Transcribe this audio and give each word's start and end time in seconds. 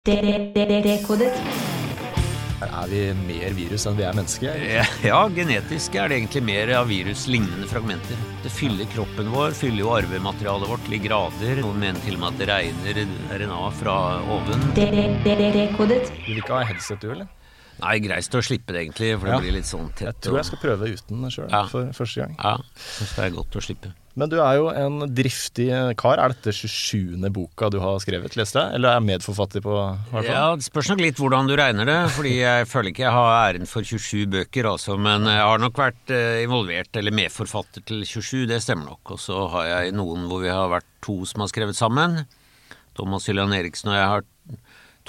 Dekodet. 0.00 1.34
Er 2.64 2.86
vi 2.88 3.00
mer 3.12 3.50
virus 3.52 3.82
enn 3.84 3.98
vi 3.98 4.04
er 4.08 4.14
mennesker? 4.16 4.62
Ja, 5.04 5.18
genetisk 5.28 5.98
er 6.00 6.08
det 6.08 6.16
egentlig 6.16 6.40
mer 6.46 6.72
av 6.78 6.88
viruslignende 6.88 7.68
fragmenter. 7.68 8.22
Det 8.40 8.48
fyller 8.48 8.88
kroppen 8.94 9.28
vår, 9.28 9.52
fyller 9.58 9.82
jo 9.84 9.90
arvematerialet 9.98 10.72
vårt 10.72 10.88
til 10.88 11.02
grader. 11.04 11.60
Noen 11.60 11.84
mener 11.84 12.00
til 12.00 12.16
og 12.16 12.22
med 12.22 12.32
at 12.32 12.40
det 12.40 12.48
regner 12.48 13.02
RNA 13.42 13.60
fra 13.82 13.98
oven. 14.38 14.64
Dekodet. 14.72 16.08
Du 16.08 16.30
vil 16.30 16.40
ikke 16.40 16.56
ha 16.56 16.64
headset, 16.70 17.04
du, 17.04 17.12
eller? 17.18 17.28
Nei, 17.80 17.98
greist 18.04 18.34
å 18.36 18.42
slippe 18.44 18.72
det 18.74 18.86
egentlig, 18.86 19.14
for 19.18 19.26
det 19.26 19.32
Ja. 19.34 19.40
blir 19.40 19.52
litt 19.56 19.64
sånn 19.68 19.88
tett. 19.94 20.20
Jeg 20.20 20.20
tror 20.28 20.36
jeg 20.40 20.44
skal 20.50 20.58
prøve 20.58 20.92
uten 20.94 21.30
sjøl 21.30 21.50
Ja. 21.50 21.64
for 21.66 21.86
første 21.96 22.16
gang. 22.26 22.36
Ja, 22.42 22.56
syns 22.76 23.16
det 23.16 23.24
er 23.24 23.30
godt 23.36 23.50
å 23.56 23.62
slippe. 23.64 23.92
Men 24.16 24.28
du 24.28 24.40
er 24.42 24.56
jo 24.58 24.68
en 24.68 24.98
driftig 25.14 25.68
kar. 25.96 26.18
Er 26.18 26.28
dette 26.34 26.50
27. 26.52 27.30
boka 27.32 27.70
du 27.70 27.78
har 27.80 27.96
skrevet, 28.02 28.34
leste 28.36 28.58
jeg? 28.58 28.74
Eller 28.74 28.96
er 28.96 29.00
medforfatter 29.00 29.62
på 29.62 29.70
hvert 30.10 30.10
fall? 30.12 30.24
Ja, 30.24 30.56
Det 30.56 30.64
spørs 30.64 30.90
nok 30.90 30.98
litt 31.00 31.14
hvordan 31.16 31.46
du 31.46 31.54
regner 31.56 31.86
det, 31.86 32.10
fordi 32.10 32.34
jeg 32.40 32.66
føler 32.66 32.90
ikke 32.90 33.06
jeg 33.06 33.12
har 33.12 33.54
æren 33.54 33.66
for 33.68 33.82
27 33.82 34.26
bøker, 34.26 34.64
altså. 34.66 34.98
Men 34.98 35.24
jeg 35.24 35.38
har 35.40 35.58
nok 35.58 35.74
vært 35.74 36.10
eh, 36.10 36.42
involvert, 36.44 36.90
eller 36.94 37.12
medforfatter 37.12 37.84
til 37.86 38.02
27, 38.04 38.46
det 38.48 38.60
stemmer 38.60 38.86
nok. 38.90 39.12
Og 39.12 39.18
så 39.18 39.48
har 39.48 39.64
jeg 39.84 39.94
noen 39.94 40.26
hvor 40.28 40.42
vi 40.42 40.48
har 40.48 40.68
vært 40.68 40.84
to 41.00 41.24
som 41.24 41.40
har 41.40 41.48
skrevet 41.48 41.76
sammen. 41.78 42.26
Thomas 42.96 43.24
Hylland 43.26 43.54
Eriksen 43.54 43.88
og 43.88 43.94
jeg 43.94 44.08
har 44.10 44.22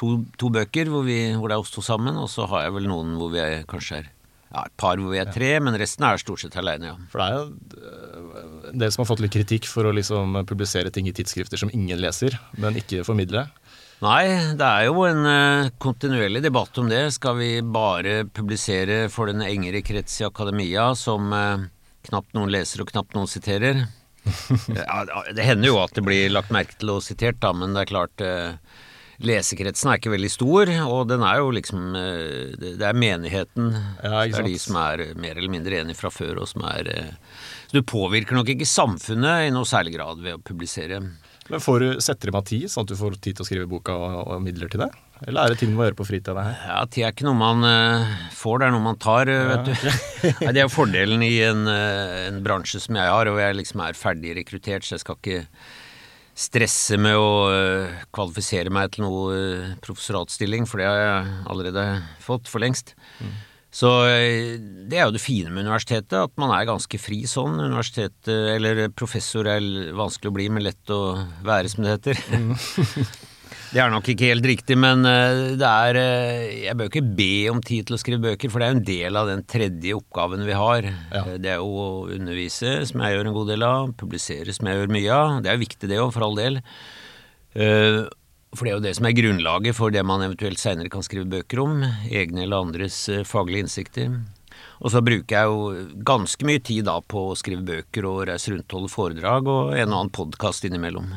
to, 0.01 0.15
to 0.41 0.49
bøker 0.53 0.89
hvor, 0.89 1.05
vi, 1.05 1.19
hvor 1.37 1.51
det 1.51 1.57
er 1.57 1.63
oss 1.63 1.73
to 1.73 1.83
sammen. 1.85 2.17
Og 2.17 2.29
så 2.31 2.47
har 2.49 2.65
jeg 2.65 2.75
vel 2.79 2.89
noen 2.89 3.13
hvor 3.19 3.31
vi 3.33 3.41
er, 3.43 3.61
kanskje 3.69 4.01
er 4.01 4.09
ja, 4.51 4.65
et 4.65 4.73
par 4.79 4.99
hvor 4.99 5.13
vi 5.13 5.21
er 5.21 5.31
tre, 5.31 5.53
men 5.63 5.77
resten 5.79 6.05
er 6.07 6.19
stort 6.19 6.43
sett 6.43 6.57
aleine, 6.59 6.91
ja. 6.91 6.97
For 7.11 7.21
det 7.21 7.27
er 7.29 7.37
jo 7.37 8.71
en 8.71 8.81
del 8.83 8.91
som 8.91 9.03
har 9.03 9.11
fått 9.13 9.23
litt 9.23 9.35
kritikk 9.35 9.69
for 9.69 9.87
å 9.87 9.93
liksom 9.95 10.41
publisere 10.49 10.91
ting 10.93 11.07
i 11.07 11.15
tidsskrifter 11.15 11.61
som 11.61 11.71
ingen 11.71 12.01
leser, 12.01 12.35
men 12.59 12.79
ikke 12.81 13.05
formidle. 13.07 13.45
Nei, 14.01 14.25
det 14.57 14.65
er 14.65 14.87
jo 14.87 15.03
en 15.05 15.27
eh, 15.29 15.71
kontinuerlig 15.81 16.41
debatt 16.41 16.77
om 16.81 16.87
det. 16.89 17.03
Skal 17.13 17.35
vi 17.37 17.49
bare 17.61 18.23
publisere 18.25 19.03
for 19.13 19.29
den 19.29 19.43
engere 19.45 19.83
krets 19.85 20.17
i 20.23 20.25
akademia 20.25 20.87
som 20.97 21.29
eh, 21.37 21.67
knapt 22.09 22.33
noen 22.33 22.49
leser 22.49 22.81
og 22.81 22.89
knapt 22.89 23.13
noen 23.13 23.29
siterer? 23.29 23.83
ja, 24.79 25.03
det 25.29 25.45
hender 25.45 25.69
jo 25.69 25.77
at 25.81 25.93
det 25.93 26.03
blir 26.05 26.33
lagt 26.33 26.51
merke 26.53 26.75
til 26.81 26.95
og 26.95 27.05
sitert, 27.05 27.37
da, 27.45 27.53
men 27.53 27.77
det 27.77 27.85
er 27.85 27.91
klart 27.93 28.25
eh, 28.25 28.81
Lesekretsen 29.21 29.91
er 29.91 29.99
ikke 29.99 30.13
veldig 30.13 30.29
stor, 30.33 30.71
og 30.87 31.01
den 31.11 31.23
er 31.25 31.41
jo 31.41 31.51
liksom 31.53 31.95
eh, 31.97 32.53
Det 32.57 32.85
er 32.87 32.97
menigheten. 32.97 33.73
Ja, 34.01 34.23
det 34.25 34.39
er 34.39 34.47
de 34.47 34.57
som 34.61 34.79
er 34.81 35.11
mer 35.19 35.35
eller 35.37 35.51
mindre 35.51 35.81
enige 35.81 35.99
fra 35.99 36.11
før, 36.13 36.41
og 36.41 36.49
som 36.49 36.65
er 36.71 36.89
eh, 36.89 37.11
Så 37.69 37.77
du 37.77 37.85
påvirker 37.87 38.37
nok 38.37 38.49
ikke 38.53 38.69
samfunnet 38.69 39.47
i 39.47 39.53
noe 39.53 39.67
særlig 39.69 39.95
grad 39.97 40.23
ved 40.23 40.39
å 40.39 40.41
publisere. 40.41 41.03
Men 41.51 41.61
får 41.61 41.83
du 41.83 42.01
setter 42.03 42.31
i 42.31 42.41
tid, 42.47 42.67
sånn 42.71 42.85
at 42.85 42.93
du 42.93 42.97
får 42.97 43.17
tid 43.19 43.37
til 43.37 43.43
å 43.43 43.47
skrive 43.47 43.69
boka 43.69 43.93
og, 43.93 44.35
midler 44.41 44.71
til 44.71 44.85
det? 44.85 44.91
Eller 45.27 45.43
er 45.43 45.53
det 45.53 45.59
ting 45.59 45.73
du 45.73 45.77
må 45.77 45.85
gjøre 45.85 45.99
på 45.99 46.07
fritida? 46.07 46.45
Ja, 46.65 46.79
tid 46.89 47.05
er 47.05 47.13
ikke 47.13 47.27
noe 47.27 47.37
man 47.37 47.65
eh, 47.67 48.15
får, 48.37 48.61
det 48.61 48.69
er 48.69 48.75
noe 48.77 48.85
man 48.87 49.01
tar, 49.01 49.29
vet 49.29 49.69
ja. 49.69 49.75
du. 49.75 50.01
Nei, 50.45 50.53
det 50.55 50.63
er 50.63 50.65
jo 50.65 50.73
fordelen 50.73 51.25
i 51.27 51.35
en, 51.45 51.67
en 51.69 52.41
bransje 52.45 52.81
som 52.81 52.97
jeg 52.97 53.13
har, 53.13 53.29
og 53.29 53.41
jeg 53.41 53.59
liksom 53.59 53.85
er 53.85 53.99
ferdig 53.99 54.37
rekruttert, 54.39 54.87
så 54.87 54.95
jeg 54.95 55.05
skal 55.05 55.19
ikke 55.19 55.43
stresse 56.37 56.97
med 57.01 57.17
å 57.19 57.31
eh, 57.51 58.01
kvalifisere 58.15 58.71
meg 58.73 58.93
til 58.93 59.05
noe 59.05 59.37
eh, 59.37 59.71
professoratstilling, 59.83 60.67
for 60.69 60.81
det 60.81 60.89
har 60.89 60.99
jeg 61.01 61.39
allerede 61.51 61.85
fått 62.23 62.51
for 62.51 62.63
lengst. 62.63 62.95
Så 63.71 63.89
eh, 64.09 64.57
det 64.59 64.99
er 64.99 65.07
jo 65.07 65.15
det 65.15 65.23
fine 65.23 65.51
med 65.51 65.67
universitetet, 65.67 66.17
at 66.19 66.39
man 66.41 66.53
er 66.55 66.67
ganske 66.69 66.99
fri 66.99 67.23
sånn. 67.29 67.59
Universitetet, 67.59 68.31
eller 68.57 68.87
professor 68.91 69.47
er 69.47 69.93
vanskelig 69.95 70.31
å 70.31 70.37
bli, 70.39 70.47
men 70.51 70.67
lett 70.67 70.95
å 70.95 71.01
være, 71.47 71.71
som 71.71 71.85
det 71.85 71.97
heter. 71.97 72.23
Det 73.71 73.79
er 73.79 73.87
nok 73.87 74.07
ikke 74.11 74.27
helt 74.33 74.43
riktig, 74.43 74.75
men 74.75 75.05
eh, 75.07 75.53
det 75.55 75.67
er 75.67 75.97
eh, 75.99 76.47
Jeg 76.65 76.75
bør 76.75 76.89
ikke 76.89 77.03
be 77.15 77.31
om 77.53 77.61
tid 77.63 77.87
til 77.87 77.95
å 77.95 77.99
skrive 78.01 78.19
bøker, 78.25 78.51
for 78.51 78.59
det 78.59 78.67
er 78.67 78.73
jo 78.73 78.79
en 78.81 78.89
del 78.89 79.19
av 79.21 79.29
den 79.31 79.43
tredje 79.47 79.95
oppgaven 79.95 80.43
vi 80.43 80.57
har. 80.59 80.87
Ja. 80.91 81.21
Eh, 81.21 81.37
Det 81.39 81.53
er 81.53 81.61
jo 81.61 81.69
å 81.79 81.85
undervise, 82.11 82.81
som 82.89 82.99
jeg 83.05 83.15
gjør 83.15 83.29
en 83.29 83.37
god 83.37 83.53
del 83.53 83.63
av, 83.63 83.93
publisere, 84.01 84.51
som 84.57 84.67
jeg 84.67 84.81
gjør 84.81 84.91
mye 84.97 85.15
av. 85.15 85.37
Det 85.39 85.53
er 85.53 85.55
jo 85.55 85.63
viktig 85.63 85.91
det 85.93 86.01
òg, 86.03 86.11
for 86.11 86.27
all 86.27 86.35
del. 86.35 86.59
For 88.51 88.67
det 88.67 88.71
er 88.71 88.75
jo 88.75 88.83
det 88.83 88.95
som 88.97 89.07
er 89.07 89.15
grunnlaget 89.15 89.75
for 89.75 89.91
det 89.95 90.03
man 90.07 90.23
eventuelt 90.23 90.59
seinere 90.59 90.91
kan 90.91 91.03
skrive 91.03 91.31
bøker 91.31 91.63
om. 91.63 91.81
Egne 92.11 92.43
eller 92.43 92.67
andres 92.67 93.05
faglige 93.27 93.69
innsikter. 93.69 94.11
Og 94.83 94.91
så 94.91 94.99
bruker 95.03 95.31
jeg 95.37 95.47
jo 95.47 95.91
ganske 96.07 96.47
mye 96.47 96.59
tid 96.63 96.89
da 96.91 96.99
på 96.99 97.29
å 97.31 97.37
skrive 97.39 97.63
bøker 97.67 98.07
og 98.09 98.25
reise 98.27 98.51
rundt 98.51 98.67
og 98.71 98.81
holde 98.81 98.95
foredrag, 98.99 99.47
og 99.47 99.75
en 99.77 99.93
og 99.93 99.99
annen 100.01 100.15
podkast 100.15 100.67
innimellom. 100.67 101.07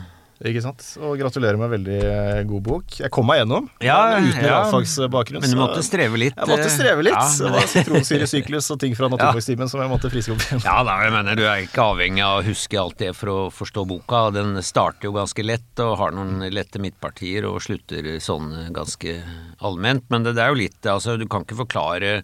Ikke 0.44 0.60
sant? 0.60 0.82
Og 1.00 1.14
gratulerer 1.16 1.56
med 1.56 1.66
en 1.70 1.72
veldig 1.72 1.98
eh, 2.04 2.40
god 2.50 2.62
bok. 2.66 2.96
Jeg 3.00 3.08
kom 3.14 3.24
meg 3.30 3.38
gjennom, 3.40 3.68
Ja, 3.80 3.96
uten 4.20 4.42
ja. 4.42 4.42
realfagsbakgrunn. 4.50 5.40
Men 5.40 5.54
du 5.54 5.56
måtte 5.56 5.80
streve 5.86 6.20
litt. 6.20 6.36
Jeg 6.36 6.50
måtte 6.50 6.66
eh, 6.68 6.74
streve 6.74 7.06
litt. 7.06 7.16
ja, 7.16 7.46
det 7.46 7.52
var 7.54 7.70
sitronsyresyklus 7.72 8.68
og 8.74 8.80
ting 8.82 8.96
fra 8.98 9.08
naturfagstimen 9.14 9.70
som 9.72 9.80
jeg 9.80 9.92
måtte 9.94 10.10
friske 10.12 10.34
opp 10.36 10.44
igjen. 10.44 10.60
Ja 10.66 10.76
da, 10.84 10.98
jeg 11.06 11.14
mener 11.16 11.40
du 11.40 11.44
er 11.48 11.64
ikke 11.64 11.86
avhengig 11.94 12.24
av 12.26 12.42
å 12.42 12.44
huske 12.50 12.80
alt 12.82 12.98
det 13.00 13.12
for 13.16 13.32
å 13.32 13.38
forstå 13.56 13.86
boka. 13.88 14.22
Den 14.36 14.60
starter 14.64 15.08
jo 15.08 15.14
ganske 15.16 15.46
lett 15.48 15.84
og 15.84 15.96
har 16.02 16.12
noen 16.16 16.44
lette 16.52 16.82
midtpartier 16.82 17.48
og 17.48 17.62
slutter 17.64 18.12
sånn 18.20 18.52
ganske 18.76 19.16
allment. 19.64 20.04
Men 20.12 20.28
det, 20.28 20.36
det 20.36 20.44
er 20.44 20.52
jo 20.52 20.60
litt 20.60 20.90
Altså, 20.92 21.16
du 21.16 21.24
kan 21.30 21.46
ikke 21.46 21.62
forklare 21.64 22.18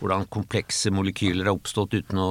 hvordan 0.00 0.24
komplekse 0.32 0.88
molekyler 0.94 1.50
har 1.50 1.56
oppstått 1.58 1.92
uten 2.00 2.20
å 2.22 2.30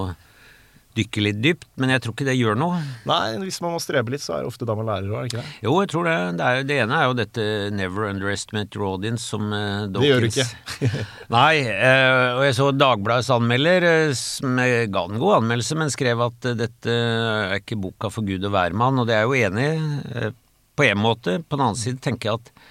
dykke 0.97 1.23
litt 1.23 1.39
dypt, 1.43 1.67
men 1.79 1.93
jeg 1.93 2.03
tror 2.03 2.15
ikke 2.15 2.27
det 2.27 2.35
gjør 2.37 2.57
noe. 2.59 2.79
Nei, 3.09 3.37
hvis 3.43 3.59
man 3.63 3.75
må 3.75 3.81
strebe 3.81 4.13
litt, 4.13 4.23
så 4.23 4.35
er 4.35 4.43
det 4.43 4.51
ofte 4.51 4.67
da 4.67 4.75
man 4.77 4.89
lærer 4.89 5.11
òg, 5.11 5.17
er 5.17 5.27
det 5.27 5.31
ikke 5.31 5.43
det? 5.43 5.53
Jo, 5.67 5.73
jeg 5.81 5.91
tror 5.93 6.07
det. 6.09 6.15
Det, 6.39 6.47
er, 6.47 6.67
det 6.69 6.79
ene 6.83 6.97
er 6.97 7.05
jo 7.05 7.17
dette 7.17 7.47
'never 7.77 8.07
underestimate 8.09 8.77
your 8.77 8.87
audience', 8.89 9.27
som 9.33 9.53
eh, 9.53 9.85
Det 9.93 10.07
gjør 10.07 10.25
du 10.25 10.29
ikke. 10.31 10.47
Nei, 11.37 11.53
uh, 11.67 12.39
og 12.39 12.43
jeg 12.47 12.57
så 12.57 12.71
Dagbladets 12.75 13.33
anmelder, 13.33 13.87
uh, 13.87 14.15
som 14.17 14.57
ga 14.57 15.05
en 15.05 15.21
god 15.21 15.37
anmeldelse, 15.41 15.77
men 15.79 15.93
skrev 15.93 16.25
at 16.27 16.49
dette 16.57 16.97
er 16.97 17.59
ikke 17.61 17.79
boka 17.87 18.11
for 18.13 18.27
Gud 18.27 18.43
og 18.43 18.55
hvermann, 18.55 18.99
og 18.99 19.07
det 19.09 19.17
er 19.17 19.25
jeg 19.25 19.31
jo 19.31 19.51
enig 19.51 19.69
i, 19.69 20.33
på 20.77 20.85
en 20.85 20.99
måte. 21.01 21.39
På 21.43 21.57
den 21.57 21.69
annen 21.69 21.79
side 21.79 22.01
tenker 22.03 22.31
jeg 22.31 22.41
at 22.41 22.67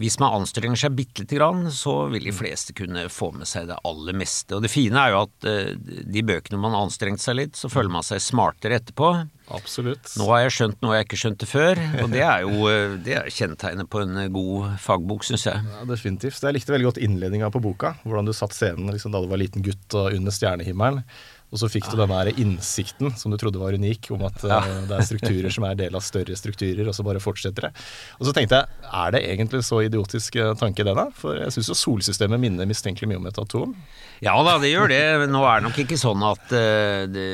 hvis 0.00 0.16
man 0.22 0.38
anstrenger 0.38 0.78
seg 0.80 0.94
bitte 0.96 1.24
lite 1.24 1.36
grann, 1.36 1.66
så 1.72 2.06
vil 2.12 2.24
de 2.24 2.32
fleste 2.32 2.72
kunne 2.76 3.04
få 3.12 3.28
med 3.36 3.48
seg 3.48 3.68
det 3.68 3.76
aller 3.84 4.16
meste. 4.16 4.56
Og 4.56 4.64
det 4.64 4.70
fine 4.72 4.96
er 4.96 5.12
jo 5.12 5.22
at 5.26 5.48
eh, 5.48 5.74
de 5.76 6.24
bøkene 6.24 6.60
man 6.60 6.72
har 6.76 6.86
anstrengt 6.86 7.20
seg 7.20 7.36
litt, 7.36 7.58
så 7.58 7.68
føler 7.72 7.92
man 7.92 8.06
seg 8.06 8.22
smartere 8.24 8.78
etterpå. 8.80 9.12
Absolutt. 9.52 10.14
Nå 10.16 10.28
har 10.30 10.46
jeg 10.46 10.54
skjønt 10.56 10.80
noe 10.84 10.96
jeg 10.96 11.08
ikke 11.08 11.20
skjønte 11.20 11.48
før, 11.50 11.80
og 12.00 12.08
det 12.14 12.22
er 12.24 12.46
jo 12.46 12.70
eh, 12.70 12.96
det 13.04 13.18
er 13.20 13.28
kjennetegnet 13.32 13.90
på 13.92 14.00
en 14.04 14.22
eh, 14.24 14.30
god 14.32 14.78
fagbok, 14.80 15.26
syns 15.28 15.44
jeg. 15.50 15.60
Ja, 15.74 15.84
definitivt. 15.88 16.40
Jeg 16.40 16.56
likte 16.56 16.72
veldig 16.72 16.88
godt 16.88 17.02
innledninga 17.04 17.52
på 17.52 17.60
boka. 17.64 17.94
Hvordan 18.06 18.30
du 18.30 18.32
satt 18.36 18.56
scenen 18.56 18.88
liksom, 18.94 19.12
da 19.12 19.20
du 19.20 19.28
var 19.28 19.42
liten 19.42 19.64
gutt 19.66 19.98
og 19.98 20.16
under 20.16 20.32
stjernehimmelen. 20.32 21.04
Og 21.52 21.60
så 21.60 21.68
fikk 21.68 21.90
du 21.92 21.98
denne 22.00 22.16
her 22.16 22.32
innsikten 22.40 23.12
som 23.20 23.32
du 23.32 23.36
trodde 23.40 23.60
var 23.60 23.76
unik, 23.76 24.08
om 24.16 24.24
at 24.24 24.44
ja. 24.48 24.60
det 24.88 24.96
er 24.96 25.04
strukturer 25.04 25.52
som 25.52 25.66
er 25.68 25.76
del 25.78 25.98
av 25.98 26.04
større 26.04 26.36
strukturer, 26.38 26.86
og 26.88 26.96
så 26.96 27.04
bare 27.04 27.20
fortsetter 27.22 27.68
det. 27.68 27.72
Og 28.18 28.28
så 28.28 28.32
tenkte 28.36 28.62
jeg, 28.62 28.80
er 29.02 29.12
det 29.12 29.22
egentlig 29.28 29.62
så 29.68 29.82
idiotisk 29.84 30.40
eh, 30.40 30.54
tanke 30.58 30.86
det, 30.86 30.96
da? 30.96 31.10
For 31.18 31.36
jeg 31.38 31.52
syns 31.52 31.68
jo 31.74 31.78
solsystemet 31.78 32.40
minner 32.40 32.68
mistenkelig 32.68 33.10
mye 33.12 33.20
om 33.20 33.28
et 33.28 33.42
atom. 33.42 33.76
Ja 34.24 34.36
da, 34.46 34.56
det 34.62 34.72
gjør 34.72 34.92
det. 34.92 35.02
Nå 35.28 35.42
er 35.44 35.60
det 35.60 35.68
nok 35.68 35.80
ikke 35.82 36.00
sånn 36.00 36.24
at 36.24 36.52
uh, 36.54 37.04
det, 37.10 37.28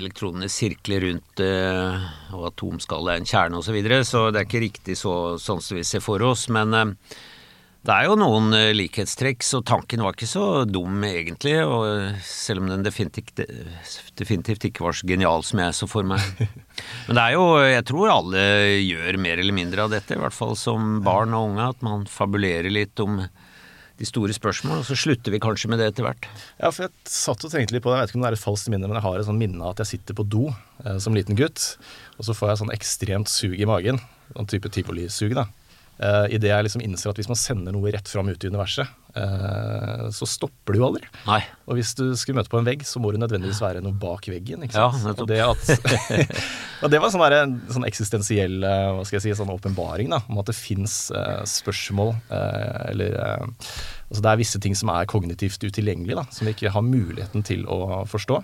elektronene 0.00 0.48
sirkler 0.50 1.04
rundt 1.06 1.42
uh, 1.44 2.08
og 2.34 2.46
atomskallet 2.50 3.12
er 3.12 3.22
en 3.22 3.28
kjerne 3.28 3.60
osv., 3.60 3.70
så, 3.70 3.76
videre, 3.76 4.00
så 4.02 4.22
det 4.32 4.40
er 4.40 4.48
ikke 4.48 4.64
riktig 4.64 4.96
så, 4.98 5.14
sånn 5.38 5.60
som 5.62 5.78
vi 5.78 5.84
ser 5.86 6.02
for 6.02 6.22
oss. 6.26 6.48
Men 6.50 6.74
eh, 6.74 7.18
det 7.80 7.94
er 7.94 8.10
jo 8.10 8.16
noen 8.20 8.52
eh, 8.52 8.74
likhetstrekk, 8.76 9.44
så 9.46 9.62
tanken 9.64 10.02
var 10.04 10.12
ikke 10.12 10.28
så 10.28 10.66
dum 10.68 11.00
egentlig. 11.06 11.54
Og 11.64 11.86
eh, 11.88 12.18
selv 12.26 12.60
om 12.60 12.68
den 12.68 12.84
definitivt, 12.84 13.40
definitivt 14.20 14.66
ikke 14.68 14.84
var 14.84 14.98
så 14.98 15.08
genial 15.08 15.44
som 15.46 15.62
jeg 15.64 15.76
så 15.78 15.88
for 15.88 16.04
meg. 16.04 16.20
Men 17.08 17.16
det 17.16 17.22
er 17.24 17.36
jo, 17.38 17.46
jeg 17.64 17.86
tror 17.88 18.12
alle 18.12 18.42
gjør 18.84 19.20
mer 19.24 19.40
eller 19.40 19.56
mindre 19.56 19.86
av 19.86 19.94
dette, 19.94 20.12
i 20.12 20.20
hvert 20.20 20.36
fall 20.36 20.52
som 20.60 20.98
barn 21.06 21.32
og 21.36 21.54
unge. 21.54 21.70
At 21.72 21.86
man 21.86 22.04
fabulerer 22.10 22.68
litt 22.68 23.00
om 23.00 23.22
de 24.00 24.08
store 24.08 24.32
spørsmål, 24.32 24.80
og 24.80 24.88
så 24.88 24.96
slutter 24.96 25.32
vi 25.32 25.40
kanskje 25.40 25.68
med 25.72 25.80
det 25.80 25.90
etter 25.90 26.06
hvert. 26.06 26.28
Ja, 26.56 26.70
for 26.72 26.86
jeg 26.86 27.12
satt 27.12 27.44
og 27.44 27.52
tenkte 27.52 27.76
litt 27.76 27.84
på 27.84 27.92
det. 27.92 27.98
Jeg 27.98 28.06
vet 28.06 28.12
ikke 28.12 28.20
om 28.20 28.24
det 28.24 28.30
er 28.30 28.36
et 28.38 28.44
falskt 28.44 28.70
minne, 28.72 28.88
men 28.88 28.96
jeg 28.96 29.04
har 29.04 29.20
et 29.20 29.28
sånt 29.28 29.40
minne 29.40 29.60
av 29.60 29.74
at 29.74 29.82
jeg 29.84 29.94
sitter 29.94 30.16
på 30.16 30.24
do 30.28 30.46
eh, 30.50 31.00
som 31.00 31.16
liten 31.16 31.36
gutt, 31.36 31.64
og 32.16 32.28
så 32.28 32.36
får 32.36 32.52
jeg 32.52 32.60
sånn 32.62 32.76
ekstremt 32.76 33.32
sug 33.32 33.56
i 33.56 33.68
magen. 33.68 34.00
Sånn 34.32 34.48
type 34.52 34.72
tivolisug, 34.72 35.32
da. 35.36 35.48
Uh, 36.00 36.24
Idet 36.32 36.48
jeg 36.48 36.64
liksom 36.64 36.80
innser 36.80 37.10
at 37.10 37.18
hvis 37.20 37.28
man 37.28 37.36
sender 37.36 37.74
noe 37.76 37.90
rett 37.92 38.08
fram 38.08 38.30
ut 38.32 38.44
i 38.44 38.48
universet, 38.48 38.88
uh, 39.18 40.06
så 40.14 40.28
stopper 40.28 40.72
det 40.72 40.80
jo 40.80 40.86
aldri. 40.86 41.08
Nei. 41.26 41.40
Og 41.68 41.76
hvis 41.76 41.92
du 41.98 42.06
skulle 42.16 42.38
møte 42.40 42.48
på 42.52 42.56
en 42.56 42.64
vegg, 42.64 42.86
så 42.88 43.02
må 43.02 43.10
det 43.12 43.20
nødvendigvis 43.20 43.60
være 43.60 43.82
noe 43.84 43.92
bak 44.00 44.30
veggen. 44.32 44.64
ikke 44.64 44.80
Ja, 44.80 44.88
sant? 44.96 45.20
Ja, 45.20 45.26
og, 45.26 45.28
det 45.28 45.40
at, 45.44 46.30
og 46.82 46.94
det 46.94 47.02
var 47.04 47.12
sånn, 47.12 47.24
en 47.36 47.58
sånn 47.68 47.88
eksistensiell 47.88 48.64
eh, 48.64 48.86
hva 48.96 49.04
skal 49.04 49.18
jeg 49.18 49.26
si, 49.28 49.36
sånn 49.42 49.52
åpenbaring 49.52 50.14
om 50.16 50.40
at 50.40 50.48
det 50.48 50.56
fins 50.56 50.94
spørsmål 51.52 52.14
eh, 52.32 52.78
eller 52.94 53.18
eh, 53.20 53.44
altså 54.08 54.24
Det 54.24 54.30
er 54.32 54.40
visse 54.40 54.60
ting 54.62 54.74
som 54.78 54.90
er 54.94 55.08
kognitivt 55.10 55.62
utilgjengelige, 55.62 56.16
da, 56.16 56.24
som 56.32 56.48
vi 56.48 56.56
ikke 56.56 56.72
har 56.74 56.86
muligheten 56.86 57.44
til 57.46 57.68
å 57.70 58.02
forstå. 58.08 58.40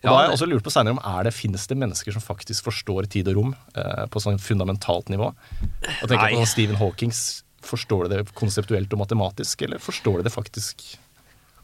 Og 0.00 0.06
Ja, 0.06 0.10
da 0.10 0.16
har 0.16 0.26
jeg 0.28 0.36
også 0.38 0.48
lurt 0.48 0.64
på 0.64 0.72
senere 0.72 0.96
om 0.96 1.02
er 1.04 1.28
det 1.28 1.34
finnes 1.36 1.66
det 1.68 1.76
mennesker 1.76 2.14
som 2.16 2.24
faktisk 2.24 2.70
forstår 2.70 3.08
tid 3.12 3.28
og 3.32 3.36
rom 3.36 3.54
eh, 3.76 4.06
på 4.08 4.22
sånn 4.22 4.40
fundamentalt 4.40 5.12
nivå. 5.12 5.28
Og 5.30 6.06
tenker 6.08 6.32
på 6.32 6.40
sånn 6.40 6.52
Stephen 6.54 6.80
Hawkings 6.80 7.44
Forstår 7.60 8.08
de 8.08 8.16
det 8.16 8.32
konseptuelt 8.32 8.92
og 8.96 9.02
matematisk, 9.02 9.66
eller 9.66 9.82
forstår 9.84 10.22
de 10.22 10.30
det 10.30 10.32
faktisk? 10.32 10.84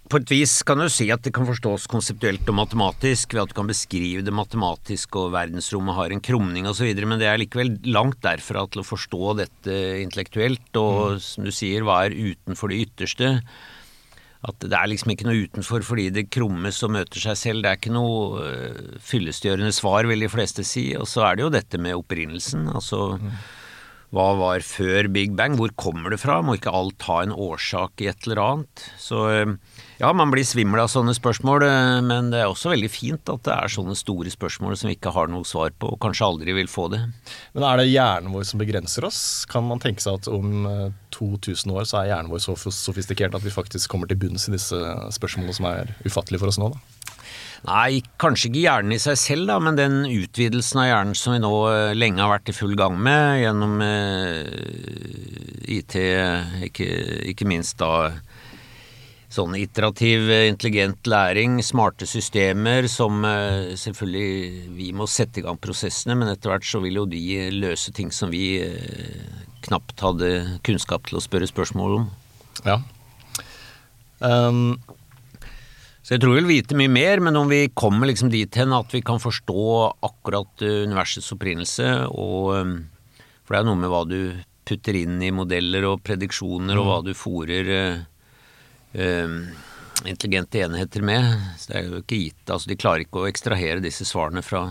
På 0.07 0.21
et 0.21 0.31
vis 0.31 0.61
kan 0.63 0.79
du 0.79 0.87
si 0.93 1.09
at 1.11 1.25
det 1.25 1.33
kan 1.35 1.49
forstås 1.49 1.89
konseptuelt 1.91 2.47
og 2.53 2.59
matematisk, 2.61 3.33
ved 3.35 3.43
at 3.43 3.51
du 3.51 3.57
kan 3.57 3.71
beskrive 3.71 4.23
det 4.23 4.35
matematisk 4.35 5.17
og 5.19 5.33
verdensrommet 5.35 5.97
har 5.97 6.13
en 6.15 6.23
krumning 6.23 6.69
osv., 6.71 6.93
men 7.03 7.19
det 7.19 7.27
er 7.27 7.41
likevel 7.43 7.73
langt 7.91 8.21
derfra 8.23 8.67
til 8.71 8.85
å 8.85 8.87
forstå 8.87 9.33
dette 9.41 9.79
intellektuelt, 10.05 10.69
og 10.79 11.17
mm. 11.17 11.25
som 11.27 11.49
du 11.49 11.51
sier, 11.55 11.83
hva 11.83 12.05
er 12.05 12.15
utenfor 12.15 12.71
det 12.71 12.85
ytterste? 12.85 13.33
At 14.47 14.61
det 14.61 14.77
er 14.77 14.91
liksom 14.91 15.13
ikke 15.15 15.27
noe 15.29 15.47
utenfor 15.47 15.85
fordi 15.87 16.11
det 16.15 16.29
krummes 16.35 16.83
og 16.85 16.93
møter 16.99 17.23
seg 17.23 17.39
selv. 17.41 17.65
Det 17.65 17.71
er 17.71 17.79
ikke 17.81 17.95
noe 17.95 18.43
uh, 18.43 18.99
fyllestgjørende 19.03 19.73
svar, 19.75 20.09
vil 20.11 20.27
de 20.27 20.33
fleste 20.33 20.67
si. 20.67 20.91
Og 20.99 21.09
så 21.11 21.25
er 21.27 21.39
det 21.39 21.47
jo 21.47 21.55
dette 21.55 21.81
med 21.83 21.97
opprinnelsen. 21.97 22.69
Altså 22.75 23.17
mm. 23.23 23.33
Hva 24.15 24.27
var 24.39 24.63
før 24.63 25.09
Big 25.11 25.33
Bang? 25.37 25.57
Hvor 25.59 25.73
kommer 25.75 26.13
det 26.15 26.21
fra? 26.23 26.39
Må 26.45 26.55
ikke 26.57 26.75
alt 26.75 27.03
ha 27.09 27.19
en 27.25 27.35
årsak 27.35 28.05
i 28.05 28.09
et 28.13 28.27
eller 28.29 28.41
annet? 28.43 28.85
Så 29.03 29.25
uh, 29.27 29.55
ja, 29.99 30.13
man 30.15 30.31
blir 30.31 30.47
svimmel 30.47 30.83
av 30.83 30.91
sånne 30.93 31.15
spørsmål, 31.17 31.65
eh, 31.67 31.99
men 32.07 32.31
det 32.31 32.43
er 32.43 32.51
også 32.51 32.71
veldig 32.75 32.91
fint 32.93 33.33
at 33.33 33.43
det 33.49 33.55
er 33.55 33.73
sånne 33.73 33.97
store 33.99 34.31
spørsmål 34.33 34.77
som 34.79 34.91
vi 34.91 34.97
ikke 34.99 35.15
har 35.17 35.31
noe 35.33 35.47
svar 35.49 35.75
på, 35.75 35.91
og 35.95 36.01
kanskje 36.05 36.29
aldri 36.29 36.55
vil 36.59 36.71
få 36.71 36.87
det. 36.93 37.01
Men 37.57 37.67
er 37.67 37.81
det 37.81 37.89
hjernen 37.89 38.35
vår 38.37 38.47
som 38.47 38.63
begrenser 38.63 39.09
oss? 39.09 39.21
Kan 39.51 39.67
man 39.71 39.83
tenke 39.83 40.05
seg 40.05 40.21
at 40.21 40.31
om 40.31 40.69
2000 41.17 41.73
eh, 41.73 41.79
år 41.81 41.89
så 41.89 42.03
er 42.03 42.13
hjernen 42.13 42.31
vår 42.31 42.45
så 42.45 42.57
sofistikert 42.69 43.35
at 43.35 43.47
vi 43.47 43.55
faktisk 43.55 43.91
kommer 43.91 44.11
til 44.11 44.21
bunns 44.21 44.47
i 44.51 44.55
disse 44.55 44.81
spørsmålene 45.17 45.57
som 45.57 45.71
er 45.73 45.97
ufattelige 46.05 46.45
for 46.45 46.53
oss 46.53 46.61
nå? 46.63 46.71
da? 46.77 47.16
Nei, 47.67 47.99
kanskje 48.23 48.47
ikke 48.53 48.63
hjernen 48.63 48.95
i 48.95 49.01
seg 49.03 49.17
selv, 49.19 49.49
da, 49.51 49.57
men 49.63 49.79
den 49.79 50.05
utvidelsen 50.07 50.85
av 50.85 50.87
hjernen 50.87 51.17
som 51.19 51.35
vi 51.35 51.41
nå 51.43 51.53
eh, 51.73 51.95
lenge 51.99 52.23
har 52.23 52.31
vært 52.37 52.53
i 52.53 52.55
full 52.55 52.77
gang 52.79 52.95
med 53.03 53.41
gjennom 53.43 53.81
eh, 53.83 54.45
IT, 55.75 55.97
ikke, 56.69 56.87
ikke 57.33 57.49
minst 57.51 57.81
da 57.83 58.13
sånn 59.35 59.57
iterativ, 59.59 60.31
intelligent 60.47 61.11
læring, 61.11 61.59
smarte 61.67 62.07
systemer 62.07 62.87
som 62.89 63.27
eh, 63.27 63.75
selvfølgelig 63.75 64.77
Vi 64.79 64.93
må 64.95 65.09
sette 65.11 65.43
i 65.43 65.47
gang 65.49 65.59
prosessene, 65.59 66.15
men 66.15 66.31
etter 66.31 66.55
hvert 66.55 66.69
så 66.69 66.79
vil 66.85 67.01
jo 67.03 67.09
de 67.11 67.51
løse 67.57 67.91
ting 67.97 68.15
som 68.15 68.31
vi 68.31 68.61
knapt 69.67 70.07
hadde 70.07 70.61
kunnskap 70.63 71.11
til 71.11 71.19
å 71.19 71.25
spørre 71.25 71.51
spørsmål 71.51 71.99
om. 71.99 72.07
Ja. 72.63 72.79
Um. 74.23 74.79
Så 76.07 76.15
jeg 76.15 76.23
tror 76.23 76.37
vi 76.37 76.43
vil 76.45 76.53
vite 76.61 76.77
mye 76.79 76.91
mer, 76.93 77.19
men 77.19 77.35
om 77.35 77.49
vi 77.51 77.65
kommer 77.75 78.07
liksom 78.07 78.31
dit 78.31 78.55
hen 78.55 78.71
at 78.77 78.93
vi 78.95 79.01
kan 79.03 79.19
forstå 79.19 79.63
akkurat 80.07 80.63
universets 80.63 81.33
opprinnelse, 81.35 81.89
og 82.15 82.85
For 83.47 83.55
det 83.55 83.59
er 83.61 83.67
noe 83.69 83.79
med 83.79 83.91
hva 83.93 84.03
du 84.07 84.19
putter 84.67 84.97
inn 84.99 85.21
i 85.23 85.31
modeller 85.35 85.87
og 85.87 86.03
prediksjoner, 86.07 86.75
mm. 86.75 86.81
og 86.81 86.87
hva 86.89 86.97
du 87.07 87.13
fòrer 87.15 87.69
uh, 88.99 89.37
intelligente 90.07 90.65
enheter 90.67 91.05
med. 91.07 91.29
Så 91.61 91.71
det 91.71 91.77
er 91.79 91.87
jo 91.87 92.01
ikke 92.03 92.19
gitt. 92.25 92.43
Altså, 92.49 92.71
de 92.71 92.79
klarer 92.81 93.05
ikke 93.07 93.23
å 93.23 93.29
ekstrahere 93.31 93.85
disse 93.85 94.07
svarene 94.09 94.43
fra 94.43 94.65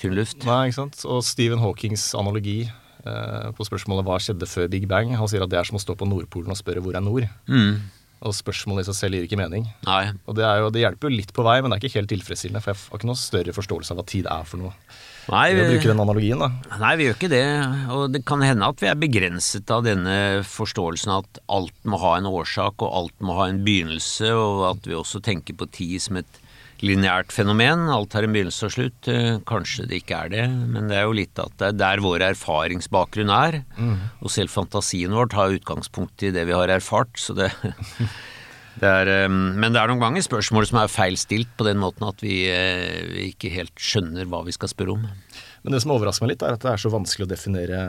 tynn 0.00 0.16
luft. 0.18 0.44
Nei, 0.48 0.66
ikke 0.68 0.82
sant. 0.82 1.00
Og 1.08 1.24
Stephen 1.24 1.62
Hawkings 1.64 2.10
analogi 2.18 2.58
uh, 2.68 3.48
på 3.56 3.68
spørsmålet 3.68 4.08
hva 4.08 4.20
skjedde 4.20 4.50
før 4.50 4.68
Big 4.72 4.84
Bang, 4.90 5.16
han 5.16 5.32
sier 5.32 5.46
at 5.46 5.52
det 5.52 5.62
er 5.62 5.70
som 5.70 5.80
å 5.80 5.82
stå 5.82 5.96
på 5.96 6.08
Nordpolen 6.08 6.52
og 6.52 6.60
spørre 6.60 6.84
hvor 6.84 6.96
er 6.96 7.04
nord. 7.04 7.28
Mm. 7.48 7.80
Og 8.20 8.34
spørsmålet 8.36 8.84
i 8.84 8.90
seg 8.90 8.96
selv 8.98 9.16
gir 9.16 9.24
ikke 9.24 9.38
mening. 9.40 9.64
Nei. 9.86 10.02
Og 10.28 10.36
det, 10.36 10.44
jo, 10.44 10.72
det, 10.74 10.82
hjelper 10.82 11.08
jo 11.08 11.20
litt 11.22 11.30
på 11.36 11.44
vei, 11.46 11.56
men 11.60 11.72
det 11.72 11.78
er 11.78 11.86
ikke 11.86 12.00
helt 12.02 12.12
tilfredsstillende. 12.12 12.60
For 12.60 12.74
jeg 12.74 12.82
har 12.82 13.00
ikke 13.00 13.08
noe 13.08 13.20
større 13.20 13.54
forståelse 13.56 13.94
av 13.94 14.00
hva 14.00 14.04
tid 14.10 14.28
er 14.28 14.44
for 14.48 14.60
noe. 14.60 14.74
Nei, 15.30 15.46
vi, 15.54 15.64
bruke 15.70 15.88
den 15.88 16.02
analogien, 16.02 16.42
da. 16.42 16.76
Nei, 16.82 16.92
vi 16.98 17.06
gjør 17.06 17.16
ikke 17.16 17.32
det. 17.32 17.46
Og 17.94 18.04
det 18.12 18.22
kan 18.28 18.44
hende 18.44 18.68
at 18.68 18.82
vi 18.82 18.90
er 18.90 19.00
begrenset 19.00 19.72
av 19.72 19.86
denne 19.86 20.18
forståelsen 20.48 21.14
at 21.16 21.40
alt 21.48 21.76
må 21.88 22.00
ha 22.02 22.16
en 22.18 22.28
årsak, 22.28 22.84
og 22.84 22.96
alt 23.02 23.16
må 23.24 23.38
ha 23.38 23.48
en 23.48 23.62
begynnelse, 23.64 24.34
og 24.36 24.66
at 24.74 24.90
vi 24.90 24.98
også 24.98 25.22
tenker 25.24 25.56
på 25.56 25.70
tid 25.72 25.96
som 26.02 26.20
et 26.20 26.40
lineært 26.84 27.32
fenomen. 27.34 27.86
Alt 27.92 28.14
har 28.16 28.26
en 28.26 28.34
begynnelse 28.34 28.68
og 28.68 28.74
slutt. 28.74 29.10
Eh, 29.10 29.38
kanskje 29.48 29.86
det 29.90 30.02
ikke 30.02 30.18
er 30.24 30.32
det, 30.32 30.46
men 30.48 30.90
det 30.90 30.98
er 30.98 31.06
jo 31.08 31.16
litt 31.16 31.40
at 31.42 31.54
det 31.60 31.68
er 31.70 31.78
der 31.80 32.02
vår 32.04 32.24
erfaringsbakgrunn 32.30 33.32
er. 33.34 33.60
Mm. 33.76 33.96
Og 34.20 34.32
selv 34.32 34.52
fantasien 34.52 35.14
vår 35.16 35.30
tar 35.34 35.56
utgangspunkt 35.56 36.26
i 36.26 36.32
det 36.34 36.46
vi 36.48 36.56
har 36.56 36.72
erfart, 36.72 37.12
så 37.20 37.36
det, 37.38 37.50
det 38.80 38.90
er, 38.90 39.12
eh, 39.14 39.28
Men 39.30 39.72
det 39.72 39.82
er 39.82 39.92
noen 39.92 40.02
ganger 40.02 40.26
spørsmål 40.26 40.70
som 40.70 40.82
er 40.82 40.92
feilstilt 40.92 41.52
på 41.56 41.68
den 41.68 41.80
måten 41.82 42.08
at 42.08 42.24
vi, 42.24 42.42
eh, 42.50 43.00
vi 43.12 43.30
ikke 43.34 43.52
helt 43.54 43.76
skjønner 43.76 44.28
hva 44.30 44.44
vi 44.46 44.56
skal 44.56 44.72
spørre 44.72 44.98
om. 44.98 45.08
Men 45.60 45.74
det 45.74 45.82
som 45.82 45.92
overrasker 45.92 46.24
meg 46.24 46.32
litt, 46.32 46.42
er 46.44 46.54
at 46.56 46.62
det 46.62 46.70
er 46.72 46.80
så 46.80 46.90
vanskelig 46.92 47.26
å 47.26 47.30
definere 47.30 47.80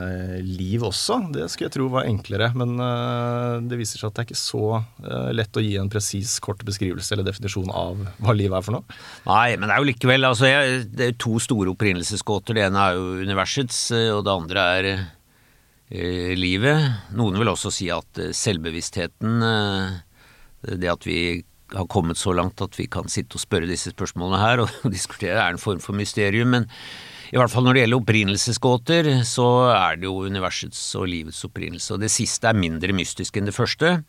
liv 0.44 0.84
også. 0.84 1.22
Det 1.32 1.46
skulle 1.48 1.70
jeg 1.70 1.76
tro 1.78 1.88
var 1.94 2.08
enklere, 2.10 2.50
men 2.58 2.74
uh, 2.84 3.64
det 3.64 3.78
viser 3.80 4.02
seg 4.02 4.10
at 4.10 4.18
det 4.18 4.24
er 4.24 4.28
ikke 4.28 4.40
så 4.42 4.64
uh, 4.82 5.30
lett 5.32 5.56
å 5.56 5.64
gi 5.64 5.78
en 5.80 5.92
presis, 5.92 6.34
kort 6.44 6.66
beskrivelse 6.68 7.16
eller 7.16 7.30
definisjon 7.30 7.72
av 7.72 8.02
hva 8.20 8.36
livet 8.36 8.58
er 8.58 8.66
for 8.66 8.76
noe. 8.76 8.98
Nei, 9.30 9.56
men 9.56 9.70
det 9.70 9.76
er 9.76 9.84
jo 9.84 9.88
likevel 9.88 10.28
altså, 10.28 10.50
jeg, 10.50 10.82
Det 10.92 11.08
er 11.08 11.16
to 11.24 11.38
store 11.44 11.72
opprinnelsesgåter. 11.72 12.58
Det 12.58 12.66
ene 12.66 12.82
er 12.90 13.00
jo 13.00 13.22
universets, 13.22 13.80
eh, 13.96 14.10
og 14.12 14.26
det 14.28 14.34
andre 14.34 14.66
er 14.74 14.90
eh, 14.92 16.34
livet. 16.36 16.90
Noen 17.16 17.40
vil 17.40 17.54
også 17.54 17.72
si 17.72 17.88
at 17.94 18.20
selvbevisstheten, 18.36 19.40
det 20.76 20.92
at 20.92 21.08
vi 21.08 21.22
har 21.72 21.88
kommet 21.88 22.20
så 22.20 22.36
langt 22.36 22.60
at 22.60 22.76
vi 22.76 22.90
kan 22.92 23.08
sitte 23.08 23.40
og 23.40 23.46
spørre 23.46 23.70
disse 23.70 23.94
spørsmålene 23.96 24.44
her 24.44 24.66
og 24.66 24.76
diskutere, 24.98 25.40
er 25.40 25.56
en 25.56 25.62
form 25.62 25.80
for 25.80 25.96
mysterium. 25.96 26.52
men 26.58 26.68
i 27.32 27.40
hvert 27.40 27.52
fall 27.52 27.64
når 27.64 27.78
det 27.78 27.84
gjelder 27.86 28.02
opprinnelsesgåter, 28.02 29.10
så 29.28 29.48
er 29.72 30.00
det 30.02 30.10
jo 30.10 30.28
universets 30.28 30.80
og 31.00 31.08
livets 31.08 31.40
opprinnelse. 31.48 31.94
Og 31.96 32.04
det 32.04 32.12
siste 32.12 32.50
er 32.50 32.60
mindre 32.60 32.96
mystisk 32.96 33.40
enn 33.40 33.48
det 33.48 33.56
første. 33.56 34.02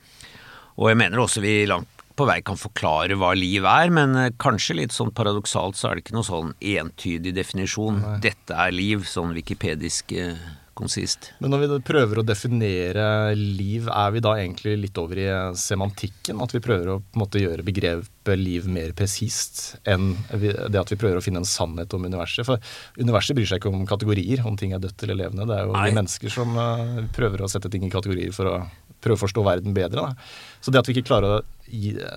Og 0.75 0.89
jeg 0.91 0.99
mener 0.99 1.23
også 1.23 1.43
vi 1.45 1.61
langt 1.71 2.03
på 2.19 2.27
vei 2.29 2.41
kan 2.45 2.59
forklare 2.61 3.17
hva 3.17 3.31
liv 3.37 3.65
er, 3.65 3.93
men 3.95 4.17
eh, 4.19 4.33
kanskje 4.43 4.77
litt 4.77 4.93
sånn 4.93 5.15
paradoksalt 5.17 5.79
så 5.79 5.89
er 5.89 5.97
det 5.97 6.05
ikke 6.05 6.17
noe 6.19 6.29
sånn 6.29 6.51
entydig 6.61 7.33
definisjon. 7.39 8.03
Nei. 8.03 8.19
Dette 8.27 8.59
er 8.59 8.75
liv, 8.75 9.07
sånn 9.09 9.33
wikipedisk 9.37 10.13
eh, 10.19 10.43
konsist. 10.79 11.31
Men 11.43 11.53
når 11.53 11.63
vi 11.63 11.79
prøver 11.87 12.21
å 12.21 12.25
definere 12.27 13.05
liv, 13.37 13.89
er 13.93 14.15
vi 14.15 14.23
da 14.25 14.35
egentlig 14.39 14.77
litt 14.81 14.99
over 15.01 15.21
i 15.21 15.29
semantikken? 15.59 16.41
At 16.45 16.55
vi 16.55 16.63
prøver 16.65 16.95
å 16.95 16.99
måte 17.19 17.43
gjøre 17.43 17.67
begrepet 17.67 18.41
liv 18.41 18.69
mer 18.71 18.95
presist 18.97 19.77
enn 19.89 20.15
det 20.33 20.79
at 20.81 20.93
vi 20.93 20.99
prøver 21.01 21.21
å 21.21 21.25
finne 21.25 21.43
en 21.43 21.49
sannhet 21.49 21.93
om 21.97 22.07
universet? 22.09 22.47
For 22.49 22.63
universet 23.01 23.37
bryr 23.39 23.51
seg 23.51 23.61
ikke 23.61 23.73
om 23.73 23.85
kategorier, 23.89 24.45
om 24.49 24.57
ting 24.59 24.73
er 24.77 24.83
dødt 24.83 25.05
eller 25.07 25.21
levende. 25.25 25.49
Det 25.51 25.59
er 25.59 25.69
jo 25.69 25.77
Nei. 25.77 25.89
vi 25.91 25.99
mennesker 26.01 26.37
som 26.41 26.57
uh, 26.57 27.03
prøver 27.17 27.45
å 27.45 27.53
sette 27.53 27.73
ting 27.73 27.85
i 27.87 27.93
kategorier 27.93 28.33
for 28.37 28.51
å 28.51 28.57
prøve 29.03 29.19
å 29.19 29.25
forstå 29.25 29.45
verden 29.45 29.77
bedre. 29.77 30.07
Da. 30.09 30.33
Så 30.63 30.73
det 30.73 30.81
at 30.81 30.89
vi 30.89 30.97
ikke 30.97 31.11
klarer 31.11 31.41
å 31.41 31.62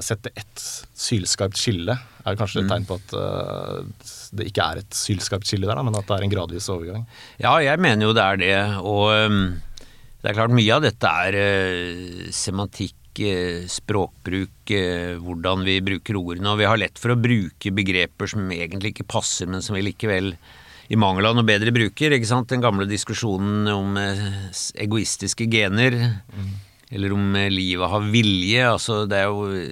sette 0.04 0.32
ett 0.36 0.64
sylskarpt 1.00 1.60
skille, 1.60 1.96
er 1.96 2.38
kanskje 2.40 2.62
et 2.62 2.68
mm. 2.68 2.72
tegn 2.74 2.88
på 2.90 2.98
at 3.00 3.14
uh, 3.16 4.10
det 4.36 4.50
ikke 4.50 4.66
er 4.66 4.82
et 4.82 4.98
sylskarpt 4.98 5.48
skille 5.48 5.68
der, 5.68 5.78
da, 5.78 5.86
men 5.86 5.96
at 5.96 6.08
det 6.10 6.18
er 6.18 6.26
en 6.26 6.34
gradvis 6.34 6.68
overgang. 6.74 7.06
Ja, 7.40 7.56
jeg 7.64 7.80
mener 7.84 8.10
jo 8.10 8.16
det 8.18 8.26
er 8.26 8.42
det. 8.42 8.58
Og 8.84 9.08
um, 9.14 9.40
det 10.22 10.32
er 10.32 10.38
klart 10.38 10.56
mye 10.56 10.76
av 10.76 10.84
dette 10.84 11.16
er 11.28 11.40
uh, 11.40 12.30
semantikk 12.36 13.00
språkbruk, 13.16 14.72
hvordan 15.24 15.62
vi 15.64 15.78
bruker 15.80 16.18
ordene. 16.20 16.50
Og 16.52 16.58
vi 16.60 16.66
har 16.68 16.76
lett 16.82 17.00
for 17.00 17.14
å 17.14 17.16
bruke 17.16 17.72
begreper 17.72 18.28
som 18.28 18.50
egentlig 18.52 18.92
ikke 18.92 19.06
passer, 19.08 19.48
men 19.48 19.64
som 19.64 19.78
vi 19.78 19.86
likevel 19.86 20.34
i 20.92 21.00
mangel 21.00 21.30
av 21.30 21.38
noe 21.38 21.48
bedre 21.48 21.72
bruker. 21.72 22.12
ikke 22.12 22.28
sant? 22.28 22.50
Den 22.52 22.66
gamle 22.66 22.84
diskusjonen 22.90 23.72
om 23.72 23.96
egoistiske 24.84 25.48
gener. 25.48 25.96
Mm 26.36 26.65
eller 26.96 27.14
om 27.16 27.36
eh, 27.38 27.52
livet 27.54 27.92
har 27.92 28.10
vilje. 28.14 28.66
Altså, 28.72 29.04
det 29.10 29.22
er 29.22 29.30
jo 29.30 29.72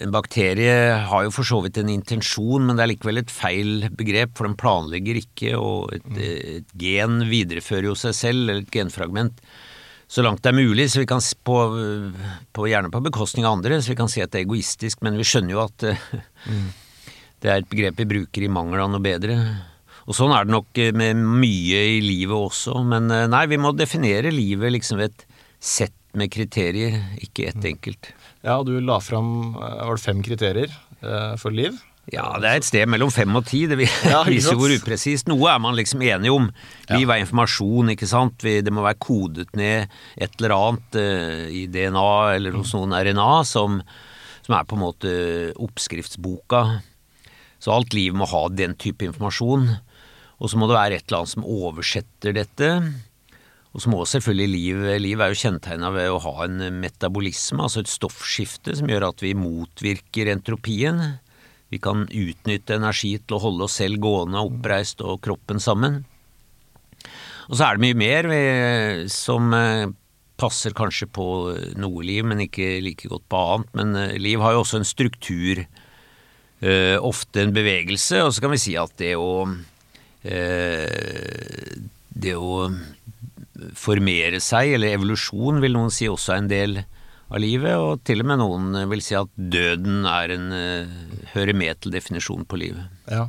En 0.00 0.12
bakterie 0.14 0.94
har 1.10 1.24
jo 1.26 1.32
for 1.34 1.44
så 1.44 1.58
vidt 1.60 1.76
en 1.82 1.90
intensjon, 1.90 2.64
men 2.64 2.78
det 2.78 2.84
er 2.84 2.90
likevel 2.94 3.20
et 3.20 3.32
feil 3.34 3.88
begrep, 3.92 4.30
for 4.38 4.46
den 4.46 4.54
planlegger 4.56 5.18
ikke, 5.18 5.50
og 5.58 5.92
et, 5.92 6.06
mm. 6.06 6.20
et 6.56 6.70
gen 6.80 7.18
viderefører 7.28 7.90
jo 7.90 7.96
seg 7.98 8.14
selv, 8.16 8.46
eller 8.46 8.62
et 8.62 8.72
genfragment, 8.72 9.42
så 10.12 10.20
langt 10.24 10.42
det 10.44 10.50
er 10.52 10.58
mulig, 10.58 10.86
så 10.92 11.00
vi 11.00 11.08
kan 11.08 11.22
på, 11.44 11.58
på, 12.52 12.68
gjerne 12.68 12.92
på 12.92 13.00
bekostning 13.04 13.46
av 13.48 13.56
andre, 13.56 13.78
så 13.80 13.94
vi 13.94 13.98
kan 13.98 14.10
si 14.12 14.20
at 14.20 14.32
det 14.32 14.42
er 14.42 14.46
egoistisk, 14.46 15.00
men 15.04 15.16
vi 15.16 15.24
skjønner 15.24 15.54
jo 15.54 15.62
at 15.64 15.86
eh, 15.88 16.02
mm. 16.46 16.66
det 17.42 17.50
er 17.50 17.62
et 17.62 17.70
begrep 17.70 18.00
vi 18.02 18.08
bruker 18.10 18.44
i 18.44 18.50
mangel 18.52 18.84
av 18.84 18.90
noe 18.92 19.02
bedre. 19.02 19.38
Og 20.04 20.16
sånn 20.18 20.34
er 20.36 20.44
det 20.44 20.52
nok 20.52 20.80
med 20.98 21.16
mye 21.16 21.84
i 21.94 22.00
livet 22.04 22.36
også, 22.36 22.82
men 22.84 23.08
eh, 23.14 23.28
nei, 23.30 23.46
vi 23.48 23.60
må 23.62 23.72
definere 23.76 24.34
livet 24.34 24.74
liksom 24.76 25.00
ved 25.00 25.14
et 25.14 25.26
sett 25.62 25.94
med 26.18 26.32
kriterier, 26.34 26.98
ikke 27.22 27.46
ett 27.48 27.64
enkelt. 27.64 28.10
Ja, 28.42 28.58
du 28.66 28.74
la 28.82 28.98
fram 29.00 29.54
eh, 29.54 29.80
var 29.86 29.96
det 29.96 30.02
fem 30.04 30.20
kriterier 30.24 30.74
eh, 31.00 31.34
for 31.40 31.54
liv? 31.54 31.78
Ja, 32.10 32.24
det 32.42 32.48
er 32.50 32.58
et 32.58 32.66
sted 32.66 32.88
mellom 32.90 33.12
fem 33.14 33.30
og 33.38 33.44
ti. 33.46 33.62
Det 33.70 33.78
viser 34.26 34.58
hvor 34.58 34.72
upresist. 34.74 35.28
Noe 35.30 35.52
er 35.52 35.60
man 35.62 35.76
liksom 35.78 36.02
enig 36.02 36.32
om. 36.34 36.48
Liv 36.90 37.12
er 37.14 37.22
informasjon, 37.22 37.92
ikke 37.94 38.08
sant. 38.10 38.42
Det 38.42 38.74
må 38.74 38.82
være 38.82 38.98
kodet 39.00 39.52
ned 39.56 39.86
et 40.18 40.34
eller 40.40 40.56
annet 40.56 40.98
uh, 40.98 41.44
i 41.46 41.68
DNA 41.70 42.10
eller 42.40 42.58
hos 42.58 42.74
noen 42.74 42.96
RNA 42.98 43.30
som, 43.46 43.78
som, 44.42 44.56
er 44.58 44.66
på 44.66 44.76
en 44.76 44.82
måte 44.82 45.14
oppskriftsboka. 45.62 46.64
Så 47.62 47.70
alt 47.70 47.94
liv 47.94 48.18
må 48.18 48.26
ha 48.26 48.42
den 48.50 48.74
type 48.74 49.06
informasjon. 49.06 49.70
Og 50.42 50.50
så 50.50 50.58
må 50.58 50.66
det 50.66 50.80
være 50.80 50.98
et 50.98 51.06
eller 51.06 51.22
annet 51.22 51.36
som 51.36 51.46
oversetter 51.46 52.34
dette. 52.34 52.74
Og 53.72 53.80
så 53.80 53.88
må 53.88 54.02
selvfølgelig 54.04 54.52
liv 54.52 54.82
Liv 55.00 55.22
er 55.24 55.32
jo 55.32 55.42
kjennetegna 55.42 55.92
ved 55.94 56.12
å 56.12 56.20
ha 56.26 56.34
en 56.44 56.60
metabolisme, 56.82 57.62
altså 57.64 57.80
et 57.80 57.92
stoffskifte, 57.92 58.76
som 58.76 58.90
gjør 58.90 59.08
at 59.08 59.24
vi 59.24 59.32
motvirker 59.38 60.28
entropien. 60.32 61.00
Vi 61.72 61.80
kan 61.80 62.04
utnytte 62.04 62.76
energi 62.76 63.14
til 63.16 63.38
å 63.38 63.44
holde 63.46 63.64
oss 63.64 63.78
selv 63.80 64.02
gående, 64.04 64.44
oppreist 64.44 65.00
og 65.00 65.22
kroppen 65.24 65.62
sammen. 65.62 66.02
Og 67.48 67.56
så 67.56 67.66
er 67.66 67.78
det 67.78 67.86
mye 67.86 67.98
mer 67.98 68.28
vi, 68.28 68.42
som 69.12 69.48
eh, 69.56 69.88
passer 70.40 70.76
kanskje 70.76 71.08
på 71.16 71.26
noe 71.80 72.04
liv, 72.04 72.26
men 72.28 72.44
ikke 72.44 72.76
like 72.84 73.08
godt 73.08 73.24
på 73.32 73.40
annet. 73.54 73.72
Men 73.78 73.96
eh, 73.98 74.18
liv 74.20 74.44
har 74.44 74.54
jo 74.54 74.62
også 74.66 74.82
en 74.82 74.88
struktur, 74.88 75.64
eh, 76.60 76.96
ofte 77.00 77.42
en 77.42 77.56
bevegelse, 77.56 78.20
og 78.20 78.36
så 78.36 78.44
kan 78.44 78.54
vi 78.54 78.62
si 78.62 78.76
at 78.78 78.92
det 79.00 79.14
å 79.18 79.46
det 80.22 82.34
å 82.38 82.70
formere 83.78 84.40
seg, 84.42 84.74
eller 84.76 84.96
evolusjon 84.96 85.62
vil 85.62 85.78
noen 85.78 85.92
si 85.94 86.10
også 86.10 86.34
er 86.34 86.42
en 86.42 86.52
del 86.52 86.82
av 87.32 87.40
livet, 87.40 87.72
og 87.80 88.02
til 88.04 88.20
og 88.20 88.28
med 88.28 88.40
noen 88.42 88.74
vil 88.90 89.02
si 89.04 89.16
at 89.16 89.30
døden 89.36 90.04
er 90.08 90.34
en, 90.34 90.50
uh, 90.52 91.20
hører 91.32 91.56
med 91.56 91.80
til 91.80 91.94
definisjonen 91.94 92.44
på 92.48 92.58
livet. 92.60 92.90
Ja, 93.08 93.24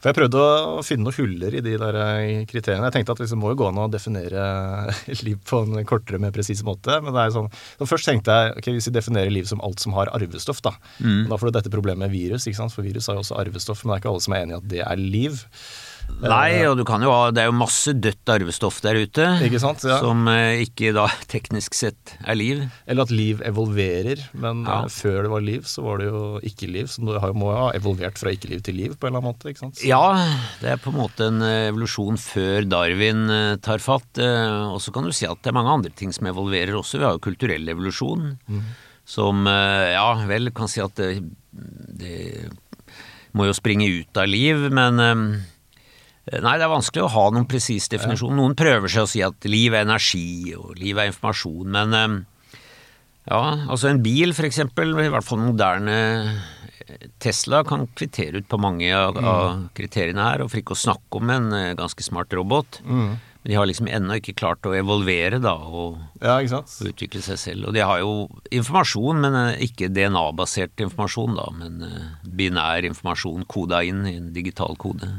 for 0.00 0.10
Jeg 0.10 0.18
prøvde 0.18 0.40
å 0.42 0.82
finne 0.84 1.06
noen 1.06 1.16
huller 1.16 1.54
i 1.56 1.62
de 1.64 1.76
der 1.80 1.96
eh, 1.96 2.42
kriteriene. 2.50 2.90
Jeg 2.90 2.96
tenkte 2.98 3.14
at 3.14 3.20
det 3.22 3.24
liksom 3.24 3.40
må 3.40 3.54
jo 3.54 3.60
gå 3.62 3.70
an 3.70 3.80
å 3.80 3.86
definere 3.88 4.42
liv 5.26 5.38
på 5.48 5.62
en 5.64 5.86
kortere, 5.88 6.20
mer 6.20 6.34
presis 6.34 6.60
måte. 6.66 6.98
Men 7.00 7.16
det 7.16 7.22
er 7.22 7.32
sånn, 7.32 7.48
så 7.78 7.88
først 7.88 8.10
tenkte 8.10 8.36
jeg 8.36 8.52
ok, 8.60 8.68
hvis 8.76 8.90
vi 8.90 8.96
definerer 8.98 9.32
liv 9.32 9.48
som 9.48 9.62
alt 9.64 9.80
som 9.80 9.96
har 9.96 10.12
arvestoff, 10.12 10.60
da. 10.66 10.74
Mm. 10.98 11.30
Da 11.30 11.40
får 11.40 11.48
du 11.48 11.56
dette 11.56 11.72
problemet 11.72 12.04
med 12.04 12.12
virus, 12.12 12.44
ikke 12.44 12.60
sant? 12.60 12.74
for 12.74 12.84
virus 12.84 13.08
har 13.08 13.16
jo 13.16 13.24
også 13.24 13.38
arvestoff. 13.40 13.80
Men 13.84 13.94
det 13.94 13.96
er 13.96 14.04
ikke 14.04 14.12
alle 14.12 14.26
som 14.26 14.36
er 14.36 14.44
enig 14.44 14.56
i 14.56 14.60
at 14.60 14.70
det 14.74 14.84
er 14.84 15.08
liv. 15.16 15.40
Nei, 16.24 16.64
og 16.68 16.78
du 16.78 16.84
kan 16.86 17.02
jo 17.04 17.10
ha 17.12 17.30
Det 17.34 17.42
er 17.42 17.50
jo 17.50 17.56
masse 17.56 17.94
dødt 17.96 18.30
arvestoff 18.34 18.80
der 18.84 18.98
ute. 19.02 19.26
Ikke 19.44 19.60
sant? 19.62 19.82
Ja. 19.86 19.98
Som 20.02 20.28
eh, 20.30 20.62
ikke 20.64 20.92
da 20.96 21.06
teknisk 21.32 21.76
sett 21.76 22.14
er 22.22 22.38
liv. 22.38 22.62
Eller 22.86 23.06
at 23.06 23.14
liv 23.14 23.42
evolverer, 23.44 24.22
men 24.32 24.64
ja. 24.64 24.82
Eh, 24.84 24.92
før 24.94 25.26
det 25.26 25.32
var 25.34 25.44
liv, 25.44 25.66
så 25.68 25.84
var 25.84 26.00
det 26.00 26.08
jo 26.08 26.22
ikke-liv. 26.46 26.88
Så 26.90 27.02
du 27.02 27.10
må 27.10 27.50
jo 27.50 27.58
ha 27.58 27.68
evolvert 27.76 28.20
fra 28.20 28.32
ikke-liv 28.34 28.64
til 28.64 28.78
liv 28.80 28.96
på 28.96 29.08
en 29.08 29.12
eller 29.12 29.24
annen 29.24 29.34
måte. 29.34 29.50
ikke 29.50 29.64
sant? 29.66 29.78
Så. 29.80 29.88
Ja, 29.88 30.02
det 30.62 30.74
er 30.74 30.82
på 30.82 30.94
en 30.94 31.00
måte 31.02 31.28
en 31.30 31.44
eh, 31.44 31.68
evolusjon 31.72 32.20
før 32.20 32.68
Darwin 32.70 33.26
tar 33.64 33.82
fatt. 33.82 34.20
Og 34.20 34.80
så 34.82 34.92
kan 34.94 35.06
du 35.06 35.12
si 35.14 35.28
at 35.28 35.40
det 35.42 35.50
er 35.50 35.56
mange 35.56 35.72
andre 35.78 35.92
ting 35.94 36.12
som 36.14 36.28
evolverer 36.30 36.76
også. 36.78 37.00
Vi 37.00 37.08
har 37.08 37.16
jo 37.18 37.24
kulturell 37.24 37.68
evolusjon. 37.74 38.34
Mm. 38.48 38.66
Som 39.04 39.44
ja, 39.44 40.06
vel 40.24 40.48
kan 40.56 40.70
si 40.70 40.80
at 40.80 40.96
det, 40.96 41.18
det 41.52 42.48
må 43.36 43.48
jo 43.48 43.56
springe 43.56 43.88
ut 44.00 44.20
av 44.20 44.30
liv, 44.30 44.70
men 44.72 45.02
Eh, 45.04 45.53
nei, 46.24 46.56
det 46.56 46.64
er 46.64 46.72
vanskelig 46.72 47.04
å 47.04 47.12
ha 47.12 47.24
noen 47.34 47.48
presis 47.48 47.90
definisjon. 47.92 48.32
Ja. 48.32 48.40
Noen 48.40 48.56
prøver 48.56 48.90
seg 48.90 49.04
å 49.04 49.10
si 49.10 49.20
at 49.24 49.48
liv 49.48 49.74
er 49.74 49.84
energi, 49.84 50.54
og 50.56 50.78
liv 50.80 51.00
er 51.00 51.10
informasjon, 51.10 51.68
men 51.74 51.98
eh, 51.98 52.16
ja, 53.28 53.42
altså 53.68 53.90
en 53.90 54.02
bil 54.04 54.32
for 54.36 54.48
eksempel, 54.48 54.96
i 55.00 55.10
hvert 55.12 55.26
fall 55.26 55.42
moderne 55.42 55.98
eh, 56.80 57.04
Tesla 57.20 57.60
kan 57.68 57.86
kvittere 57.92 58.40
ut 58.40 58.48
på 58.48 58.60
mange 58.60 58.88
av, 58.96 59.20
mm. 59.20 59.28
av 59.28 59.68
kriteriene 59.76 60.24
her, 60.30 60.44
og 60.44 60.52
for 60.52 60.62
ikke 60.62 60.76
å 60.76 60.82
snakke 60.86 61.20
om 61.20 61.36
en 61.36 61.52
ganske 61.76 62.04
smart 62.04 62.32
robot. 62.36 62.80
Mm. 62.84 63.14
Men 63.44 63.52
de 63.52 63.56
har 63.60 63.68
liksom 63.68 63.88
ennå 63.92 64.16
ikke 64.16 64.36
klart 64.40 64.64
å 64.64 64.72
evolvere 64.72 65.36
da, 65.44 65.52
og, 65.52 65.98
ja, 66.24 66.38
og, 66.40 66.74
utvikle 66.88 67.20
seg 67.24 67.40
selv. 67.40 67.68
Og 67.68 67.76
de 67.76 67.84
har 67.84 68.00
jo 68.00 68.14
informasjon, 68.48 69.20
men 69.20 69.36
ikke 69.60 69.90
DNA-basert 69.92 70.80
informasjon, 70.80 71.36
da, 71.36 71.50
men 71.52 71.82
binær 72.24 72.88
informasjon 72.88 73.44
koda 73.44 73.82
inn 73.84 74.04
i 74.08 74.16
en 74.16 74.30
digital 74.32 74.80
kode. 74.80 75.10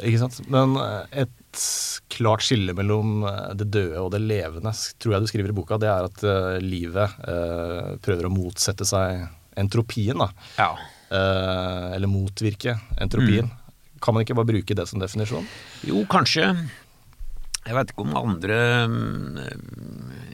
Ikke 0.00 0.22
sant. 0.22 0.40
Men 0.52 0.76
eh, 0.80 1.24
et 1.24 1.64
klart 2.12 2.44
skille 2.46 2.74
mellom 2.76 3.26
eh, 3.28 3.52
det 3.60 3.68
døde 3.74 4.00
og 4.00 4.12
det 4.14 4.22
levende, 4.24 4.72
tror 5.02 5.16
jeg 5.16 5.24
du 5.24 5.30
skriver 5.30 5.52
i 5.52 5.56
boka, 5.56 5.78
det 5.80 5.90
er 5.92 6.08
at 6.08 6.24
uh, 6.24 6.56
livet 6.64 7.22
eh, 7.28 7.94
prøver 8.02 8.28
å 8.28 8.32
motsette 8.32 8.86
seg 8.88 9.26
entropien, 9.60 10.16
da. 10.16 10.30
Ja. 10.56 10.70
Eh, 11.12 11.88
eller 11.96 12.08
motvirke 12.08 12.78
entropien. 13.00 13.50
Mm. 13.50 13.98
Kan 14.02 14.16
man 14.16 14.24
ikke 14.24 14.36
bare 14.38 14.48
bruke 14.48 14.76
det 14.76 14.86
som 14.88 15.02
definisjon? 15.02 15.44
Jo, 15.86 16.02
kanskje. 16.10 16.48
Jeg 17.62 17.76
vet 17.76 17.92
ikke 17.92 18.02
om 18.02 18.16
andre 18.18 18.56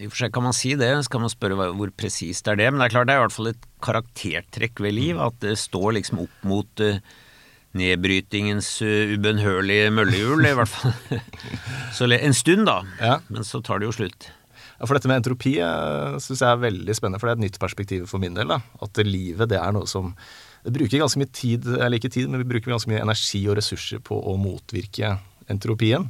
I 0.01 0.07
og 0.07 0.15
for 0.15 0.21
seg 0.23 0.33
kan 0.33 0.47
man 0.47 0.55
si 0.57 0.71
det, 0.81 0.89
så 1.05 1.13
kan 1.13 1.21
man 1.21 1.33
spørre 1.33 1.67
hvor 1.77 1.91
presist 1.93 2.49
er 2.49 2.57
det. 2.57 2.71
Men 2.71 2.81
det 2.81 2.87
er 2.87 2.95
klart 2.95 3.11
det 3.11 3.17
er 3.17 3.21
i 3.21 3.25
hvert 3.27 3.35
fall 3.35 3.51
et 3.51 3.67
karaktertrekk 3.85 4.81
ved 4.87 4.97
liv, 4.97 5.21
at 5.21 5.37
det 5.45 5.59
står 5.61 5.99
liksom 5.99 6.23
opp 6.25 6.47
mot 6.49 6.85
uh, 6.87 7.03
nedbrytingens 7.77 8.71
uh, 8.87 9.13
ubønnhørlige 9.13 9.93
møllehjul, 9.93 10.47
i 10.49 10.57
hvert 10.57 10.73
fall. 10.73 11.23
så 11.97 12.09
en 12.09 12.37
stund, 12.37 12.67
da. 12.69 12.81
Ja. 13.03 13.19
Men 13.29 13.45
så 13.45 13.61
tar 13.65 13.83
det 13.83 13.91
jo 13.91 13.97
slutt. 14.01 14.31
Ja, 14.79 14.87
for 14.87 14.95
dette 14.95 15.11
med 15.11 15.19
entropi 15.19 15.57
eh, 15.59 16.19
syns 16.23 16.39
jeg 16.39 16.55
er 16.55 16.61
veldig 16.63 16.95
spennende, 16.95 17.19
for 17.19 17.27
det 17.27 17.33
er 17.33 17.41
et 17.41 17.47
nytt 17.49 17.57
perspektiv 17.59 18.05
for 18.07 18.23
min 18.23 18.37
del. 18.37 18.53
da. 18.53 18.61
At 18.85 19.01
livet 19.03 19.51
det 19.51 19.59
er 19.59 19.75
noe 19.75 19.89
som 19.91 20.13
det 20.63 20.75
bruker 20.75 21.03
ganske 21.03 21.19
mye 21.19 21.31
tid, 21.35 21.67
eller 21.79 21.99
ikke 21.99 22.13
tid, 22.15 22.29
men 22.31 22.43
vi 22.43 22.49
bruker 22.53 22.71
ganske 22.75 22.91
mye 22.91 23.03
energi 23.03 23.41
og 23.49 23.59
ressurser 23.59 24.03
på 24.05 24.19
å 24.19 24.37
motvirke 24.39 25.17
entropien. 25.51 26.07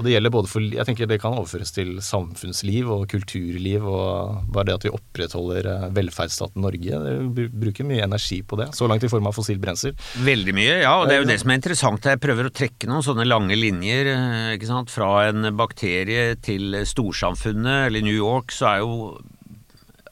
Og 0.00 0.06
det 0.06 0.14
gjelder 0.14 0.32
både 0.32 0.48
for, 0.48 0.64
jeg 0.64 0.88
tenker 0.88 1.08
det 1.10 1.18
kan 1.20 1.34
overføres 1.36 1.74
til 1.76 1.90
samfunnsliv 2.00 2.88
og 2.88 3.02
kulturliv. 3.12 3.84
og 3.84 4.46
Bare 4.48 4.70
det 4.70 4.76
at 4.78 4.86
vi 4.86 4.92
opprettholder 4.96 5.66
eh, 5.68 5.88
velferdsstaten 5.98 6.64
Norge. 6.64 7.00
Vi 7.36 7.44
bruker 7.52 7.84
mye 7.84 8.06
energi 8.06 8.38
på 8.40 8.56
det. 8.56 8.70
Så 8.76 8.88
langt 8.88 9.04
i 9.04 9.10
form 9.12 9.28
av 9.28 9.36
fossilt 9.36 9.60
brensel. 9.60 9.92
Veldig 10.24 10.54
mye, 10.56 10.78
ja. 10.86 10.94
Og 10.96 11.10
det 11.10 11.18
er 11.18 11.20
jo 11.20 11.28
det 11.28 11.36
som 11.42 11.52
er 11.52 11.60
interessant. 11.60 12.08
Jeg 12.08 12.22
prøver 12.22 12.48
å 12.48 12.54
trekke 12.62 12.88
noen 12.88 13.04
sånne 13.04 13.26
lange 13.28 13.58
linjer. 13.60 14.08
Eh, 14.14 14.54
ikke 14.56 14.70
sant? 14.70 14.94
Fra 14.94 15.10
en 15.28 15.50
bakterie 15.58 16.30
til 16.40 16.80
storsamfunnet, 16.88 17.90
eller 17.90 18.06
New 18.06 18.16
York, 18.16 18.56
så 18.56 18.70
er 18.72 18.80
jo 18.86 18.94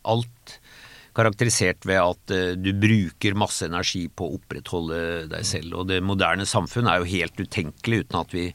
alt 0.09 0.59
karakterisert 1.17 1.89
ved 1.89 2.03
at 2.03 2.35
eh, 2.37 2.53
du 2.61 2.75
bruker 2.77 3.41
masse 3.41 3.65
energi 3.65 4.05
på 4.13 4.29
å 4.29 4.37
opprettholde 4.37 5.01
deg 5.33 5.49
selv. 5.49 5.81
Og 5.81 5.89
det 5.89 6.03
moderne 6.05 6.45
samfunn 6.45 6.93
er 6.93 7.01
jo 7.01 7.11
helt 7.15 7.41
utenkelig 7.41 8.05
uten 8.05 8.21
at 8.21 8.37
vi 8.37 8.51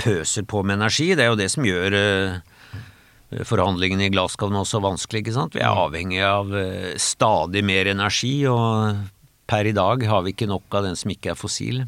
pøser 0.00 0.46
på 0.48 0.62
med 0.66 0.78
energi. 0.78 1.12
Det 1.14 1.24
er 1.24 1.32
jo 1.32 1.40
det 1.40 1.50
som 1.52 1.66
gjør 1.66 1.96
uh, 1.96 3.42
forhandlingene 3.46 4.08
i 4.08 4.14
Glasgow 4.14 4.52
nå 4.52 4.64
så 4.68 4.80
vanskelig, 4.84 5.24
ikke 5.24 5.36
sant. 5.36 5.56
Vi 5.56 5.62
er 5.62 5.72
mm. 5.72 5.82
avhengig 5.86 6.22
av 6.26 6.54
uh, 6.54 6.94
stadig 7.00 7.64
mer 7.66 7.90
energi, 7.92 8.36
og 8.50 9.04
per 9.50 9.68
i 9.68 9.76
dag 9.76 10.06
har 10.08 10.24
vi 10.24 10.34
ikke 10.34 10.50
nok 10.50 10.78
av 10.78 10.88
den 10.88 10.98
som 10.98 11.12
ikke 11.14 11.34
er 11.34 11.38
fossil. 11.38 11.84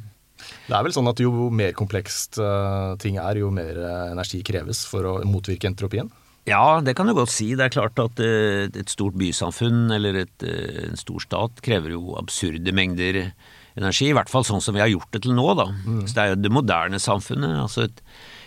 Det 0.66 0.76
er 0.76 0.84
vel 0.84 0.94
sånn 0.94 1.08
at 1.10 1.20
jo 1.22 1.48
mer 1.50 1.74
komplekst 1.76 2.38
uh, 2.42 2.94
ting 3.02 3.18
er, 3.22 3.40
jo 3.40 3.50
mer 3.54 3.80
energi 4.12 4.42
kreves 4.46 4.84
for 4.86 5.08
å 5.08 5.18
motvirke 5.26 5.70
entropien? 5.70 6.12
Ja, 6.46 6.78
det 6.78 6.94
kan 6.94 7.08
du 7.10 7.16
godt 7.16 7.32
si. 7.34 7.56
Det 7.58 7.64
er 7.64 7.74
klart 7.74 7.98
at 7.98 8.20
et 8.22 8.92
stort 8.92 9.16
bysamfunn 9.18 9.90
eller 9.90 10.20
et, 10.20 10.44
en 10.46 10.94
stor 11.00 11.24
stat 11.24 11.58
krever 11.66 11.96
jo 11.96 12.14
absurde 12.20 12.70
mengder 12.70 13.24
energi. 13.24 13.55
I 13.76 14.14
hvert 14.16 14.32
fall 14.32 14.46
sånn 14.48 14.62
som 14.64 14.76
vi 14.76 14.80
har 14.80 14.88
gjort 14.88 15.12
det 15.12 15.22
til 15.26 15.36
nå, 15.36 15.46
da. 15.58 15.68
Mm. 15.68 16.02
Så 16.06 16.16
det 16.16 16.22
er 16.22 16.32
jo 16.32 16.42
det 16.42 16.52
moderne 16.54 17.00
samfunnet. 17.02 17.56
altså 17.60 17.86
et, 17.86 18.02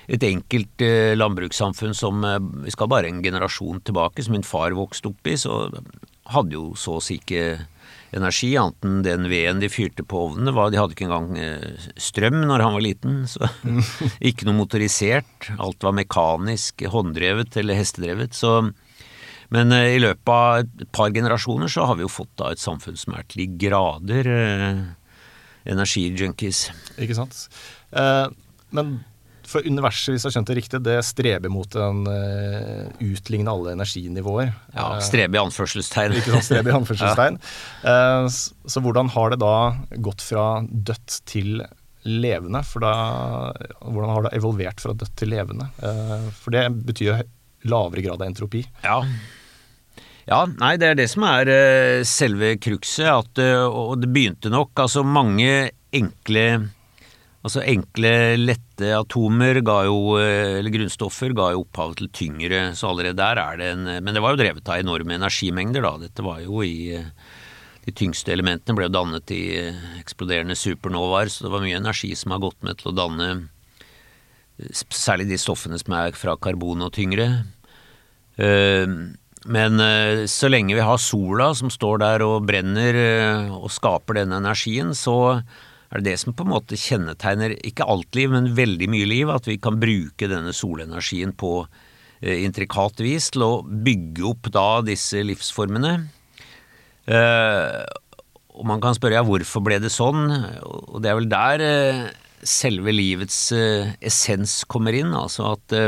et 0.10 0.24
enkelt 0.26 0.82
eh, 0.82 1.16
landbrukssamfunn 1.18 1.94
som 1.94 2.24
eh, 2.26 2.40
Vi 2.66 2.74
skal 2.74 2.90
bare 2.90 3.12
en 3.12 3.22
generasjon 3.24 3.84
tilbake, 3.86 4.24
som 4.26 4.34
min 4.34 4.48
far 4.48 4.74
vokste 4.78 5.12
opp 5.12 5.30
i, 5.30 5.38
så 5.38 5.68
hadde 6.34 6.58
jo 6.58 6.74
så 6.78 6.98
å 6.98 7.04
si 7.04 7.20
ikke 7.20 7.60
energi, 8.16 8.56
annet 8.58 8.86
enn 8.86 9.02
den 9.06 9.30
veden 9.30 9.62
de 9.62 9.70
fyrte 9.70 10.02
på 10.02 10.26
ovnene. 10.28 10.50
De 10.50 10.80
hadde 10.82 10.96
ikke 10.98 11.06
engang 11.06 11.38
eh, 11.38 11.90
strøm 12.02 12.42
når 12.50 12.66
han 12.66 12.78
var 12.78 12.86
liten, 12.86 13.24
så 13.34 13.50
ikke 14.18 14.50
noe 14.50 14.64
motorisert. 14.64 15.52
Alt 15.62 15.86
var 15.86 15.98
mekanisk, 15.98 16.88
hånddrevet 16.90 17.60
eller 17.62 17.78
hestedrevet. 17.78 18.38
så 18.38 18.72
men 19.54 19.74
eh, 19.74 19.96
i 19.98 20.02
løpet 20.02 20.30
av 20.30 20.62
et 20.62 20.92
par 20.94 21.14
generasjoner 21.14 21.72
så 21.72 21.88
har 21.90 21.98
vi 21.98 22.06
jo 22.06 22.12
fått 22.12 22.36
da 22.40 22.52
et 22.54 22.62
samfunn 22.62 22.98
som 23.00 23.16
er 23.18 23.26
til 23.30 23.44
de 23.44 23.68
grader 23.68 24.30
eh, 24.34 24.82
energijunkies. 25.66 26.68
Ikke 27.02 27.18
sant. 27.18 27.48
Eh, 27.92 28.28
men 28.76 29.00
for 29.50 29.66
universet, 29.66 30.14
hvis 30.14 30.24
jeg 30.24 30.30
har 30.30 30.36
skjønt 30.38 30.52
det 30.52 30.58
riktig, 30.60 30.82
det 30.86 30.98
streber 31.08 31.50
mot 31.50 31.78
en 31.82 32.04
uh, 32.06 32.86
utligne 33.02 33.50
alle 33.50 33.74
energinivåer. 33.74 34.52
Ja, 34.76 34.92
eh, 35.00 35.02
strebe 35.06 35.40
i 35.40 35.42
anførselstegn. 35.42 36.18
Ikke 36.20 36.36
sant, 36.36 36.46
strebe 36.46 36.70
i 36.70 36.76
anførselstegn. 36.80 37.40
ja. 37.82 37.96
uh, 38.22 38.30
så, 38.30 38.54
så 38.70 38.84
hvordan 38.86 39.10
har 39.16 39.34
det 39.34 39.40
da 39.42 39.56
gått 40.06 40.22
fra 40.22 40.46
dødt 40.70 41.22
til 41.30 41.64
levende? 42.06 42.62
For 42.68 42.86
da, 42.86 42.94
hvordan 43.82 44.14
har 44.14 44.28
det 44.28 44.36
evolvert 44.38 44.86
fra 44.86 44.94
dødt 44.94 45.18
til 45.20 45.34
levende? 45.34 45.72
Uh, 45.82 46.30
for 46.38 46.54
det 46.54 46.68
betyr 46.86 47.10
jo 47.10 47.20
lavere 47.70 48.06
grad 48.06 48.22
av 48.22 48.30
entropi. 48.30 48.64
Ja, 48.86 49.02
ja, 50.28 50.44
nei, 50.60 50.76
det 50.82 50.90
er 50.90 50.98
det 51.00 51.08
som 51.12 51.26
er 51.28 51.50
uh, 51.50 52.08
selve 52.08 52.56
cruxet. 52.62 53.08
At, 53.10 53.40
uh, 53.42 53.66
og 53.68 54.00
det 54.02 54.12
begynte 54.14 54.52
nok 54.54 54.78
Altså, 54.84 55.06
mange 55.06 55.72
enkle 55.96 56.46
Altså 57.40 57.62
enkle, 57.64 58.36
lette 58.36 58.90
atomer 58.98 59.62
ga 59.64 59.78
jo, 59.88 60.18
uh, 60.20 60.58
eller 60.60 60.74
grunnstoffer 60.74 61.34
ga 61.38 61.54
jo 61.54 61.64
opphavet 61.64 62.02
til 62.02 62.10
tyngre, 62.14 62.64
så 62.76 62.90
allerede 62.92 63.20
der 63.22 63.40
er 63.42 63.62
det 63.62 63.70
en 63.74 63.86
Men 64.04 64.12
det 64.14 64.24
var 64.24 64.36
jo 64.36 64.42
drevet 64.42 64.68
av 64.70 64.82
enorme 64.82 65.16
energimengder, 65.16 65.86
da. 65.88 65.94
Dette 66.04 66.26
var 66.26 66.42
jo 66.44 66.64
i 66.66 67.00
De 67.86 67.94
tyngste 67.96 68.34
elementene 68.36 68.76
ble 68.76 68.90
jo 68.90 68.94
dannet 68.94 69.32
i 69.34 69.44
eksploderende 69.98 70.58
supernovaer, 70.60 71.32
så 71.32 71.48
det 71.48 71.54
var 71.54 71.64
mye 71.64 71.80
energi 71.80 72.12
som 72.20 72.36
har 72.36 72.44
gått 72.44 72.60
med 72.62 72.78
til 72.78 72.92
å 72.92 72.98
danne 72.98 73.30
Særlig 74.92 75.30
de 75.30 75.38
stoffene 75.40 75.78
som 75.80 75.94
er 75.96 76.12
fra 76.20 76.34
karbon 76.36 76.84
og 76.84 76.92
tyngre. 76.92 77.30
Eh, 78.36 78.88
men 79.48 79.80
eh, 79.80 80.26
så 80.28 80.50
lenge 80.52 80.76
vi 80.76 80.84
har 80.84 81.00
sola 81.00 81.54
som 81.56 81.72
står 81.72 82.02
der 82.02 82.24
og 82.26 82.48
brenner 82.50 82.98
eh, 83.00 83.54
og 83.56 83.72
skaper 83.72 84.20
denne 84.20 84.42
energien, 84.42 84.92
så 84.98 85.40
er 85.90 86.02
det 86.02 86.12
det 86.12 86.18
som 86.22 86.36
på 86.36 86.44
en 86.44 86.52
måte 86.52 86.80
kjennetegner 86.80 87.56
ikke 87.66 87.88
alt 87.88 88.18
liv, 88.20 88.34
men 88.34 88.52
veldig 88.58 88.90
mye 88.92 89.08
liv, 89.08 89.32
at 89.32 89.48
vi 89.48 89.58
kan 89.62 89.80
bruke 89.80 90.28
denne 90.30 90.52
solenergien 90.54 91.32
på 91.34 91.64
intrikat 92.20 93.00
vis 93.00 93.30
til 93.32 93.46
å 93.46 93.52
bygge 93.64 94.26
opp 94.28 94.50
da 94.52 94.82
disse 94.84 95.22
livsformene. 95.24 95.94
Og 97.08 98.66
man 98.68 98.84
kan 98.84 98.98
spørre 98.98 99.16
ja, 99.16 99.24
hvorfor 99.24 99.64
ble 99.64 99.80
det 99.80 99.90
sånn, 99.96 100.28
og 100.68 101.00
det 101.00 101.10
er 101.10 101.18
vel 101.22 101.30
der 101.32 101.64
selve 102.44 102.92
livets 102.92 103.40
essens 103.56 104.60
kommer 104.70 105.00
inn. 105.00 105.16
Altså 105.16 105.56
at 105.56 105.80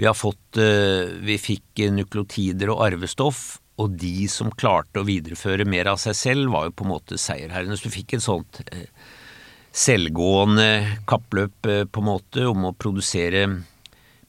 vi 0.00 0.06
har 0.08 0.16
fått 0.16 0.58
uh, 0.58 1.10
Vi 1.22 1.36
fikk 1.38 1.84
nukleotider 1.94 2.72
og 2.74 2.82
arvestoff, 2.88 3.60
og 3.78 3.94
de 3.98 4.28
som 4.30 4.52
klarte 4.54 5.02
å 5.02 5.06
videreføre 5.06 5.66
mer 5.66 5.90
av 5.90 6.00
seg 6.02 6.16
selv, 6.18 6.50
var 6.54 6.68
jo 6.68 6.76
på 6.78 6.86
en 6.86 6.92
måte 6.92 7.18
seierherrene. 7.18 7.74
Så 7.78 7.88
du 7.88 7.94
fikk 7.94 8.14
et 8.14 8.22
sånt 8.22 8.60
selvgående 9.74 11.00
kappløp 11.10 11.66
på 11.90 12.02
en 12.02 12.06
måte 12.06 12.44
om 12.46 12.68
å 12.68 12.76
produsere 12.78 13.48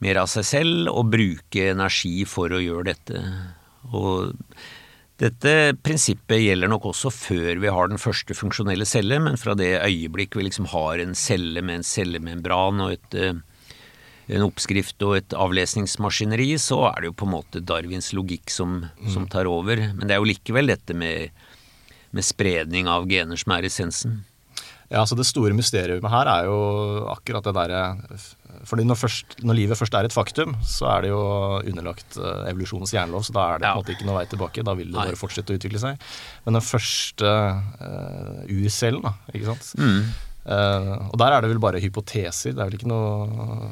mer 0.01 0.21
av 0.21 0.31
seg 0.31 0.47
selv 0.47 0.89
og 0.89 1.11
bruke 1.13 1.69
energi 1.71 2.23
for 2.29 2.53
å 2.53 2.61
gjøre 2.63 2.87
dette. 2.89 3.21
Og 3.93 4.33
dette 5.21 5.51
prinsippet 5.85 6.41
gjelder 6.43 6.71
nok 6.71 6.89
også 6.91 7.11
før 7.13 7.61
vi 7.61 7.71
har 7.71 7.91
den 7.91 8.01
første 8.01 8.35
funksjonelle 8.35 8.87
celle, 8.89 9.19
men 9.23 9.39
fra 9.39 9.55
det 9.55 9.77
øyeblikk 9.79 10.35
vi 10.35 10.49
liksom 10.49 10.67
har 10.73 10.99
en 10.99 11.15
celle 11.15 11.63
med 11.63 11.79
en 11.79 11.87
cellemembran 11.87 12.83
og 12.83 12.97
et, 12.97 13.15
eh, 13.15 13.39
en 14.27 14.45
oppskrift 14.45 15.01
og 15.05 15.17
et 15.19 15.35
avlesningsmaskineri, 15.37 16.53
så 16.61 16.81
er 16.89 17.03
det 17.03 17.11
jo 17.11 17.17
på 17.21 17.27
en 17.27 17.35
måte 17.35 17.61
Darwins 17.61 18.11
logikk 18.17 18.53
som, 18.53 18.79
mm. 18.87 19.09
som 19.13 19.27
tar 19.29 19.49
over. 19.49 19.81
Men 19.93 20.07
det 20.07 20.15
er 20.15 20.23
jo 20.23 20.29
likevel 20.31 20.71
dette 20.73 20.97
med, 20.97 21.35
med 22.15 22.25
spredning 22.25 22.89
av 22.91 23.05
gener 23.09 23.39
som 23.41 23.53
er 23.57 23.69
essensen. 23.69 24.23
Ja, 24.89 25.01
så 25.05 25.17
Det 25.17 25.25
store 25.25 25.55
mysteriet 25.57 26.03
her 26.05 26.29
er 26.29 26.47
jo 26.49 26.57
akkurat 27.09 27.45
det 27.47 27.55
derre 27.57 27.83
fordi 28.65 28.85
når, 28.87 28.97
først, 28.97 29.35
når, 29.45 29.57
livet 29.57 29.77
først 29.77 29.95
er 29.97 30.07
et 30.07 30.13
faktum, 30.15 30.53
så 30.65 30.87
er 30.93 31.05
det 31.05 31.09
jo 31.11 31.21
underlagt 31.59 32.15
uh, 32.17 32.45
evolusjonens 32.49 32.93
jernlov, 32.95 33.25
så 33.27 33.35
da 33.35 33.43
er 33.51 33.59
det 33.61 33.67
på 33.67 33.73
en 33.73 33.81
måte 33.81 33.93
ikke 33.93 34.07
noe 34.07 34.15
vei 34.15 34.23
tilbake. 34.31 34.63
Da 34.65 34.73
vil 34.79 34.89
det 34.89 34.97
bare 34.97 35.19
fortsette 35.19 35.53
å 35.53 35.59
utvikle 35.59 35.81
seg. 35.81 36.05
Men 36.45 36.57
den 36.57 36.65
første 36.65 37.33
uh, 37.35 38.39
urcellen, 38.47 39.03
da, 39.05 39.11
ikke 39.33 39.51
sant. 39.51 39.69
Mm. 39.77 39.99
Uh, 40.45 40.93
og 41.11 41.19
der 41.21 41.35
er 41.35 41.43
det 41.43 41.51
vel 41.51 41.61
bare 41.61 41.83
hypoteser. 41.83 42.55
Det 42.55 42.63
er 42.63 42.71
vel 42.71 42.79
ikke 42.79 42.89
noe 42.89 43.69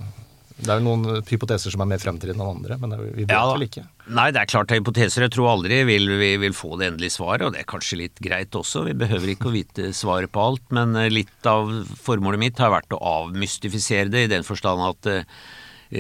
det 0.59 0.69
er 0.69 0.79
jo 0.79 0.85
noen 0.85 1.23
hypoteser 1.25 1.73
som 1.73 1.81
er 1.83 1.89
mer 1.89 2.01
fremtredende 2.01 2.43
enn 2.43 2.59
andre, 2.59 2.77
men 2.81 2.93
vi 2.99 3.25
vet 3.25 3.33
ja, 3.33 3.41
vel 3.49 3.65
ikke. 3.65 3.83
Nei, 4.13 4.27
det 4.35 4.43
er 4.43 4.49
klart 4.51 4.69
det 4.69 4.77
er 4.77 4.83
hypoteser. 4.83 5.25
Jeg 5.25 5.33
tror 5.33 5.49
aldri 5.55 5.79
vil 5.87 6.11
vi 6.19 6.29
vil 6.41 6.55
få 6.55 6.77
det 6.77 6.91
endelige 6.91 7.15
svaret, 7.15 7.45
og 7.47 7.55
det 7.55 7.63
er 7.63 7.69
kanskje 7.71 7.99
litt 8.03 8.21
greit 8.23 8.55
også. 8.55 8.85
Vi 8.87 8.95
behøver 9.01 9.33
ikke 9.33 9.49
å 9.49 9.55
vite 9.55 9.89
svaret 9.97 10.31
på 10.33 10.43
alt, 10.43 10.63
men 10.75 10.95
eh, 10.99 11.09
litt 11.11 11.49
av 11.49 11.71
formålet 12.05 12.43
mitt 12.43 12.61
har 12.61 12.73
vært 12.75 12.93
å 12.93 13.01
avmystifisere 13.01 14.13
det, 14.13 14.27
i 14.27 14.31
den 14.35 14.45
forstand 14.47 14.85
at 14.85 15.09
uh, 15.09 15.43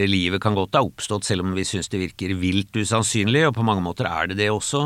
livet 0.05 0.43
kan 0.43 0.57
godt 0.57 0.77
ha 0.77 0.85
oppstått 0.85 1.27
selv 1.27 1.47
om 1.47 1.57
vi 1.57 1.65
syns 1.67 1.89
det 1.91 2.03
virker 2.05 2.37
vilt 2.37 2.77
usannsynlig, 2.77 3.47
og 3.49 3.57
på 3.57 3.65
mange 3.65 3.83
måter 3.85 4.09
er 4.09 4.29
det 4.31 4.39
det 4.43 4.51
også. 4.53 4.85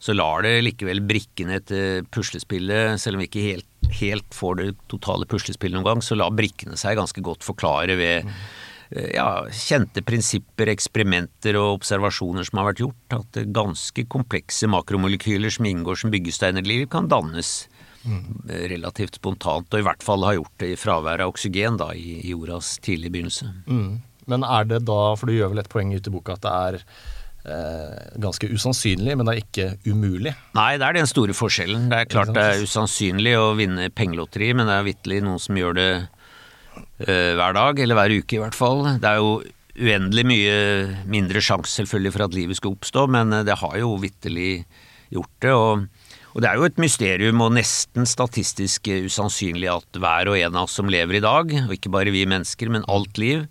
Så 0.00 0.14
lar 0.16 0.46
det 0.46 0.62
likevel 0.64 1.02
brikkene 1.04 1.58
etter 1.58 2.06
puslespillet, 2.14 2.96
selv 3.02 3.18
om 3.18 3.24
vi 3.24 3.28
ikke 3.28 3.46
helt, 3.50 3.68
helt 4.00 4.32
får 4.32 4.58
det 4.62 4.72
totale 4.88 5.28
puslespillet 5.28 5.76
noen 5.76 5.90
gang, 5.90 6.02
så 6.04 6.16
lar 6.16 6.32
brikkene 6.32 6.78
seg 6.80 6.96
ganske 6.96 7.24
godt 7.24 7.44
forklare 7.44 7.98
ved 8.00 8.28
mm 8.28 8.34
Eh, 8.34 8.69
ja, 8.90 9.28
kjente 9.54 10.02
prinsipper, 10.06 10.70
eksperimenter 10.72 11.58
og 11.60 11.80
observasjoner 11.80 12.46
som 12.48 12.60
har 12.60 12.70
vært 12.70 12.82
gjort, 12.84 13.16
at 13.20 13.40
ganske 13.54 14.06
komplekse 14.10 14.70
makromolekyler 14.70 15.54
som 15.54 15.68
inngår 15.70 16.00
som 16.02 16.14
byggesteiner 16.14 16.66
i 16.66 16.72
liv, 16.72 16.88
kan 16.90 17.08
dannes 17.10 17.68
mm. 18.02 18.50
relativt 18.72 19.20
spontant, 19.20 19.70
og 19.70 19.78
i 19.82 19.86
hvert 19.86 20.02
fall 20.06 20.26
har 20.26 20.40
gjort 20.40 20.56
det 20.62 20.72
i 20.74 20.80
fravær 20.80 21.22
av 21.24 21.34
oksygen 21.34 21.78
da, 21.80 21.92
i, 21.94 22.18
jordas 22.32 22.76
tidlige 22.82 23.14
begynnelse. 23.16 23.52
Mm. 23.70 24.02
Men 24.30 24.44
er 24.46 24.68
det 24.70 24.84
da, 24.90 25.00
for 25.18 25.30
du 25.30 25.38
gjør 25.38 25.54
vel 25.54 25.62
et 25.62 25.72
poeng 25.72 25.94
ute 25.94 26.10
i 26.10 26.14
boka, 26.14 26.38
at 26.38 26.46
det 26.46 26.58
er 26.58 26.84
Eh, 27.40 28.18
ganske 28.20 28.48
usannsynlig, 28.52 29.14
men 29.16 29.24
det 29.24 29.32
er 29.32 29.38
ikke 29.40 29.68
umulig. 29.88 30.34
Nei, 30.52 30.74
det 30.76 30.84
er 30.84 30.98
den 30.98 31.08
store 31.08 31.32
forskjellen. 31.32 31.86
Det 31.88 32.02
er 32.02 32.10
klart 32.10 32.34
det 32.36 32.42
er 32.44 32.64
usannsynlig 32.66 33.32
å 33.40 33.54
vinne 33.56 33.88
pengelotteri, 33.96 34.50
men 34.52 34.68
det 34.68 34.74
er 34.76 34.84
vitterlig 34.84 35.22
noen 35.24 35.40
som 35.40 35.56
gjør 35.56 35.78
det 35.78 35.92
hver 37.00 37.56
dag, 37.56 37.80
eller 37.80 37.96
hver 37.96 38.12
uke 38.20 38.36
i 38.36 38.42
hvert 38.42 38.56
fall. 38.56 38.84
Det 39.00 39.08
er 39.08 39.20
jo 39.22 39.40
uendelig 39.80 40.26
mye 40.28 40.56
mindre 41.10 41.42
sjanse 41.44 41.78
selvfølgelig 41.78 42.14
for 42.14 42.26
at 42.26 42.36
livet 42.36 42.58
skal 42.58 42.74
oppstå, 42.74 43.06
men 43.12 43.32
eh, 43.32 43.46
det 43.46 43.58
har 43.60 43.76
jo 43.80 43.96
vitterlig 44.02 44.52
gjort 45.10 45.36
det. 45.42 45.56
og 45.56 45.88
og 46.30 46.44
det 46.44 46.46
er 46.46 46.60
jo 46.60 46.66
et 46.68 46.76
mysterium 46.78 47.40
og 47.42 47.56
nesten 47.56 48.04
statistisk 48.06 48.86
usannsynlig 48.86 49.66
at 49.66 49.98
hver 49.98 50.28
og 50.30 50.36
en 50.38 50.54
av 50.60 50.68
oss 50.68 50.76
som 50.78 50.86
lever 50.86 51.18
i 51.18 51.22
dag, 51.24 51.50
og 51.64 51.72
ikke 51.74 51.90
bare 51.90 52.12
vi 52.14 52.22
mennesker, 52.22 52.70
men 52.70 52.86
alt 52.86 53.18
liv, 53.18 53.48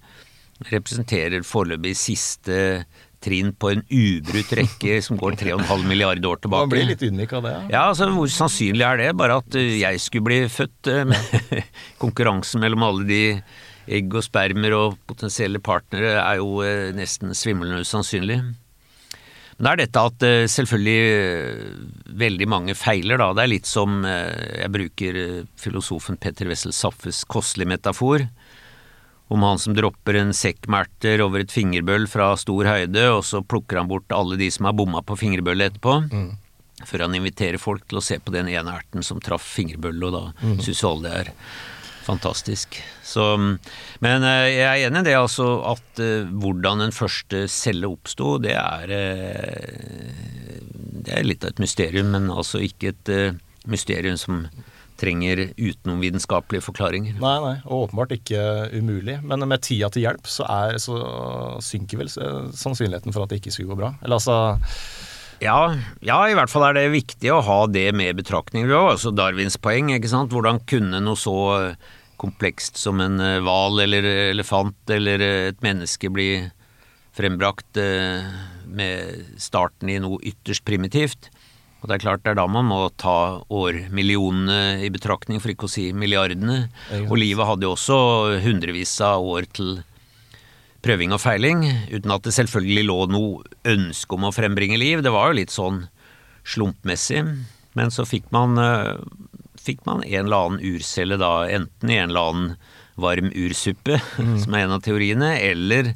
representerer 0.71 1.43
foreløpig 1.43 1.91
siste 1.99 2.85
trinn 3.23 3.51
på 3.55 3.73
en 3.73 3.81
ubrutt 3.85 4.51
rekke 4.59 4.99
som 5.03 5.19
går 5.19 5.37
3,5 5.39 5.85
milliarder 5.87 6.29
år 6.29 6.41
tilbake. 6.43 6.67
Man 6.67 6.73
blir 6.73 6.87
litt 6.87 7.03
ydmyk 7.03 7.33
av 7.39 7.47
det? 7.47 7.55
Ja. 7.55 7.65
ja, 7.73 7.81
altså 7.91 8.09
Hvor 8.15 8.31
sannsynlig 8.33 8.85
er 8.85 9.01
det? 9.01 9.09
Bare 9.19 9.39
at 9.41 9.59
eh, 9.59 9.75
jeg 9.81 9.99
skulle 10.03 10.29
bli 10.29 10.39
født 10.51 10.91
eh, 10.91 11.03
med 11.09 11.59
konkurransen 12.03 12.63
mellom 12.63 12.87
alle 12.87 13.09
de 13.09 13.21
egg 13.89 14.13
og 14.13 14.23
spermer 14.25 14.75
og 14.77 14.97
potensielle 15.09 15.61
partnere 15.63 16.15
er 16.21 16.39
jo 16.39 16.61
eh, 16.65 16.89
nesten 16.95 17.35
svimlende 17.35 17.83
usannsynlig. 17.83 18.39
Men 19.59 19.65
det 19.65 19.71
er 19.71 19.79
dette 19.81 20.01
at 20.07 20.23
selvfølgelig 20.53 22.11
veldig 22.21 22.45
mange 22.47 22.75
feiler, 22.79 23.19
da. 23.19 23.33
Det 23.35 23.41
er 23.43 23.51
litt 23.51 23.67
som 23.67 24.05
jeg 24.07 24.71
bruker 24.71 25.17
filosofen 25.59 26.15
Petter 26.15 26.47
Wessel 26.47 26.71
Saffes 26.71 27.25
kostelige 27.27 27.73
metafor 27.73 28.23
om 29.29 29.43
han 29.45 29.59
som 29.61 29.75
dropper 29.77 30.17
en 30.17 30.33
sekk 30.33 30.65
med 30.67 30.87
erter 30.87 31.21
over 31.21 31.43
et 31.43 31.53
fingerbøll 31.53 32.07
fra 32.09 32.31
stor 32.41 32.65
høyde, 32.65 33.03
og 33.13 33.21
så 33.27 33.43
plukker 33.45 33.77
han 33.77 33.89
bort 33.89 34.09
alle 34.15 34.39
de 34.39 34.49
som 34.49 34.65
har 34.65 34.77
bomma 34.77 35.03
på 35.05 35.19
fingerbøllet 35.21 35.75
etterpå. 35.75 35.97
Mm. 36.09 36.31
Før 36.89 37.03
han 37.05 37.17
inviterer 37.17 37.61
folk 37.61 37.85
til 37.85 37.99
å 37.99 38.03
se 38.03 38.17
på 38.23 38.33
den 38.33 38.49
ene 38.49 38.73
erten 38.79 39.05
som 39.05 39.21
traff 39.21 39.45
fingerbøllet, 39.45 40.07
og 40.09 40.15
da 40.15 40.47
mm. 40.47 40.55
syns 40.65 40.81
alle 40.87 41.05
det 41.05 41.19
er 41.19 41.29
fantastisk. 42.07 42.79
Så, 43.05 43.25
men 44.01 44.25
eh, 44.25 44.47
jeg 44.55 44.65
er 44.65 44.87
enig 44.87 45.03
i 45.03 45.09
det, 45.11 45.15
altså, 45.19 45.51
at 45.75 46.01
uh, 46.01 46.25
hvordan 46.41 46.81
den 46.87 46.95
første 46.95 47.43
celle 47.53 47.91
oppsto, 47.91 48.39
det 48.41 48.55
er 48.57 48.95
uh, 48.95 50.17
Det 51.05 51.13
er 51.19 51.27
litt 51.27 51.45
av 51.45 51.53
et 51.53 51.61
mysterium, 51.61 52.09
men 52.15 52.31
altså 52.33 52.63
ikke 52.65 52.95
et 52.95 53.13
mysterium 53.69 54.17
som 54.17 54.47
trenger 54.99 55.45
utenomvitenskapelige 55.55 56.65
forklaringer. 56.65 57.19
Nei, 57.21 57.35
nei, 57.43 57.53
og 57.65 57.85
åpenbart 57.87 58.17
ikke 58.17 58.41
umulig. 58.75 59.19
Men 59.23 59.47
med 59.47 59.63
tida 59.65 59.89
til 59.93 60.03
hjelp 60.05 60.27
så, 60.27 60.47
er, 60.47 60.79
så 60.83 60.97
synker 61.63 62.03
vel 62.03 62.11
sannsynligheten 62.11 63.15
for 63.15 63.23
at 63.23 63.31
det 63.31 63.39
ikke 63.39 63.55
skulle 63.55 63.71
gå 63.71 63.79
bra. 63.79 63.93
Eller 64.03 64.19
altså 64.19 64.39
ja, 65.39 65.71
ja, 66.03 66.17
i 66.27 66.35
hvert 66.35 66.51
fall 66.51 66.65
er 66.67 66.75
det 66.75 66.89
viktig 66.91 67.31
å 67.31 67.39
ha 67.47 67.61
det 67.71 67.87
med 67.95 68.17
betraktning. 68.19 68.67
Altså 68.75 69.13
Darwins 69.15 69.55
poeng, 69.61 69.93
ikke 69.95 70.11
sant. 70.11 70.35
Hvordan 70.35 70.59
kunne 70.67 70.99
noe 71.03 71.19
så 71.19 71.37
komplekst 72.19 72.79
som 72.79 72.99
en 72.99 73.19
eh, 73.23 73.39
hval 73.43 73.79
eller 73.85 74.03
elefant 74.33 74.91
eller 74.91 75.23
et 75.23 75.61
menneske 75.63 76.11
bli 76.11 76.31
frembrakt 77.15 77.79
eh, 77.79 78.27
med 78.67 79.39
starten 79.39 79.91
i 79.91 79.99
noe 80.03 80.19
ytterst 80.27 80.65
primitivt? 80.67 81.31
Og 81.79 81.87
det 81.87 81.95
er 81.95 82.03
klart 82.03 82.23
det 82.25 82.33
er 82.33 82.39
da 82.41 82.47
man 82.51 82.67
må 82.67 82.79
ta 82.99 83.39
årmillionene 83.55 84.83
i 84.83 84.89
betraktning, 84.91 85.39
for 85.39 85.53
ikke 85.53 85.69
å 85.69 85.71
si 85.71 85.89
milliardene. 85.95 86.65
Og 87.07 87.15
livet 87.21 87.47
hadde 87.47 87.67
jo 87.67 87.75
også 87.77 87.99
hundrevis 88.43 88.97
av 89.05 89.23
år 89.23 89.47
til 89.55 89.79
prøving 90.83 91.15
og 91.15 91.21
feiling, 91.23 91.63
uten 91.91 92.11
at 92.15 92.27
det 92.27 92.35
selvfølgelig 92.35 92.85
lå 92.87 92.99
noe 93.11 93.55
ønske 93.67 94.15
om 94.15 94.27
å 94.27 94.35
frembringe 94.35 94.79
liv. 94.79 95.03
Det 95.03 95.13
var 95.15 95.31
jo 95.31 95.39
litt 95.39 95.55
sånn 95.55 95.85
slumpmessig. 96.47 97.23
Men 97.79 97.91
så 97.93 98.05
fikk 98.07 98.27
man, 98.35 98.57
eh, 98.59 98.95
fikk 99.59 99.85
man 99.87 100.03
en 100.03 100.25
eller 100.25 100.45
annen 100.45 100.63
urcelle 100.75 101.19
da, 101.19 101.47
enten 101.47 101.91
i 101.91 101.99
en 101.99 102.11
eller 102.11 102.31
annen 102.31 102.55
varm 102.99 103.31
ursuppe, 103.31 103.99
mm. 104.19 104.39
som 104.43 104.55
er 104.55 104.65
en 104.65 104.75
av 104.75 104.83
teoriene, 104.83 105.35
eller 105.39 105.93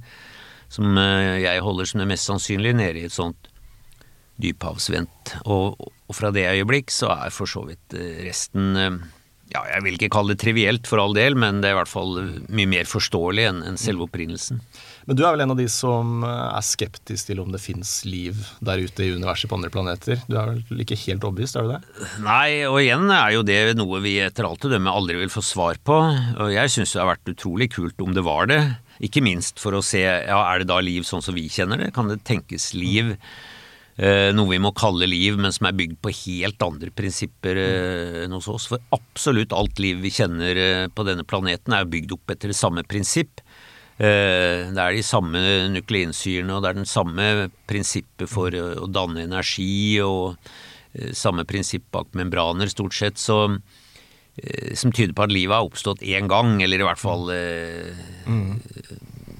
som 0.71 0.95
eh, 0.97 1.43
jeg 1.43 1.63
holder 1.63 1.89
som 1.89 2.03
det 2.03 2.11
mest 2.13 2.29
sannsynlige, 2.29 2.79
nede 2.79 3.03
i 3.03 3.07
et 3.09 3.15
sånt 3.15 3.49
dyphavsvendt. 4.41 5.35
Og, 5.45 5.75
og, 5.79 6.13
fra 6.13 6.29
det 6.33 6.45
øyeblikk 6.51 6.93
så 6.93 7.11
er 7.15 7.33
for 7.33 7.49
så 7.49 7.65
vidt 7.67 7.95
eh, 7.97 8.23
resten 8.27 8.77
eh, 8.77 8.97
ja, 9.53 9.61
jeg 9.69 9.83
vil 9.85 9.97
ikke 9.99 10.09
kalle 10.15 10.33
det 10.33 10.41
trivielt 10.41 10.87
for 10.89 11.01
all 11.01 11.13
del, 11.13 11.35
men 11.37 11.59
det 11.61 11.69
er 11.69 11.75
i 11.75 11.77
hvert 11.77 11.91
fall 11.91 12.15
mye 12.49 12.69
mer 12.69 12.89
forståelig 12.89 13.43
enn, 13.51 13.61
en 13.69 13.77
selve 13.77 14.07
opprinnelsen. 14.07 14.61
Men 15.05 15.19
du 15.19 15.21
er 15.25 15.35
vel 15.35 15.43
en 15.43 15.53
av 15.53 15.59
de 15.59 15.67
som 15.69 16.23
er 16.25 16.65
skeptisk 16.65 17.27
til 17.29 17.41
om 17.43 17.51
det 17.53 17.61
fins 17.61 17.91
liv 18.07 18.39
der 18.65 18.81
ute 18.81 19.05
i 19.05 19.11
universet 19.13 19.51
på 19.51 19.59
andre 19.59 19.69
planeter. 19.73 20.21
Du 20.25 20.37
er 20.39 20.55
vel 20.55 20.83
ikke 20.85 20.97
helt 21.03 21.27
overbevist, 21.27 21.59
er 21.59 21.67
du 21.67 21.73
det? 21.75 22.09
Nei, 22.25 22.63
og 22.69 22.79
igjen 22.81 23.05
er 23.13 23.35
jo 23.35 23.45
det 23.45 23.59
noe 23.77 24.01
vi 24.05 24.15
etter 24.23 24.47
alt 24.47 24.65
å 24.65 24.73
dømme 24.73 24.95
aldri 24.95 25.19
vil 25.21 25.33
få 25.33 25.43
svar 25.45 25.77
på. 25.85 25.99
Og 26.39 26.53
jeg 26.55 26.73
syns 26.73 26.95
det 26.95 27.03
har 27.03 27.11
vært 27.13 27.33
utrolig 27.35 27.69
kult 27.75 28.01
om 28.01 28.15
det 28.15 28.25
var 28.25 28.49
det. 28.49 28.61
Ikke 29.05 29.21
minst 29.25 29.61
for 29.61 29.75
å 29.75 29.83
se 29.85 30.01
ja, 30.01 30.39
er 30.47 30.63
det 30.63 30.71
da 30.71 30.79
liv 30.81 31.05
sånn 31.05 31.25
som 31.25 31.35
vi 31.37 31.49
kjenner 31.51 31.83
det. 31.83 31.93
Kan 31.93 32.09
det 32.09 32.23
tenkes 32.25 32.71
liv? 32.77 33.13
Eh, 33.13 33.53
noe 33.93 34.49
vi 34.49 34.57
må 34.57 34.71
kalle 34.73 35.05
liv, 35.05 35.35
men 35.37 35.53
som 35.53 35.67
er 35.69 35.75
bygd 35.77 35.99
på 36.01 36.13
helt 36.23 36.63
andre 36.65 36.89
prinsipper 36.97 37.59
eh, 37.61 38.23
enn 38.23 38.33
hos 38.33 38.47
oss. 38.49 38.65
For 38.71 38.81
absolutt 38.95 39.53
alt 39.53 39.77
liv 39.83 40.01
vi 40.01 40.09
kjenner 40.13 40.57
eh, 40.57 40.87
på 40.89 41.05
denne 41.05 41.25
planeten 41.27 41.75
er 41.77 41.85
bygd 41.85 42.15
opp 42.17 42.33
etter 42.33 42.49
det 42.49 42.57
samme 42.57 42.81
prinsipp. 42.89 43.43
Eh, 44.01 44.73
det 44.73 44.81
er 44.81 44.95
de 44.95 45.03
samme 45.05 45.39
nukleinsyrene, 45.75 46.55
og 46.55 46.63
det 46.63 46.71
er 46.71 46.79
den 46.79 46.89
samme 46.89 47.27
prinsippet 47.69 48.29
for 48.31 48.55
å 48.57 48.87
danne 48.89 49.27
energi, 49.27 50.01
og 50.01 50.33
eh, 50.93 51.13
samme 51.13 51.45
prinsipp 51.45 51.85
bak 51.93 52.09
membraner, 52.17 52.71
stort 52.73 52.97
sett, 52.97 53.21
så, 53.21 53.59
eh, 54.41 54.73
som 54.79 54.91
tyder 54.91 55.13
på 55.13 55.27
at 55.27 55.35
livet 55.35 55.55
har 55.55 55.69
oppstått 55.69 56.01
én 56.01 56.31
gang, 56.31 56.57
eller 56.65 56.81
i 56.81 56.87
hvert 56.87 57.01
fall 57.01 57.29
mm. 57.29 58.49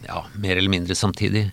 ja, 0.06 0.22
mer 0.38 0.60
eller 0.60 0.76
mindre 0.76 0.98
samtidig. 0.98 1.48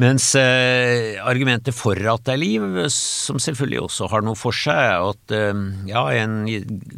Mens 0.00 0.30
eh, 0.38 1.18
argumentet 1.20 1.76
for 1.76 1.98
at 1.98 2.24
det 2.24 2.32
er 2.32 2.40
liv, 2.40 2.64
som 2.94 3.40
selvfølgelig 3.42 3.82
også 3.82 4.08
har 4.12 4.24
noe 4.24 4.38
for 4.38 4.56
seg, 4.56 4.78
er 4.78 5.04
at 5.10 5.34
eh, 5.36 5.60
ja, 5.90 6.06
i 6.14 6.22
en 6.22 6.38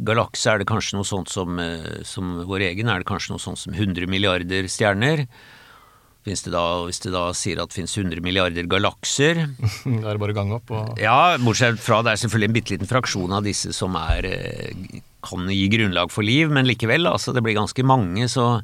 galakse 0.07 0.53
er 0.53 0.61
det 0.61 0.69
kanskje 0.69 0.99
noe 0.99 1.07
sånt 1.07 1.33
som, 1.33 1.59
eh, 1.59 1.99
som 2.07 2.37
vår 2.47 2.69
egen, 2.69 2.91
er 2.91 3.03
det 3.03 3.09
kanskje 3.09 3.35
noe 3.35 3.43
sånt 3.43 3.59
som 3.59 3.75
100 3.75 4.07
milliarder 4.11 4.69
stjerner. 4.71 5.25
Det 6.25 6.33
da, 6.49 6.61
hvis 6.87 7.03
det 7.03 7.11
da 7.13 7.27
sier 7.37 7.59
at 7.61 7.69
det 7.69 7.77
finnes 7.77 7.93
100 7.93 8.17
milliarder 8.25 8.65
galakser 8.65 9.43
Da 10.01 10.07
er 10.09 10.15
det 10.15 10.21
bare 10.23 10.33
å 10.33 10.37
gange 10.39 10.55
opp 10.57 10.71
og 10.73 10.97
Ja, 10.97 11.35
bortsett 11.37 11.77
fra 11.77 11.99
det 12.01 12.15
er 12.15 12.21
selvfølgelig 12.23 12.49
en 12.49 12.55
bitte 12.55 12.73
liten 12.73 12.89
fraksjon 12.89 13.35
av 13.37 13.45
disse 13.45 13.69
som 13.77 13.93
er, 13.99 14.25
eh, 14.25 15.01
kan 15.25 15.45
gi 15.53 15.67
grunnlag 15.69 16.09
for 16.13 16.25
liv, 16.25 16.49
men 16.49 16.65
likevel, 16.65 17.05
altså 17.11 17.33
det 17.33 17.45
blir 17.45 17.59
ganske 17.59 17.85
mange, 17.85 18.25
så 18.31 18.63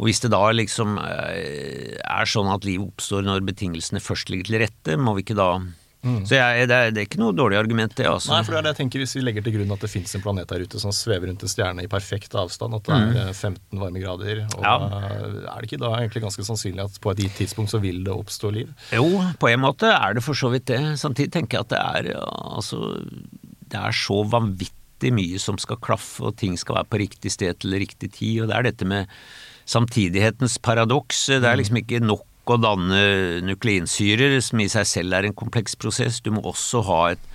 og 0.00 0.08
hvis 0.08 0.22
det 0.24 0.30
da 0.32 0.46
liksom 0.56 0.96
eh, 1.02 1.98
er 2.00 2.28
sånn 2.28 2.48
at 2.48 2.64
liv 2.64 2.80
oppstår 2.86 3.26
når 3.26 3.44
betingelsene 3.50 4.00
først 4.00 4.32
ligger 4.32 4.48
til 4.48 4.62
rette, 4.62 4.96
må 4.96 5.12
vi 5.18 5.26
ikke 5.26 5.36
da 5.36 5.50
mm. 5.60 6.22
Så 6.24 6.38
jeg, 6.38 6.68
det, 6.70 6.76
er, 6.76 6.94
det, 6.96 7.02
er, 7.02 7.04
ikke 7.04 7.20
noe 7.20 7.34
dårlig 7.36 7.58
argument, 7.60 7.92
det. 7.98 8.06
altså. 8.08 8.32
Nei, 8.32 8.38
for 8.46 8.56
det 8.56 8.62
er 8.62 8.64
det 8.64 8.72
jeg 8.72 8.78
tenker 8.78 9.02
Hvis 9.02 9.12
vi 9.18 9.24
legger 9.26 9.44
til 9.44 9.58
grunn 9.58 9.74
at 9.76 9.84
det 9.84 9.90
fins 9.92 10.16
en 10.16 10.24
planet 10.24 10.48
der 10.48 10.64
ute 10.64 10.80
som 10.80 10.94
svever 10.96 11.28
rundt 11.28 11.44
en 11.44 11.52
stjerne 11.52 11.84
i 11.84 11.90
perfekt 11.92 12.38
avstand, 12.40 12.78
at 12.78 12.88
det 12.88 12.96
er 12.96 13.34
15 13.34 13.58
mm. 13.58 13.58
eh, 13.60 13.82
varmegrader, 13.82 14.40
og 14.56 14.64
ja. 14.64 14.72
er 15.52 15.60
det 15.60 15.68
ikke 15.68 15.82
da 15.84 15.92
egentlig 15.98 16.24
ganske 16.24 16.46
sannsynlig 16.48 16.86
at 16.86 16.96
på 17.04 17.12
et 17.12 17.22
gitt 17.26 17.36
tidspunkt 17.42 17.74
så 17.74 17.82
vil 17.84 18.00
det 18.06 18.16
oppstå 18.16 18.54
liv? 18.56 18.72
Jo, 18.96 19.04
på 19.36 19.52
en 19.52 19.64
måte 19.66 19.92
er 19.92 20.16
det 20.16 20.24
for 20.24 20.38
så 20.38 20.48
vidt 20.54 20.70
det. 20.72 20.80
Samtidig 21.02 21.34
tenker 21.36 21.60
jeg 21.60 21.68
at 21.68 21.76
det 21.76 21.84
er 22.14 22.24
altså 22.24 22.96
Det 23.68 23.84
er 23.84 24.00
så 24.00 24.22
vanvittig 24.32 25.12
mye 25.12 25.44
som 25.44 25.60
skal 25.60 25.76
klaffe, 25.84 26.24
og 26.24 26.40
ting 26.40 26.56
skal 26.56 26.80
være 26.80 26.88
på 26.88 27.04
riktig 27.04 27.36
sted 27.36 27.60
til 27.60 27.76
riktig 27.76 28.14
tid, 28.16 28.40
og 28.40 28.48
det 28.48 28.56
er 28.56 28.70
dette 28.70 28.88
med 28.88 29.12
samtidighetens 29.70 30.58
paradoks. 30.62 31.28
Det 31.30 31.46
er 31.46 31.60
liksom 31.60 31.80
ikke 31.82 32.02
nok 32.02 32.26
å 32.50 32.58
danne 32.58 33.02
nukleinsyrer, 33.46 34.40
som 34.42 34.62
i 34.62 34.70
seg 34.72 34.88
selv 34.88 35.14
er 35.14 35.28
en 35.28 35.36
kompleks 35.36 35.76
prosess. 35.78 36.18
Du 36.24 36.32
må 36.34 36.42
også 36.48 36.82
ha 36.88 37.02
et 37.12 37.28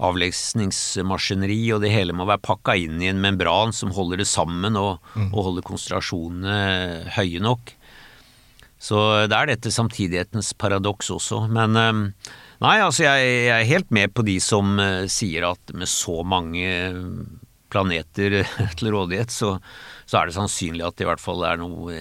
avlesningsmaskineri, 0.00 1.58
og 1.74 1.82
det 1.84 1.92
hele 1.92 2.14
må 2.16 2.24
være 2.28 2.42
pakka 2.44 2.76
inn 2.80 3.02
i 3.02 3.10
en 3.10 3.20
membran 3.20 3.74
som 3.76 3.92
holder 3.92 4.22
det 4.22 4.28
sammen 4.30 4.78
og, 4.80 5.02
mm. 5.12 5.28
og 5.34 5.50
holder 5.50 5.66
konsentrasjonene 5.66 7.10
høye 7.18 7.42
nok. 7.44 7.74
Så 8.80 8.96
det 9.28 9.36
er 9.36 9.50
dette 9.50 9.72
samtidighetens 9.74 10.54
paradoks 10.56 11.10
også. 11.12 11.42
Men 11.52 11.76
eh, 11.76 12.00
nei, 12.64 12.78
altså 12.80 13.04
jeg, 13.04 13.28
jeg 13.50 13.56
er 13.58 13.70
helt 13.74 13.92
med 13.92 14.14
på 14.16 14.24
de 14.24 14.38
som 14.40 14.72
uh, 14.80 15.04
sier 15.10 15.50
at 15.50 15.74
med 15.76 15.90
så 15.90 16.22
mange 16.24 16.64
planeter 17.70 18.40
til 18.78 18.92
rådighet, 18.94 19.34
så, 19.34 19.58
så 20.10 20.18
er 20.18 20.26
det 20.26 20.34
sannsynlig 20.34 20.82
at 20.82 20.96
det 20.98 21.04
i 21.04 21.06
hvert 21.06 21.22
fall 21.22 21.44
er 21.46 21.58
noe, 21.60 22.00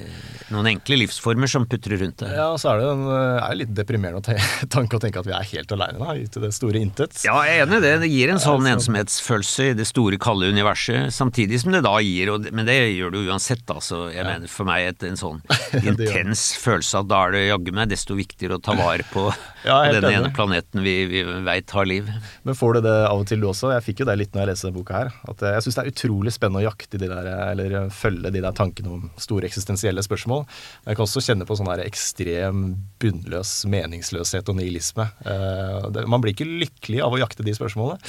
noen 0.50 0.70
enkle 0.72 0.98
livsformer 1.04 1.50
som 1.52 1.68
putrer 1.70 2.00
rundt 2.02 2.24
det. 2.24 2.32
Ja, 2.34 2.48
så 2.58 2.72
er 2.72 2.82
det 2.82 2.88
en, 2.90 3.04
er 3.12 3.58
litt 3.60 3.74
deprimerende 3.78 4.34
tanke 4.76 4.98
å 4.98 5.04
tenke 5.04 5.22
at 5.22 5.28
vi 5.30 5.36
er 5.38 5.46
helt 5.52 5.74
aleine 5.76 6.02
da, 6.02 6.16
i 6.18 6.26
det 6.26 6.50
store 6.56 6.82
intet. 6.82 7.20
Ja, 7.28 7.36
jeg 7.46 7.60
er 7.60 7.68
enig 7.68 7.78
i 7.78 7.84
det. 7.86 7.92
Det 8.02 8.10
gir 8.10 8.34
en 8.34 8.42
sånn 8.42 8.66
ja, 8.66 8.74
ensomhetsfølelse 8.80 9.68
i 9.70 9.76
det 9.78 9.86
store, 9.86 10.18
kalde 10.22 10.50
universet, 10.50 11.14
samtidig 11.14 11.62
som 11.62 11.76
det 11.76 11.84
da 11.86 11.94
gir 12.02 12.34
og, 12.34 12.48
Men 12.56 12.66
det 12.66 12.80
gjør 12.96 13.14
det 13.14 13.22
jo 13.22 13.30
uansett, 13.36 13.62
altså. 13.70 14.02
Jeg 14.10 14.24
ja. 14.24 14.26
mener 14.32 14.50
for 14.50 14.70
meg 14.72 14.88
et, 14.90 15.06
en 15.06 15.20
sånn 15.20 15.44
intens 15.92 16.48
følelse 16.58 17.04
at 17.04 17.12
da 17.12 17.22
er 17.28 17.38
det 17.38 17.44
jaggu 17.46 17.72
meg 17.78 17.94
desto 17.94 18.18
viktigere 18.18 18.58
å 18.58 18.64
ta 18.64 18.74
vare 18.80 19.06
på, 19.14 19.28
ja, 19.70 19.84
på 19.86 19.94
den 20.00 20.10
ene 20.16 20.34
planeten 20.34 20.82
vi, 20.82 20.96
vi 21.14 21.24
veit 21.46 21.78
har 21.78 21.86
liv. 21.86 22.10
Men 22.42 22.58
får 22.58 22.80
du 22.80 22.88
det 22.90 22.98
av 23.06 23.22
og 23.22 23.30
til 23.30 23.46
du 23.46 23.52
også? 23.52 23.70
Jeg 23.76 23.86
fikk 23.92 24.02
jo 24.02 24.10
det 24.10 24.18
litt 24.18 24.34
når 24.34 24.48
jeg 24.48 24.54
leste 24.56 24.70
denne 24.72 24.82
boka 24.82 25.04
her. 25.04 25.14
At 25.30 25.46
jeg 25.46 25.68
syns 25.68 25.78
det 25.78 25.86
er 25.86 25.94
utrolig 25.94 26.34
spennende 26.34 26.66
å 26.66 26.68
jakte 26.72 26.98
de 26.98 27.14
der, 27.14 27.32
eller 27.52 27.80
følge 28.00 28.32
de 28.34 28.42
der 28.44 28.56
tankene 28.56 28.94
om 28.96 29.08
store 29.20 29.48
eksistensielle 29.50 30.04
spørsmål. 30.06 30.46
Jeg 30.88 30.98
kan 30.98 31.06
også 31.06 31.24
kjenne 31.26 31.48
på 31.48 31.58
sånn 31.60 31.70
der 31.70 31.84
ekstrem 31.86 32.64
bunnløs 33.02 33.54
meningsløshet 33.70 34.50
og 34.52 34.60
nihilisme. 34.60 35.10
Uh, 35.26 36.04
man 36.10 36.24
blir 36.24 36.36
ikke 36.36 36.48
lykkelig 36.48 37.04
av 37.06 37.16
å 37.16 37.22
jakte 37.22 37.46
de 37.46 37.56
spørsmålene. 37.58 38.00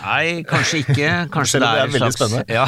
Nei, 0.00 0.42
kanskje 0.48 0.84
ikke. 0.84 1.10
Kanskje, 1.34 1.62
det, 1.62 1.70
er, 1.70 1.94
det 1.94 2.12
slags, 2.16 2.36
ja, 2.50 2.66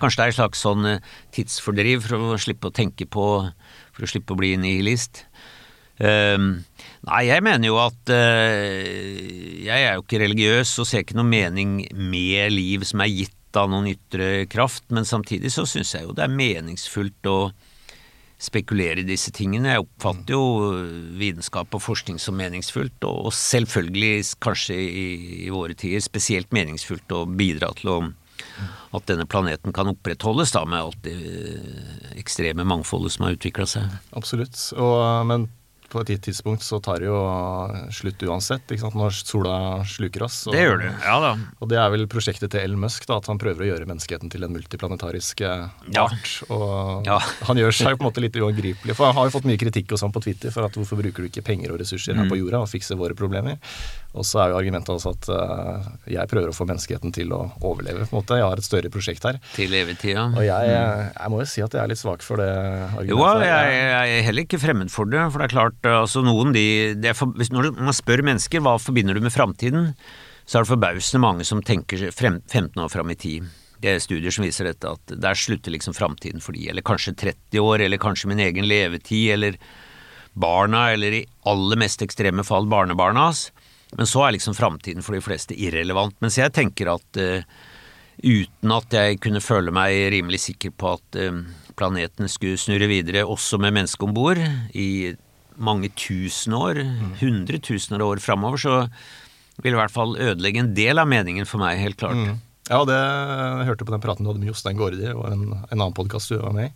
kanskje 0.00 0.20
det 0.20 0.26
er 0.26 0.34
et 0.34 0.38
slags 0.40 0.62
sånn 0.64 0.92
eh, 0.94 1.14
tidsfordriv 1.34 2.06
for 2.06 2.34
å 2.34 2.40
slippe 2.40 2.70
å 2.70 2.74
tenke 2.74 3.08
på 3.10 3.26
For 3.94 4.06
å 4.06 4.08
slippe 4.08 4.34
å 4.34 4.38
bli 4.38 4.54
nihilist. 4.60 5.24
Um, 6.00 6.62
nei, 7.04 7.26
jeg 7.28 7.44
mener 7.44 7.68
jo 7.68 7.76
at 7.76 8.08
uh, 8.08 8.62
Jeg 9.60 9.84
er 9.84 9.98
jo 9.98 10.04
ikke 10.06 10.22
religiøs 10.22 10.72
og 10.80 10.88
ser 10.88 11.04
ikke 11.04 11.18
noe 11.18 11.28
mening 11.28 11.82
med 11.92 12.54
liv 12.54 12.86
som 12.88 13.02
er 13.04 13.10
gitt 13.12 13.36
av 13.58 13.70
noen 13.72 13.90
ytre 13.90 14.46
kraft, 14.50 14.86
men 14.94 15.08
samtidig 15.08 15.52
så 15.54 15.66
syns 15.68 15.94
jeg 15.96 16.06
jo 16.06 16.14
det 16.16 16.26
er 16.26 16.34
meningsfullt 16.34 17.28
å 17.30 17.38
spekulere 18.40 19.02
i 19.02 19.08
disse 19.08 19.32
tingene. 19.36 19.74
Jeg 19.74 19.84
oppfatter 19.84 20.32
jo 20.32 20.44
vitenskap 21.20 21.74
og 21.76 21.82
forskning 21.84 22.20
som 22.22 22.38
meningsfullt, 22.40 23.04
og 23.04 23.34
selvfølgelig 23.36 24.14
kanskje 24.40 24.78
i, 24.80 25.04
i 25.44 25.50
våre 25.52 25.76
tider 25.76 26.00
spesielt 26.04 26.52
meningsfullt 26.56 27.12
å 27.12 27.26
bidra 27.28 27.68
til 27.76 27.92
å, 27.92 27.98
at 28.96 29.06
denne 29.10 29.28
planeten 29.28 29.76
kan 29.76 29.92
opprettholdes 29.92 30.54
da, 30.56 30.64
med 30.64 30.80
alt 30.80 31.04
det 31.04 31.18
ekstreme 32.20 32.64
mangfoldet 32.64 33.16
som 33.16 33.28
har 33.28 33.36
utvikla 33.36 33.68
seg. 33.68 34.00
Absolutt. 34.16 34.56
Og, 34.78 34.96
men 35.28 35.50
på 35.90 36.02
et 36.02 36.12
gitt 36.14 36.22
tidspunkt 36.28 36.64
så 36.64 36.78
tar 36.82 37.02
det 37.02 37.08
jo 37.08 37.18
slutt 37.94 38.22
uansett, 38.26 38.64
ikke 38.68 38.84
sant? 38.84 38.96
når 38.98 39.16
sola 39.18 39.54
sluker 39.88 40.24
oss. 40.26 40.42
Og, 40.48 40.54
det 40.56 40.64
gjør 40.64 40.80
det, 40.82 40.90
ja 41.04 41.16
da. 41.22 41.32
Og 41.60 41.70
det 41.72 41.80
er 41.82 41.92
vel 41.94 42.06
prosjektet 42.10 42.52
til 42.54 42.62
Elon 42.62 42.82
Musk, 42.84 43.06
da, 43.08 43.18
at 43.20 43.30
han 43.30 43.40
prøver 43.40 43.66
å 43.66 43.70
gjøre 43.72 43.88
menneskeheten 43.90 44.32
til 44.32 44.46
en 44.46 44.54
multiplanetarisk 44.54 45.44
eh, 45.46 45.66
art. 46.00 46.34
Ja. 46.46 46.56
Og 46.56 47.08
ja. 47.08 47.18
han 47.50 47.62
gjør 47.62 47.76
seg 47.82 47.96
på 47.96 48.04
en 48.04 48.10
måte 48.10 48.24
litt 48.24 48.38
uangripelig, 48.38 48.96
for 48.98 49.10
han 49.10 49.18
har 49.18 49.28
jo 49.28 49.34
fått 49.36 49.48
mye 49.50 49.60
kritikk 49.60 49.96
og 49.96 50.02
sånn 50.02 50.14
på 50.14 50.24
Twitter 50.24 50.54
for 50.54 50.68
at 50.68 50.78
hvorfor 50.78 51.00
bruker 51.00 51.26
du 51.26 51.30
ikke 51.30 51.46
penger 51.46 51.74
og 51.74 51.82
ressurser 51.82 52.18
her 52.18 52.28
på 52.28 52.38
mm. 52.38 52.42
jorda 52.44 52.62
og 52.64 52.70
fikser 52.70 53.00
våre 53.00 53.18
problemer. 53.18 53.60
Og 54.10 54.26
så 54.26 54.40
er 54.42 54.50
jo 54.50 54.58
argumentet 54.58 54.90
altså 54.90 55.12
at 55.14 55.28
uh, 55.30 55.90
jeg 56.10 56.26
prøver 56.30 56.50
å 56.50 56.54
få 56.54 56.66
menneskeheten 56.66 57.12
til 57.14 57.30
å 57.34 57.44
overleve, 57.62 58.08
på 58.08 58.16
en 58.16 58.18
måte. 58.18 58.38
Jeg 58.40 58.48
har 58.48 58.58
et 58.58 58.66
større 58.66 58.90
prosjekt 58.90 59.26
her. 59.28 59.38
Til 59.54 59.74
evig. 59.78 60.00
Og 60.00 60.42
jeg, 60.42 60.70
mm. 60.72 61.04
jeg, 61.14 61.30
må 61.30 61.40
jo 61.42 61.46
si 61.50 61.62
at 61.62 61.76
jeg 61.76 61.82
er 61.82 61.92
litt 61.92 62.00
svak 62.00 62.24
for 62.26 62.42
det 62.42 62.50
argumentet. 62.50 63.12
Jo, 63.12 63.20
jeg, 63.44 63.76
jeg 63.76 64.16
er 64.16 64.26
heller 64.26 64.48
ikke 64.48 64.60
fremmed 64.62 64.90
for 64.90 65.10
det, 65.10 65.22
for 65.30 65.42
det 65.42 65.46
er 65.46 65.54
klart 65.54 65.79
altså 65.88 66.20
noen 66.24 66.52
de, 66.52 67.12
for, 67.16 67.32
Når 67.32 67.70
man 67.78 67.96
spør 67.96 68.22
mennesker 68.26 68.60
hva 68.64 68.76
forbinder 68.80 69.16
du 69.16 69.24
med 69.24 69.32
framtiden, 69.32 69.94
så 70.44 70.58
er 70.58 70.64
det 70.64 70.72
forbausende 70.72 71.22
mange 71.22 71.46
som 71.46 71.62
tenker 71.64 72.10
frem, 72.12 72.40
15 72.50 72.82
år 72.82 72.90
fram 72.92 73.12
i 73.12 73.16
tid. 73.16 73.46
Det 73.80 73.94
er 73.94 74.02
studier 74.02 74.34
som 74.34 74.44
viser 74.44 74.68
dette, 74.68 74.90
at 74.90 75.14
der 75.22 75.38
slutter 75.38 75.72
liksom 75.72 75.96
framtiden 75.96 76.42
for 76.44 76.56
de, 76.56 76.66
eller 76.68 76.84
kanskje 76.84 77.14
30 77.16 77.62
år, 77.64 77.86
eller 77.86 78.02
kanskje 78.02 78.28
min 78.28 78.42
egen 78.44 78.68
levetid, 78.68 79.30
eller 79.36 79.56
barna, 80.36 80.90
eller 80.92 81.20
i 81.20 81.26
aller 81.48 81.80
mest 81.80 82.02
ekstreme 82.04 82.44
fall 82.44 82.68
barnebarnas. 82.70 83.48
Men 83.96 84.06
så 84.06 84.26
er 84.26 84.36
liksom 84.36 84.54
framtiden 84.58 85.06
for 85.06 85.16
de 85.16 85.24
fleste 85.24 85.56
irrelevant. 85.56 86.14
Mens 86.22 86.36
jeg 86.38 86.52
tenker 86.54 86.92
at 86.92 87.20
uh, 87.22 87.46
uten 88.20 88.74
at 88.76 88.94
jeg 88.94 89.18
kunne 89.24 89.42
føle 89.42 89.72
meg 89.74 89.96
rimelig 90.14 90.44
sikker 90.44 90.74
på 90.76 90.92
at 90.98 91.18
uh, 91.18 91.40
planeten 91.78 92.30
skulle 92.30 92.60
snurre 92.60 92.90
videre 92.90 93.24
også 93.26 93.58
med 93.62 93.74
mennesket 93.78 94.06
om 94.06 94.14
bord 94.14 94.42
i 94.74 95.14
mange 95.60 95.90
tusen 95.98 96.56
år, 96.56 96.80
hundretusener 97.20 98.02
av 98.02 98.14
år 98.14 98.22
framover, 98.24 98.60
så 98.60 98.76
vil 99.60 99.74
i 99.74 99.80
hvert 99.80 99.92
fall 99.92 100.16
ødelegge 100.16 100.62
en 100.62 100.74
del 100.76 101.00
av 101.02 101.08
meningen 101.10 101.48
for 101.48 101.62
meg, 101.62 101.80
helt 101.82 102.00
klart. 102.00 102.16
Mm. 102.16 102.40
Ja, 102.70 102.84
det 102.86 102.96
jeg 102.96 103.66
hørte 103.72 103.86
på 103.86 103.94
den 103.94 104.02
praten 104.02 104.24
du 104.24 104.30
hadde 104.30 104.42
med 104.42 104.52
Jostein 104.52 104.78
Gaardi 104.78 105.08
og 105.10 105.24
en, 105.26 105.48
en 105.58 105.74
annen 105.74 105.96
podkast 105.96 106.30
du 106.30 106.38
var 106.38 106.54
med 106.54 106.70
i. 106.70 106.74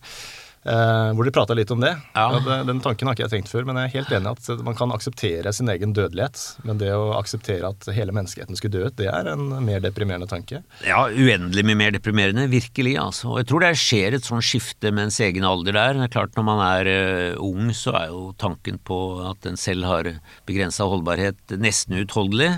Eh, 0.64 1.10
hvor 1.12 1.26
de 1.28 1.32
prata 1.34 1.52
litt 1.56 1.70
om 1.74 1.82
det. 1.82 1.92
Ja. 2.14 2.40
Det. 2.40 2.56
Den 2.70 2.80
tanken 2.80 3.08
har 3.08 3.16
ikke 3.16 3.26
jeg 3.26 3.32
tenkt 3.34 3.50
før, 3.52 3.66
men 3.68 3.76
jeg 3.76 3.90
er 3.90 3.94
helt 3.98 4.12
enig 4.16 4.30
i 4.30 4.52
at 4.54 4.62
man 4.64 4.76
kan 4.78 4.94
akseptere 4.94 5.52
sin 5.52 5.68
egen 5.68 5.92
dødelighet. 5.96 6.40
Men 6.64 6.80
det 6.80 6.88
å 6.96 7.10
akseptere 7.18 7.68
at 7.68 7.88
hele 7.92 8.14
menneskeheten 8.16 8.56
skulle 8.56 8.78
dø 8.78 8.86
ut, 8.88 8.96
det 8.96 9.10
er 9.12 9.28
en 9.34 9.50
mer 9.64 9.82
deprimerende 9.84 10.28
tanke. 10.30 10.62
Ja, 10.86 11.02
uendelig 11.10 11.66
mye 11.68 11.80
mer 11.82 11.92
deprimerende. 11.96 12.46
Virkelig, 12.52 12.94
altså. 13.02 13.34
Og 13.34 13.42
jeg 13.42 13.50
tror 13.50 13.66
det 13.66 13.74
skjer 13.82 14.16
et 14.16 14.30
sånn 14.30 14.44
skifte 14.44 14.94
med 14.94 15.10
ens 15.10 15.20
egen 15.26 15.44
alder 15.48 15.76
der. 15.76 16.00
Det 16.00 16.08
er 16.08 16.16
klart 16.16 16.32
Når 16.38 16.48
man 16.48 16.64
er 16.64 16.88
uh, 16.88 17.44
ung, 17.44 17.68
så 17.76 17.92
er 17.98 18.08
jo 18.14 18.24
tanken 18.40 18.80
på 18.80 18.98
at 19.28 19.44
en 19.46 19.60
selv 19.60 19.84
har 19.90 20.08
begrensa 20.48 20.88
holdbarhet 20.88 21.58
nesten 21.60 22.00
uutholdelig. 22.00 22.54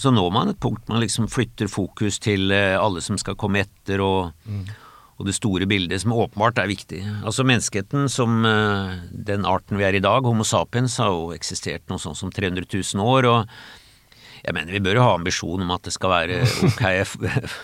Så 0.00 0.12
når 0.12 0.30
man 0.32 0.52
et 0.52 0.60
punkt 0.60 0.86
man 0.88 1.00
liksom 1.00 1.26
flytter 1.28 1.68
fokus 1.72 2.20
til 2.20 2.52
uh, 2.52 2.76
alle 2.76 3.00
som 3.04 3.16
skal 3.20 3.38
komme 3.40 3.64
etter, 3.64 4.04
og 4.04 4.36
mm 4.44 4.89
og 5.20 5.28
det 5.28 5.36
store 5.36 5.68
bildet, 5.68 6.00
som 6.00 6.14
åpenbart 6.16 6.62
er 6.62 6.70
viktig. 6.70 7.02
Altså 7.20 7.44
Menneskeheten 7.44 8.08
som 8.08 8.40
uh, 8.46 8.96
den 9.12 9.44
arten 9.44 9.76
vi 9.76 9.84
er 9.84 9.98
i 9.98 10.02
dag, 10.02 10.24
Homo 10.24 10.46
sapiens, 10.48 10.96
har 11.02 11.12
jo 11.12 11.34
eksistert 11.36 11.84
noe 11.92 12.00
sånn 12.00 12.16
som 12.16 12.32
300 12.32 12.64
000 12.64 13.04
år. 13.04 13.28
og 13.28 14.40
jeg 14.40 14.56
mener 14.56 14.72
Vi 14.72 14.80
bør 14.80 14.96
jo 14.96 15.04
ha 15.04 15.14
ambisjon 15.18 15.60
om 15.60 15.72
at 15.74 15.84
det 15.84 15.92
skal 15.92 16.14
være 16.14 16.40
ok 16.70 16.84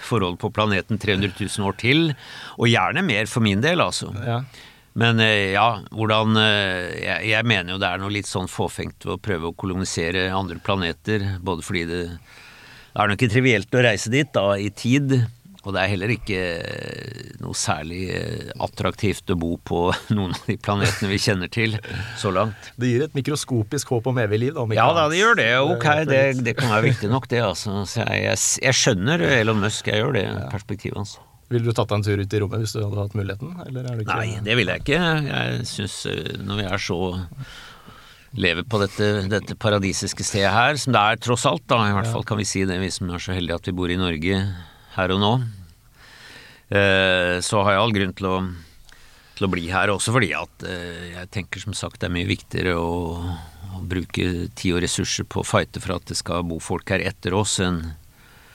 forhold 0.05 0.37
på 0.42 0.53
planeten 0.53 1.01
300 1.01 1.33
000 1.33 1.69
år 1.69 1.79
til, 1.81 2.11
og 2.61 2.69
gjerne 2.69 3.05
mer 3.07 3.31
for 3.33 3.40
min 3.40 3.64
del, 3.64 3.81
altså. 3.81 4.12
Ja. 4.21 4.42
Men 4.97 5.21
uh, 5.21 5.53
ja, 5.57 5.69
hvordan 5.97 6.37
uh, 6.37 6.92
jeg, 6.92 7.31
jeg, 7.33 7.49
mener 7.49 7.73
jo 7.73 7.81
det 7.81 7.88
er 7.88 8.05
noe 8.05 8.12
litt 8.12 8.29
sånn 8.29 8.53
fåfengt 8.53 9.09
ved 9.09 9.16
å 9.16 9.23
prøve 9.23 9.49
å 9.49 9.57
kolonisere 9.57 10.29
andre 10.29 10.61
planeter, 10.61 11.25
både 11.40 11.64
fordi 11.64 11.88
det, 11.88 12.03
det 12.12 13.01
er 13.01 13.09
nok 13.09 13.25
ikke 13.25 13.33
trivielt 13.33 13.81
å 13.81 13.87
reise 13.88 14.12
dit 14.12 14.29
da, 14.37 14.51
i 14.61 14.69
tid, 14.77 15.23
og 15.67 15.75
det 15.75 15.83
er 15.83 15.91
heller 15.91 16.13
ikke 16.15 16.41
eh, 16.55 17.31
noe 17.43 17.57
særlig 17.59 18.05
eh, 18.15 18.53
attraktivt 18.63 19.33
å 19.35 19.39
bo 19.41 19.57
på 19.59 19.81
noen 20.17 20.37
av 20.37 20.47
de 20.47 20.55
planetene 20.63 21.11
vi 21.11 21.19
kjenner 21.23 21.51
til 21.53 21.75
så 22.21 22.31
langt. 22.35 22.71
Det 22.79 22.93
gir 22.93 23.07
et 23.09 23.17
mikroskopisk 23.19 23.91
håp 23.97 24.07
om 24.13 24.21
evig 24.23 24.45
liv, 24.45 24.55
da? 24.55 24.67
ja 24.79 24.87
da, 24.95 25.09
det 25.11 25.19
gjør 25.19 25.41
det. 25.43 25.51
Ok, 25.75 25.87
det, 26.07 26.23
det 26.47 26.55
kan 26.59 26.71
være 26.71 26.93
viktig 26.93 27.11
nok, 27.11 27.27
det. 27.33 27.43
altså. 27.49 27.81
Så 27.91 28.05
jeg, 28.05 28.27
jeg, 28.29 28.43
jeg 28.69 28.81
skjønner 28.83 29.27
Elon 29.41 29.63
Musk, 29.65 29.91
jeg 29.91 30.05
gjør 30.05 30.15
det 30.21 30.27
perspektivet 30.55 31.01
hans. 31.03 31.17
Altså. 31.17 31.33
Ville 31.51 31.71
du 31.71 31.75
tatt 31.75 31.91
deg 31.91 32.01
en 32.01 32.07
tur 32.07 32.23
ut 32.23 32.35
i 32.35 32.39
rommet 32.43 32.63
hvis 32.63 32.75
du 32.75 32.81
hadde 32.83 33.03
hatt 33.03 33.15
muligheten? 33.15 33.53
Ikke... 34.03 34.07
Nei, 34.11 34.39
det 34.47 34.57
ville 34.59 34.75
jeg 34.75 34.87
ikke. 34.87 35.03
Jeg 35.29 35.67
syns 35.71 35.99
eh, 36.11 36.37
når 36.43 36.63
vi 36.63 36.71
er 36.71 36.87
så 36.87 37.01
lever 38.37 38.67
på 38.69 38.81
dette, 38.83 39.11
dette, 39.31 39.59
paradisiske 39.59 40.27
stedet 40.27 40.53
her, 40.53 40.79
som 40.81 40.95
det 40.95 41.03
er 41.03 41.21
tross 41.23 41.47
alt, 41.49 41.65
da, 41.71 41.79
i 41.89 41.95
hvert 41.97 42.11
fall 42.11 42.27
kan 42.27 42.39
vi 42.41 42.49
si 42.49 42.67
det, 42.69 42.79
vi 42.83 42.91
som 42.93 43.11
er 43.11 43.23
så 43.23 43.37
heldige 43.37 43.61
at 43.61 43.71
vi 43.71 43.77
bor 43.79 43.93
i 43.93 43.99
Norge 44.01 44.41
her 44.97 45.15
og 45.15 45.23
nå, 45.23 45.33
eh, 46.75 47.37
så 47.45 47.63
har 47.63 47.77
jeg 47.77 47.83
all 47.83 47.95
grunn 47.97 48.15
til 48.17 48.31
å, 48.31 48.37
til 49.39 49.49
å 49.49 49.53
bli 49.53 49.69
her, 49.73 49.93
også 49.95 50.15
fordi 50.17 50.33
at 50.39 50.67
eh, 50.69 51.13
jeg 51.15 51.33
tenker 51.37 51.63
som 51.63 51.77
sagt 51.77 52.01
det 52.01 52.11
er 52.11 52.17
mye 52.17 52.31
viktigere 52.31 52.77
å, 52.81 53.17
å 53.77 53.83
bruke 53.87 54.49
tid 54.57 54.77
og 54.77 54.85
ressurser 54.87 55.29
på 55.29 55.43
å 55.43 55.49
fighte 55.49 55.83
for 55.85 55.99
at 55.99 56.09
det 56.11 56.19
skal 56.19 56.47
bo 56.49 56.61
folk 56.63 56.95
her 56.95 57.05
etter 57.05 57.37
oss, 57.37 57.59
enn 57.65 57.83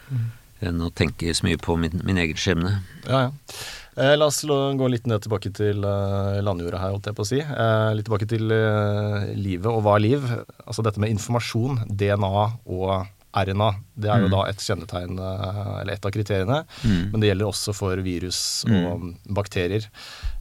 mm. 0.10 0.26
enn 0.70 0.82
å 0.86 0.94
tenke 0.94 1.34
så 1.34 1.48
mye 1.48 1.62
på 1.62 1.78
min, 1.80 2.02
min 2.06 2.20
egen 2.22 2.40
skjebne. 2.40 2.80
Ja, 3.08 3.30
ja. 3.30 3.62
Eh, 4.00 4.14
la 4.16 4.30
oss 4.30 4.40
gå 4.48 4.88
litt 4.88 5.08
ned 5.10 5.24
tilbake 5.26 5.52
til 5.56 5.84
eh, 5.84 6.40
landjorda 6.44 6.80
her, 6.80 6.94
holdt 6.96 7.10
jeg 7.10 7.18
på 7.18 7.26
å 7.26 7.28
si. 7.28 7.40
Eh, 7.44 7.90
litt 7.98 8.08
tilbake 8.08 8.28
til 8.30 8.48
uh, 8.48 9.28
livet 9.36 9.68
og 9.68 9.84
hva 9.84 9.98
er 9.98 10.06
liv. 10.06 10.28
Altså 10.64 10.86
dette 10.86 11.02
med 11.02 11.12
informasjon, 11.12 11.84
DNA 11.90 12.46
og 12.72 12.94
RNA. 13.32 13.70
Det 13.96 14.10
er 14.12 14.24
jo 14.24 14.30
mm. 14.30 14.34
da 14.34 14.42
et 14.50 14.64
kjennetegn, 14.66 15.20
eh, 15.20 15.62
eller 15.82 15.94
et 15.96 16.08
av 16.08 16.14
kriteriene. 16.14 16.60
Mm. 16.84 17.04
Men 17.14 17.24
det 17.24 17.32
gjelder 17.32 17.52
også 17.52 17.76
for 17.78 18.04
virus 18.06 18.42
og 18.68 19.06
mm. 19.06 19.14
bakterier. 19.38 19.88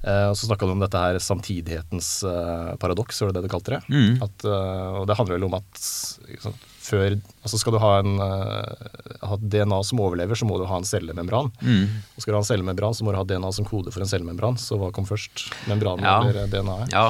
Eh, 0.00 0.26
og 0.31 0.37
så 0.38 0.48
snakka 0.48 0.66
du 0.66 0.74
om 0.74 0.83
dette 0.83 1.00
her 1.00 1.18
samtidighetens 1.20 2.11
eh, 2.24 2.74
paradoks, 2.81 3.20
var 3.20 3.31
det 3.31 3.40
det 3.40 3.48
du 3.48 3.53
kalte 3.53 3.76
det? 3.76 3.81
Mm. 3.92 4.20
At, 4.24 4.46
eh, 4.48 5.00
og 5.00 5.09
det 5.11 5.16
handler 5.18 5.37
vel 5.37 5.48
om 5.50 5.59
at 5.61 5.83
liksom, 6.29 6.57
før 6.90 7.18
Altså 7.40 7.59
skal 7.61 7.74
du 7.74 7.79
ha, 7.81 7.90
en, 8.03 8.18
uh, 8.20 9.20
ha 9.24 9.37
DNA 9.40 9.79
som 9.87 10.00
overlever, 10.05 10.37
så 10.37 10.44
må 10.44 10.59
du 10.61 10.66
ha 10.68 10.76
en 10.76 10.85
cellemembran. 10.85 11.48
Mm. 11.64 11.87
Og 12.16 12.22
skal 12.22 12.35
du 12.35 12.37
ha 12.37 12.40
en 12.42 12.48
cellemembran, 12.48 12.96
så 12.96 13.07
må 13.07 13.14
du 13.14 13.18
ha 13.20 13.24
DNA 13.24 13.53
som 13.57 13.68
kode 13.68 13.92
for 13.94 14.05
en 14.05 14.11
cellemembran. 14.11 14.59
Så 14.61 14.76
hva 14.81 14.90
kom 14.92 15.07
først? 15.09 15.46
Membranen 15.70 16.05
ja. 16.05 16.18
eller 16.29 16.50
DNA-et? 16.53 16.92
Ja, 16.92 17.07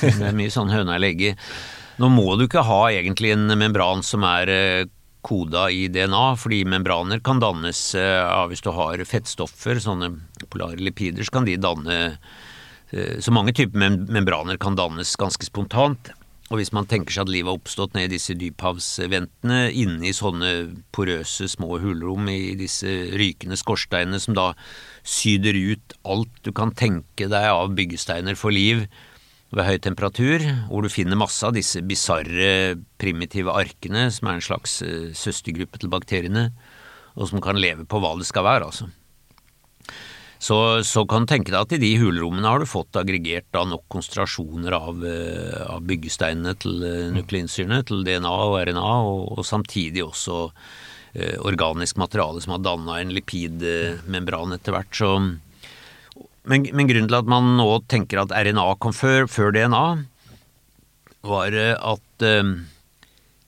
det 0.00 0.30
er 0.32 0.34
mye 0.34 0.50
sånn 0.50 0.72
høna 0.72 0.96
eller 0.96 1.12
egget. 1.12 1.38
Nå 2.02 2.10
må 2.10 2.34
du 2.40 2.46
ikke 2.48 2.64
ha 2.66 2.80
egentlig 2.90 3.34
en 3.36 3.46
membran 3.60 4.02
som 4.06 4.26
er 4.26 4.50
koda 5.26 5.68
i 5.70 5.88
DNA, 5.92 6.36
fordi 6.40 6.62
membraner 6.68 7.20
kan 7.24 7.42
dannes 7.42 7.80
eh, 7.98 8.22
av 8.24 8.50
hvis 8.50 8.64
du 8.64 8.70
har 8.76 9.02
fettstoffer, 9.08 9.80
sånne 9.82 10.12
polare 10.52 10.80
lipider, 10.80 11.26
så 11.26 11.38
kan 11.38 11.48
de 11.48 11.58
danne 11.60 11.98
eh, 12.90 13.18
Så 13.22 13.30
mange 13.30 13.54
typer 13.54 13.90
membraner 14.10 14.58
kan 14.58 14.78
dannes 14.78 15.16
ganske 15.20 15.46
spontant. 15.46 16.12
Og 16.50 16.58
hvis 16.58 16.72
man 16.74 16.88
tenker 16.90 17.14
seg 17.14 17.28
at 17.28 17.30
livet 17.30 17.46
har 17.52 17.60
oppstått 17.60 17.92
ned 17.94 18.08
i 18.08 18.16
disse 18.16 18.34
dyphavsventene, 18.34 19.68
inni 19.70 20.10
sånne 20.16 20.48
porøse 20.90 21.46
små 21.52 21.78
hulrom 21.78 22.26
i 22.32 22.56
disse 22.58 22.90
rykende 23.14 23.58
skorsteinene 23.60 24.18
som 24.18 24.34
da 24.34 24.48
syder 25.06 25.54
ut 25.54 25.94
alt 26.02 26.42
du 26.42 26.50
kan 26.50 26.74
tenke 26.74 27.30
deg 27.30 27.46
av 27.52 27.70
byggesteiner 27.78 28.34
for 28.34 28.50
liv, 28.50 28.88
ved 29.50 29.66
høy 29.66 29.80
temperatur, 29.82 30.44
hvor 30.70 30.84
du 30.84 30.92
finner 30.92 31.18
masse 31.18 31.42
av 31.46 31.56
disse 31.56 31.82
bisarre, 31.82 32.78
primitive 33.02 33.54
arkene, 33.54 34.06
som 34.14 34.30
er 34.30 34.38
en 34.38 34.46
slags 34.46 34.78
uh, 34.86 35.10
søstergruppe 35.16 35.80
til 35.80 35.90
bakteriene, 35.90 36.50
og 37.18 37.30
som 37.32 37.42
kan 37.42 37.58
leve 37.58 37.86
på 37.90 37.98
hva 38.02 38.14
det 38.18 38.28
skal 38.28 38.46
være, 38.46 38.70
altså. 38.70 38.90
Så, 40.40 40.56
så 40.88 41.02
kan 41.04 41.26
du 41.26 41.28
tenke 41.28 41.52
deg 41.52 41.58
at 41.58 41.74
i 41.76 41.80
de 41.82 41.90
hulrommene 42.00 42.48
har 42.48 42.62
du 42.62 42.68
fått 42.68 42.96
aggregert 42.96 43.44
da 43.52 43.66
nok 43.68 43.82
konsentrasjoner 43.92 44.76
av, 44.78 45.02
uh, 45.02 45.58
av 45.74 45.82
byggesteinene 45.88 46.54
til 46.62 46.86
uh, 46.86 47.10
nukleinsyrene, 47.18 47.82
til 47.90 48.06
DNA 48.06 48.36
og 48.46 48.56
RNA, 48.70 48.94
og, 49.10 49.26
og 49.34 49.44
samtidig 49.46 50.06
også 50.06 50.46
organisk 51.42 51.96
materiale 51.98 52.38
som 52.38 52.52
har 52.54 52.60
danna 52.62 53.00
en 53.00 53.08
lipidmembran 53.10 54.54
etter 54.54 54.76
hvert. 54.76 54.92
så 54.94 55.08
men, 56.48 56.66
men, 56.72 56.88
grunnen 56.88 57.10
til 57.10 57.18
at 57.18 57.28
man 57.28 57.54
nå 57.58 57.68
tenker 57.90 58.22
at 58.22 58.32
RNA 58.32 58.66
kom 58.80 58.94
før, 58.96 59.26
før 59.28 59.52
DNA, 59.56 59.84
var 61.26 61.56
eh, 61.56 61.74
at 61.76 62.24
eh, 62.24 62.52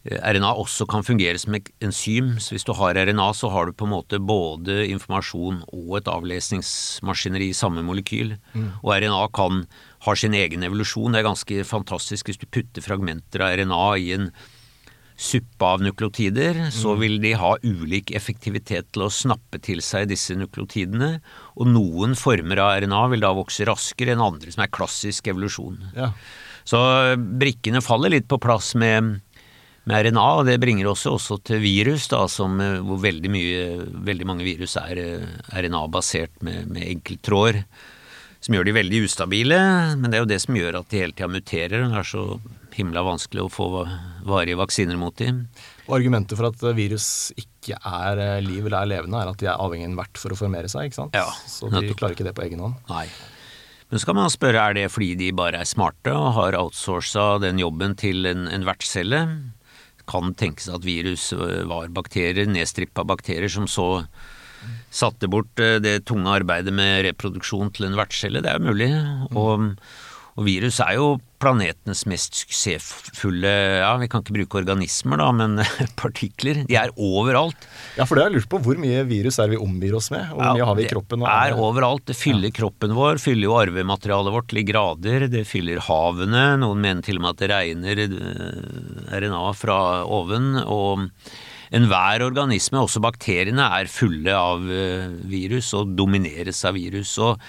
RNA 0.03 0.51
også 0.59 0.85
kan 0.91 1.05
fungere 1.07 1.39
som 1.39 1.55
et 1.55 1.71
enzym. 1.85 2.35
Så 2.43 2.57
hvis 2.57 2.67
du 2.67 2.73
har 2.75 2.99
RNA, 2.99 3.29
så 3.39 3.49
har 3.55 3.67
du 3.67 3.73
på 3.73 3.87
en 3.87 3.95
måte 3.95 4.19
både 4.19 4.83
informasjon 4.91 5.63
og 5.71 5.97
et 6.01 6.11
avlesningsmaskineri 6.11 7.53
i 7.53 7.57
samme 7.57 7.85
molekyl. 7.87 8.35
Mm. 8.53 8.69
Og 8.83 8.91
RNA 8.97 9.23
kan, 9.37 9.65
har 10.05 10.19
sin 10.19 10.35
egen 10.35 10.67
evolusjon. 10.67 11.15
Det 11.15 11.23
er 11.23 11.31
ganske 11.31 11.69
fantastisk 11.69 12.29
hvis 12.29 12.43
du 12.43 12.51
putter 12.51 12.85
fragmenter 12.85 13.47
av 13.47 13.55
RNA 13.63 13.87
i 14.03 14.11
en 14.19 14.33
suppe 15.23 15.65
av 15.65 15.83
nukleotider, 15.85 16.59
så 16.75 16.95
mm. 16.95 17.01
vil 17.01 17.19
de 17.23 17.33
ha 17.39 17.53
ulik 17.63 18.11
effektivitet 18.17 18.89
til 18.93 19.07
å 19.07 19.13
snappe 19.13 19.61
til 19.63 19.83
seg 19.85 20.09
disse 20.11 20.35
nukleotidene. 20.39 21.13
Og 21.63 21.69
noen 21.71 22.17
former 22.19 22.61
av 22.63 22.81
RNA 22.83 23.03
vil 23.13 23.23
da 23.23 23.35
vokse 23.37 23.67
raskere 23.69 24.17
enn 24.17 24.25
andre, 24.25 24.51
som 24.55 24.65
er 24.65 24.73
klassisk 24.75 25.31
evolusjon. 25.31 25.79
Ja. 25.95 26.11
Så 26.67 26.81
brikkene 27.17 27.83
faller 27.85 28.15
litt 28.15 28.27
på 28.31 28.41
plass 28.43 28.73
med, 28.79 29.21
med 29.87 30.09
RNA, 30.09 30.27
og 30.41 30.51
det 30.51 30.59
bringer 30.63 30.91
oss 30.91 31.07
også 31.11 31.39
til 31.47 31.63
virus, 31.63 32.09
da, 32.11 32.25
som, 32.31 32.59
hvor 32.59 32.99
veldig, 33.03 33.33
mye, 33.33 33.67
veldig 34.11 34.29
mange 34.29 34.47
virus 34.47 34.75
er 34.81 35.03
RNA-basert 35.55 36.43
med, 36.43 36.67
med 36.71 36.89
enkelttråder. 36.97 37.63
Som 38.43 38.57
gjør 38.57 38.67
de 38.67 38.75
veldig 38.75 39.05
ustabile, 39.07 39.59
men 39.95 40.11
det 40.11 40.19
er 40.19 40.25
jo 40.25 40.33
det 40.33 40.41
som 40.43 40.57
gjør 40.59 40.81
at 40.81 40.91
de 40.91 40.99
hele 40.99 41.15
tida 41.15 41.31
muterer. 41.31 41.85
Det 41.87 42.01
er 42.01 42.09
så 42.11 42.25
himla 42.77 43.03
vanskelig 43.07 43.45
å 43.45 43.53
få 43.53 43.69
varige 44.29 44.59
vaksiner 44.61 44.99
mot 45.01 45.17
dem. 45.19 45.45
Og 45.89 45.99
Argumentet 45.99 46.39
for 46.39 46.49
at 46.49 46.65
virus 46.77 47.07
ikke 47.39 47.77
er 47.79 48.23
eh, 48.23 48.41
liv 48.45 48.65
eller 48.67 48.83
er 48.83 48.91
levende, 48.97 49.21
er 49.21 49.33
at 49.33 49.41
de 49.43 49.51
er 49.51 49.61
avhengig 49.61 49.89
av 49.89 49.93
en 49.93 50.01
vert 50.03 50.21
for 50.23 50.35
å 50.35 50.39
formere 50.39 50.71
seg. 50.73 50.89
ikke 50.89 51.01
sant? 51.01 51.17
Ja, 51.19 51.29
så 51.49 51.71
de 51.73 51.95
klarer 51.95 52.17
ikke 52.17 52.27
det 52.29 52.37
på 52.39 52.47
egen 52.47 52.63
hånd. 52.65 52.79
Nei. 52.91 53.07
Men 53.93 54.01
så 54.01 54.09
kan 54.09 54.17
man 54.17 54.33
spørre 54.33 54.61
er 54.71 54.77
det 54.79 54.87
fordi 54.89 55.11
de 55.21 55.33
bare 55.37 55.61
er 55.61 55.69
smarte 55.69 56.15
og 56.17 56.31
har 56.39 56.57
outsourca 56.57 57.35
den 57.43 57.59
jobben 57.61 57.93
til 58.01 58.25
en, 58.31 58.47
en 58.49 58.65
vertscelle. 58.65 59.19
Kan 60.09 60.33
tenkes 60.39 60.71
at 60.73 60.87
virus 60.87 61.29
eh, 61.37 61.59
var 61.69 61.93
bakterier, 61.93 62.49
nedstrippa 62.49 63.05
bakterier, 63.05 63.53
som 63.53 63.69
så 63.69 64.07
satte 64.93 65.29
bort 65.31 65.61
eh, 65.61 65.77
det 65.83 66.07
tunge 66.09 66.33
arbeidet 66.33 66.73
med 66.75 67.03
reproduksjon 67.09 67.73
til 67.77 67.91
en 67.91 67.99
vertscelle. 68.01 68.41
Det 68.41 68.53
er 68.53 68.61
jo 68.61 68.73
mulig. 68.73 68.91
Og 69.37 69.69
og 70.33 70.47
virus 70.47 70.79
er 70.81 70.97
jo 70.97 71.07
planetenes 71.43 72.05
mest 72.09 72.39
suksessfulle 72.39 73.51
Ja, 73.83 73.91
vi 74.01 74.09
kan 74.09 74.23
ikke 74.23 74.37
bruke 74.37 74.61
organismer, 74.63 75.21
da, 75.21 75.29
men 75.35 75.59
partikler. 76.03 76.63
De 76.69 76.79
er 76.79 76.93
overalt. 76.97 77.67
Ja, 77.99 78.07
for 78.07 78.17
det 78.17 78.25
har 78.25 78.31
jeg 78.31 78.39
lurt 78.39 78.51
på. 78.53 78.63
Hvor 78.65 78.81
mye 78.81 79.03
virus 79.09 79.41
er 79.43 79.53
vi 79.53 79.61
omgir 79.61 79.99
oss 79.99 80.09
med? 80.15 80.31
Og 80.33 80.41
hvor 80.41 80.57
mye 80.57 80.69
har 80.71 80.79
vi 80.79 80.87
i 80.87 80.91
kroppen? 80.93 81.25
Det 81.27 81.35
er 81.35 81.61
overalt. 81.67 82.07
Det 82.09 82.17
fyller 82.17 82.49
ja. 82.49 82.57
kroppen 82.63 82.97
vår, 82.97 83.21
fyller 83.23 83.51
jo 83.51 83.59
arvematerialet 83.61 84.37
vårt 84.39 84.49
til 84.53 84.65
grader. 84.71 85.29
Det 85.33 85.45
fyller 85.49 85.83
havene. 85.85 86.45
Noen 86.63 86.85
mener 86.87 87.05
til 87.05 87.21
og 87.21 87.27
med 87.27 87.35
at 87.35 87.43
det 87.43 87.53
regner 87.53 88.05
eh, 88.07 89.17
RNA 89.19 89.47
fra 89.59 89.79
oven. 90.09 90.55
og 90.63 91.09
Enhver 91.73 92.25
organisme, 92.25 92.81
også 92.85 93.01
bakteriene, 93.01 93.65
er 93.81 93.89
fulle 93.89 94.33
av 94.37 94.65
eh, 94.69 95.13
virus 95.29 95.73
og 95.77 95.93
domineres 95.97 96.65
av 96.69 96.77
virus. 96.77 97.17
og 97.21 97.41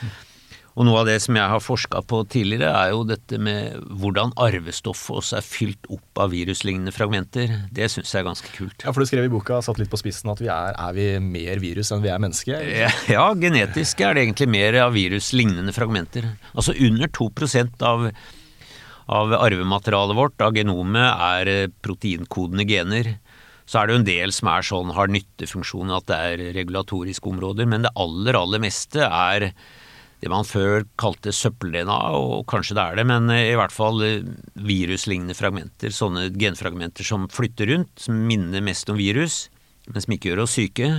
Og 0.74 0.88
noe 0.88 1.04
av 1.04 1.06
det 1.06 1.20
som 1.22 1.38
jeg 1.38 1.50
har 1.52 1.62
forska 1.62 2.02
på 2.10 2.24
tidligere, 2.34 2.72
er 2.74 2.94
jo 2.96 3.04
dette 3.06 3.38
med 3.42 3.78
hvordan 4.02 4.32
arvestoffet 4.42 5.20
også 5.20 5.38
er 5.38 5.46
fylt 5.46 5.90
opp 5.94 6.22
av 6.24 6.32
viruslignende 6.34 6.94
fragmenter. 6.96 7.52
Det 7.70 7.92
syns 7.94 8.10
jeg 8.10 8.24
er 8.24 8.26
ganske 8.26 8.54
kult. 8.56 8.82
Ja, 8.82 8.90
for 8.90 9.04
du 9.04 9.10
skrev 9.10 9.28
i 9.28 9.34
boka, 9.34 9.60
satt 9.62 9.78
litt 9.82 9.92
på 9.92 10.00
spissen, 10.02 10.32
at 10.34 10.42
vi 10.42 10.50
er, 10.50 10.74
er 10.74 10.96
vi 10.98 11.08
mer 11.22 11.62
virus 11.62 11.94
enn 11.94 12.02
vi 12.02 12.10
er 12.10 12.24
mennesker? 12.24 12.66
Ja, 12.84 12.90
ja, 13.12 13.28
genetisk 13.38 14.02
er 14.02 14.18
det 14.18 14.24
egentlig 14.26 14.50
mer 14.50 14.80
av 14.88 14.98
viruslignende 14.98 15.76
fragmenter. 15.78 16.32
Altså 16.56 16.74
under 16.74 17.12
2% 17.22 17.86
av, 17.86 18.08
av 19.20 19.38
arvematerialet 19.44 20.18
vårt, 20.18 20.42
av 20.42 20.58
genomet, 20.58 21.06
er 21.06 21.54
eh, 21.54 21.70
proteinkodende 21.86 22.66
gener. 22.66 23.14
Så 23.70 23.78
er 23.78 23.88
det 23.88 23.94
jo 23.94 24.02
en 24.02 24.10
del 24.10 24.34
som 24.34 24.50
er 24.52 24.66
sånn, 24.66 24.98
har 24.98 25.14
nyttefunksjon, 25.14 25.94
at 25.94 26.10
det 26.10 26.18
er 26.18 26.46
regulatoriske 26.58 27.30
områder, 27.30 27.70
men 27.70 27.86
det 27.86 27.94
aller, 27.94 28.42
aller 28.42 28.66
meste 28.66 29.06
er 29.06 29.52
det 30.24 30.32
man 30.32 30.48
før 30.48 30.86
kalte 31.00 31.34
søppel-DNA, 31.36 31.98
og 32.16 32.46
kanskje 32.52 32.78
det 32.78 32.84
er 32.84 33.00
det, 33.00 33.08
men 33.10 33.28
i 33.34 33.56
hvert 33.60 33.74
fall 33.76 34.04
eh, 34.06 34.30
viruslignende 34.56 35.36
fragmenter. 35.38 35.92
Sånne 35.94 36.30
genfragmenter 36.32 37.08
som 37.08 37.28
flytter 37.32 37.74
rundt, 37.74 37.92
som 38.00 38.22
minner 38.30 38.64
mest 38.64 38.92
om 38.92 39.00
virus, 39.00 39.48
men 39.90 40.04
som 40.04 40.16
ikke 40.16 40.32
gjør 40.32 40.46
oss 40.46 40.56
syke, 40.56 40.90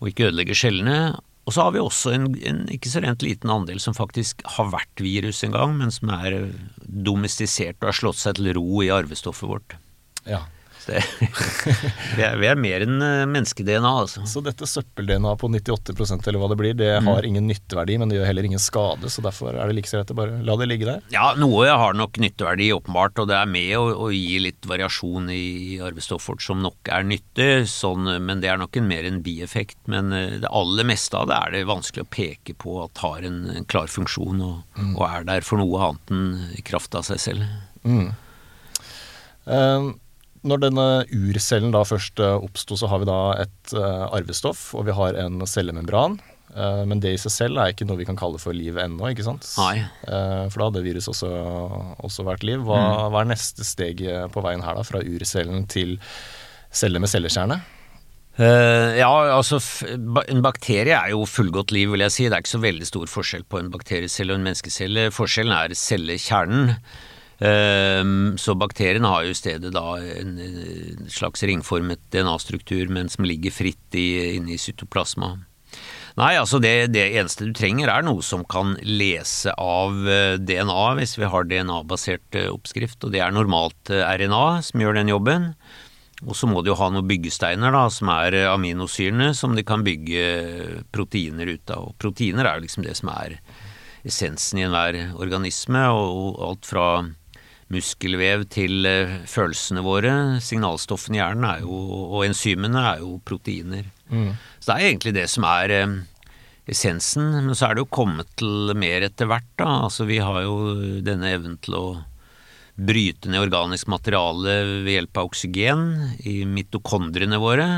og 0.00 0.08
ikke 0.08 0.30
ødelegger 0.30 0.58
cellene. 0.58 0.96
Og 1.42 1.54
så 1.56 1.66
har 1.66 1.74
vi 1.74 1.82
også 1.82 2.14
en, 2.14 2.26
en, 2.46 2.64
ikke 2.70 2.90
så 2.90 3.02
rent 3.02 3.24
liten 3.26 3.50
andel 3.50 3.80
som 3.82 3.96
faktisk 3.96 4.44
har 4.56 4.70
vært 4.72 5.02
virus 5.02 5.42
en 5.44 5.54
gang, 5.54 5.74
men 5.78 5.90
som 5.94 6.12
er 6.14 6.38
domestisert 6.86 7.80
og 7.82 7.90
har 7.90 7.98
slått 7.98 8.20
seg 8.20 8.38
til 8.38 8.52
ro 8.56 8.82
i 8.84 8.92
arvestoffet 8.94 9.50
vårt. 9.50 9.76
Ja. 10.28 10.44
Det, 10.86 11.02
vi, 12.16 12.24
er, 12.24 12.36
vi, 12.40 12.48
er, 12.50 12.58
mer 12.58 12.84
enn 12.86 12.98
eh, 13.04 13.24
menneske-DNA, 13.30 13.92
altså. 14.04 14.24
Så 14.28 14.42
dette 14.44 14.68
søppel-DNA 14.68 15.36
på 15.38 15.50
98% 15.52 16.28
eller 16.28 16.42
hva 16.42 16.50
det 16.52 16.58
blir, 16.60 16.76
det 16.78 16.90
mm. 16.98 17.10
har 17.12 17.28
ingen 17.28 17.46
nytteverdi, 17.50 17.98
men 18.02 18.10
det 18.10 18.18
gjør 18.18 18.30
heller 18.30 18.50
ingen 18.50 18.62
skade, 18.62 19.10
så 19.12 19.24
derfor 19.24 19.54
er 19.54 19.70
det 19.70 19.78
like 19.78 19.90
så 19.90 20.02
å 20.02 20.18
bare 20.18 20.42
la 20.42 20.56
det 20.58 20.68
ligge 20.70 20.88
der? 20.88 21.04
Ja, 21.14 21.32
noe 21.38 21.70
har 21.70 21.94
nok 21.98 22.18
nytteverdi, 22.22 22.72
åpenbart, 22.74 23.22
og 23.22 23.30
det 23.30 23.38
er 23.38 23.50
med 23.50 23.76
å, 23.78 23.86
å 24.06 24.10
gi 24.14 24.40
litt 24.42 24.66
variasjon 24.68 25.30
i 25.32 25.78
arvestoffet 25.82 26.32
vårt 26.32 26.44
som 26.44 26.62
nok 26.62 26.90
er 26.92 27.06
nyttig, 27.06 27.66
sånn, 27.70 28.08
men 28.24 28.42
det 28.42 28.50
er 28.52 28.60
nok 28.60 28.76
en 28.78 28.88
mer 28.88 29.06
en 29.08 29.22
bieffekt. 29.24 29.78
Men 29.90 30.12
eh, 30.16 30.38
det 30.42 30.50
aller 30.50 30.88
meste 30.88 31.18
av 31.18 31.28
det 31.30 31.38
er 31.38 31.56
det 31.56 31.64
vanskelig 31.70 32.06
å 32.06 32.12
peke 32.12 32.56
på 32.58 32.78
at 32.84 33.02
har 33.04 33.26
en, 33.28 33.44
en 33.52 33.68
klar 33.68 33.90
funksjon 33.90 34.42
og, 34.42 34.62
mm. 34.76 34.94
og, 34.96 35.04
er 35.08 35.28
der 35.28 35.46
for 35.46 35.62
noe 35.62 35.88
annet 35.88 36.14
enn 36.14 36.62
kraft 36.66 36.94
av 36.98 37.06
seg 37.08 37.20
selv. 37.22 37.46
Mm. 37.84 38.12
Um, 39.44 39.88
når 40.46 40.62
denne 40.64 40.86
urcellen 41.14 41.72
da 41.74 41.84
først 41.86 42.20
eh, 42.22 42.44
oppsto, 42.44 42.76
så 42.78 42.90
har 42.90 43.02
vi 43.02 43.08
da 43.08 43.18
et 43.44 43.74
uh, 43.78 44.08
arvestoff, 44.10 44.72
og 44.78 44.88
vi 44.88 44.94
har 44.96 45.18
en 45.22 45.42
cellemembran. 45.46 46.18
Uh, 46.52 46.82
men 46.88 47.00
det 47.00 47.14
i 47.14 47.20
seg 47.20 47.32
selv 47.32 47.60
er 47.62 47.72
ikke 47.72 47.86
noe 47.88 48.00
vi 48.00 48.06
kan 48.08 48.18
kalle 48.18 48.40
for 48.42 48.56
liv 48.56 48.76
ennå, 48.80 49.06
ikke 49.12 49.26
sant? 49.26 49.46
Nei. 49.60 49.84
Uh, 50.04 50.50
for 50.50 50.58
da 50.58 50.70
hadde 50.70 50.82
virus 50.84 51.08
også, 51.12 51.30
også 52.02 52.26
vært 52.26 52.46
liv. 52.48 52.64
Hva, 52.66 52.80
mm. 52.80 53.12
hva, 53.14 53.22
er 53.22 53.30
neste 53.30 53.66
steg 53.66 54.02
på 54.34 54.42
veien 54.44 54.64
her, 54.66 54.80
da? 54.80 54.84
Fra 54.86 55.04
urcellen 55.04 55.68
til 55.70 55.96
celle 56.72 57.02
med 57.02 57.12
cellekjerne? 57.12 57.62
ja, 58.32 59.08
altså 59.36 59.58
en 59.92 60.38
bakterie 60.40 60.94
er 60.96 61.10
jo 61.12 61.26
fullgodt 61.28 61.68
liv, 61.76 61.90
vil 61.92 62.00
jeg 62.06 62.14
si. 62.14 62.24
Det 62.24 62.38
er 62.38 62.40
ikke 62.40 62.54
så 62.54 62.62
veldig 62.62 62.86
stor 62.88 63.10
forskjell 63.12 63.44
på 63.44 63.58
en 63.60 63.68
bakteriecelle 63.74 64.32
og 64.32 64.40
en 64.40 64.46
menneskecelle. 64.46 65.10
Forskjellen 65.12 65.52
er 65.52 65.74
cellekjernen. 65.76 66.72
Ehm, 67.42 68.36
så 68.38 68.54
bakterien 68.54 69.06
har 69.08 69.24
jo 69.26 69.32
i 69.34 69.38
stedet 69.38 69.72
da 69.74 69.96
en 69.98 70.36
slags 71.10 71.42
ringformet 71.42 72.02
DNA-struktur, 72.14 72.86
men 72.92 73.10
som 73.10 73.26
ligger 73.26 73.54
fritt 73.54 73.98
inne 73.98 74.54
i 74.54 74.60
cytoplasma. 74.60 75.34
Nei, 76.20 76.34
altså 76.36 76.58
det, 76.60 76.92
det, 76.92 77.06
eneste 77.16 77.46
du 77.48 77.54
trenger 77.56 77.88
er 77.88 78.04
noe 78.04 78.20
som 78.24 78.44
kan 78.44 78.74
lese 78.84 79.54
av 79.56 79.96
eh, 80.04 80.34
DNA, 80.36 80.82
hvis 80.98 81.16
vi 81.16 81.30
har 81.32 81.48
DNA-basert 81.48 82.36
eh, 82.36 82.50
oppskrift, 82.52 83.00
og 83.00 83.14
det 83.14 83.22
er 83.24 83.32
normalt 83.32 83.92
eh, 83.92 84.04
RNA 84.20 84.60
som 84.66 84.84
gjør 84.84 85.00
den 85.00 85.12
jobben. 85.12 85.48
Og 86.22 86.36
så 86.38 86.46
må 86.46 86.60
de 86.62 86.70
jo 86.70 86.76
ha 86.78 86.90
noen 86.92 87.08
byggesteiner, 87.08 87.72
da, 87.74 87.86
som 87.90 88.12
er 88.12 88.36
aminosyrene, 88.52 89.32
som 89.34 89.56
de 89.56 89.64
kan 89.66 89.82
bygge 89.82 90.84
proteiner 90.94 91.48
ut 91.56 91.72
av. 91.72 91.88
Og 91.88 91.96
proteiner 91.98 92.46
er 92.46 92.60
jo 92.60 92.66
liksom 92.68 92.84
det 92.86 92.94
som 93.00 93.10
er 93.16 93.40
essensen 94.06 94.60
i 94.60 94.66
enhver 94.68 95.00
organisme, 95.16 95.88
og 95.96 96.38
alt 96.44 96.68
fra 96.68 96.86
muskelvev 97.72 98.46
til 98.52 98.86
eh, 98.88 99.18
følelsene 99.28 99.82
våre. 99.84 100.12
Signalstoffene 100.44 101.18
i 101.18 101.22
hjernen 101.22 101.48
er 101.48 101.64
jo, 101.64 101.80
og 102.12 102.24
enzymene 102.26 102.86
er 102.92 103.02
jo 103.04 103.16
proteiner. 103.26 103.88
Mm. 104.12 104.32
Så 104.58 104.68
det 104.68 104.76
er 104.76 104.88
egentlig 104.90 105.14
det 105.16 105.28
som 105.32 105.46
er 105.48 105.76
eh, 105.76 105.98
essensen. 106.72 107.30
Men 107.40 107.56
så 107.56 107.68
er 107.68 107.76
det 107.76 107.84
jo 107.84 107.92
kommet 107.98 108.30
til 108.40 108.72
mer 108.78 109.06
etter 109.08 109.30
hvert, 109.30 109.50
da. 109.60 109.70
Altså 109.88 110.06
vi 110.08 110.20
har 110.22 110.42
jo 110.44 110.56
denne 111.04 111.32
evnen 111.32 111.58
til 111.64 111.78
å 111.78 111.86
bryte 112.72 113.28
ned 113.28 113.42
organisk 113.44 113.90
materiale 113.92 114.54
ved 114.86 114.94
hjelp 114.94 115.18
av 115.20 115.28
oksygen 115.28 115.82
i 116.28 116.42
mitokondriene 116.48 117.40
våre. 117.42 117.68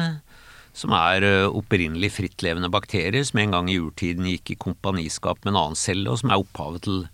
Som 0.74 0.94
er 0.96 1.22
eh, 1.22 1.46
opprinnelig 1.46 2.16
frittlevende 2.16 2.70
bakterier 2.72 3.22
som 3.26 3.40
en 3.42 3.54
gang 3.54 3.70
i 3.70 3.78
urtiden 3.78 4.26
gikk 4.32 4.54
i 4.54 4.60
kompaniskap 4.66 5.44
med 5.44 5.54
en 5.54 5.60
annen 5.60 5.78
celle, 5.78 6.10
og 6.10 6.18
som 6.18 6.34
er 6.34 6.42
opphavet 6.42 6.86
til 6.86 7.04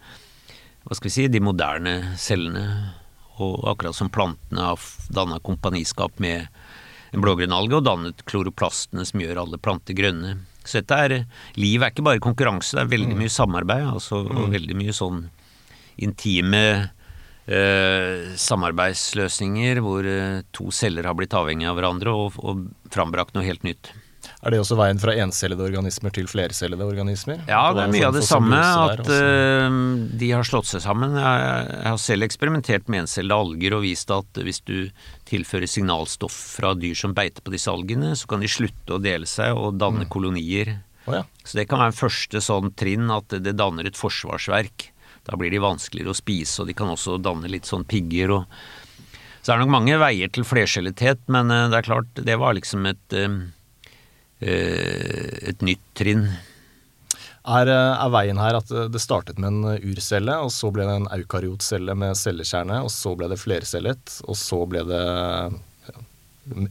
hva 0.85 0.97
skal 0.97 1.11
vi 1.11 1.15
si, 1.15 1.27
de 1.29 1.43
moderne 1.45 1.95
cellene. 2.21 2.65
Og 3.41 3.65
akkurat 3.71 3.97
som 3.97 4.11
plantene 4.13 4.71
har 4.73 4.87
danna 5.13 5.41
kompaniskap 5.45 6.19
med 6.21 6.49
en 7.11 7.25
blågrønn 7.25 7.55
alge 7.57 7.79
og 7.79 7.87
dannet 7.87 8.25
kloroplastene 8.29 9.05
som 9.09 9.23
gjør 9.23 9.43
alle 9.43 9.61
planter 9.63 9.97
grønne. 9.97 10.37
Så 10.65 10.83
dette 10.83 10.97
er 10.97 11.15
Liv 11.59 11.83
er 11.83 11.93
ikke 11.93 12.05
bare 12.07 12.23
konkurranse, 12.23 12.77
det 12.77 12.85
er 12.85 12.93
veldig 12.93 13.17
mm. 13.17 13.23
mye 13.25 13.33
samarbeid. 13.33 13.87
Altså, 13.95 14.23
og 14.27 14.47
mm. 14.47 14.57
veldig 14.57 14.79
mye 14.79 14.97
sånn 14.97 15.25
intime 16.01 16.65
eh, 17.51 18.31
samarbeidsløsninger 18.41 19.81
hvor 19.85 20.07
eh, 20.07 20.43
to 20.57 20.71
celler 20.75 21.09
har 21.09 21.17
blitt 21.19 21.37
avhengig 21.37 21.69
av 21.69 21.81
hverandre 21.81 22.15
og, 22.15 22.39
og 22.45 22.69
frambrakt 22.93 23.37
noe 23.37 23.47
helt 23.47 23.67
nytt. 23.67 23.93
Er 24.41 24.55
det 24.55 24.61
også 24.63 24.77
veien 24.79 25.01
fra 25.01 25.13
encellede 25.21 25.67
organismer 25.67 26.13
til 26.17 26.29
flercellede 26.31 26.85
organismer? 26.89 27.43
Ja, 27.45 27.61
det 27.77 27.83
er 27.83 27.91
mye 27.93 28.07
av 28.09 28.15
det 28.17 28.23
samme. 28.25 28.57
At 28.57 29.03
uh, 29.05 29.75
de 30.17 30.31
har 30.33 30.47
slått 30.49 30.71
seg 30.71 30.81
sammen. 30.81 31.13
Jeg, 31.13 31.67
jeg 31.75 31.91
har 31.91 32.01
selv 32.01 32.25
eksperimentert 32.25 32.89
med 32.89 33.05
encellede 33.05 33.37
alger 33.37 33.77
og 33.77 33.85
vist 33.85 34.15
at 34.17 34.41
hvis 34.41 34.63
du 34.65 34.77
tilfører 35.29 35.69
signalstoff 35.69 36.39
fra 36.57 36.73
dyr 36.73 36.97
som 36.97 37.13
beiter 37.17 37.45
på 37.45 37.53
disse 37.53 37.69
algene, 37.73 38.15
så 38.17 38.31
kan 38.33 38.41
de 38.41 38.49
slutte 38.49 38.97
å 38.97 39.03
dele 39.03 39.29
seg 39.29 39.53
og 39.53 39.77
danne 39.83 40.09
mm. 40.09 40.13
kolonier. 40.15 40.79
Oh, 41.05 41.19
ja. 41.21 41.27
Så 41.45 41.61
det 41.61 41.69
kan 41.69 41.85
være 41.85 41.93
en 41.93 42.01
første 42.01 42.45
sånn 42.45 42.73
trinn 42.81 43.13
at 43.13 43.37
det 43.45 43.59
danner 43.61 43.93
et 43.93 44.01
forsvarsverk. 44.01 44.89
Da 45.29 45.37
blir 45.37 45.53
de 45.53 45.61
vanskeligere 45.61 46.15
å 46.15 46.17
spise, 46.17 46.63
og 46.63 46.71
de 46.71 46.81
kan 46.81 46.89
også 46.89 47.21
danne 47.21 47.53
litt 47.53 47.69
sånn 47.69 47.85
pigger. 47.85 48.39
og 48.41 48.49
så 49.41 49.55
er 49.55 49.63
nok 49.63 49.73
mange 49.73 49.97
veier 50.01 50.29
til 50.33 50.45
flercellethet, 50.45 51.23
men 51.33 51.53
uh, 51.53 51.69
det 51.73 51.81
er 51.81 51.87
klart, 51.93 52.25
det 52.29 52.37
var 52.41 52.57
liksom 52.57 52.89
et 52.89 53.17
uh, 53.17 53.41
et 54.41 55.67
nytt 55.67 55.83
trinn. 55.99 56.29
Er, 57.41 57.71
eh, 57.73 58.03
er, 58.05 58.11
veien 58.13 58.39
her 58.41 58.59
at 58.59 58.69
det 58.93 59.01
startet 59.01 59.39
med 59.41 59.49
en 59.49 59.93
urcelle, 59.93 60.37
og 60.45 60.53
så 60.53 60.69
ble 60.75 60.85
det 60.85 60.99
en 61.01 61.09
eukaryotcelle 61.17 61.97
med 61.97 62.19
cellekjerne, 62.19 62.83
og 62.85 62.93
så 62.93 63.15
ble 63.17 63.31
det 63.33 63.41
flercellet, 63.41 64.21
og 64.29 64.37
så 64.37 64.61
ble 64.69 64.85
det 64.89 65.05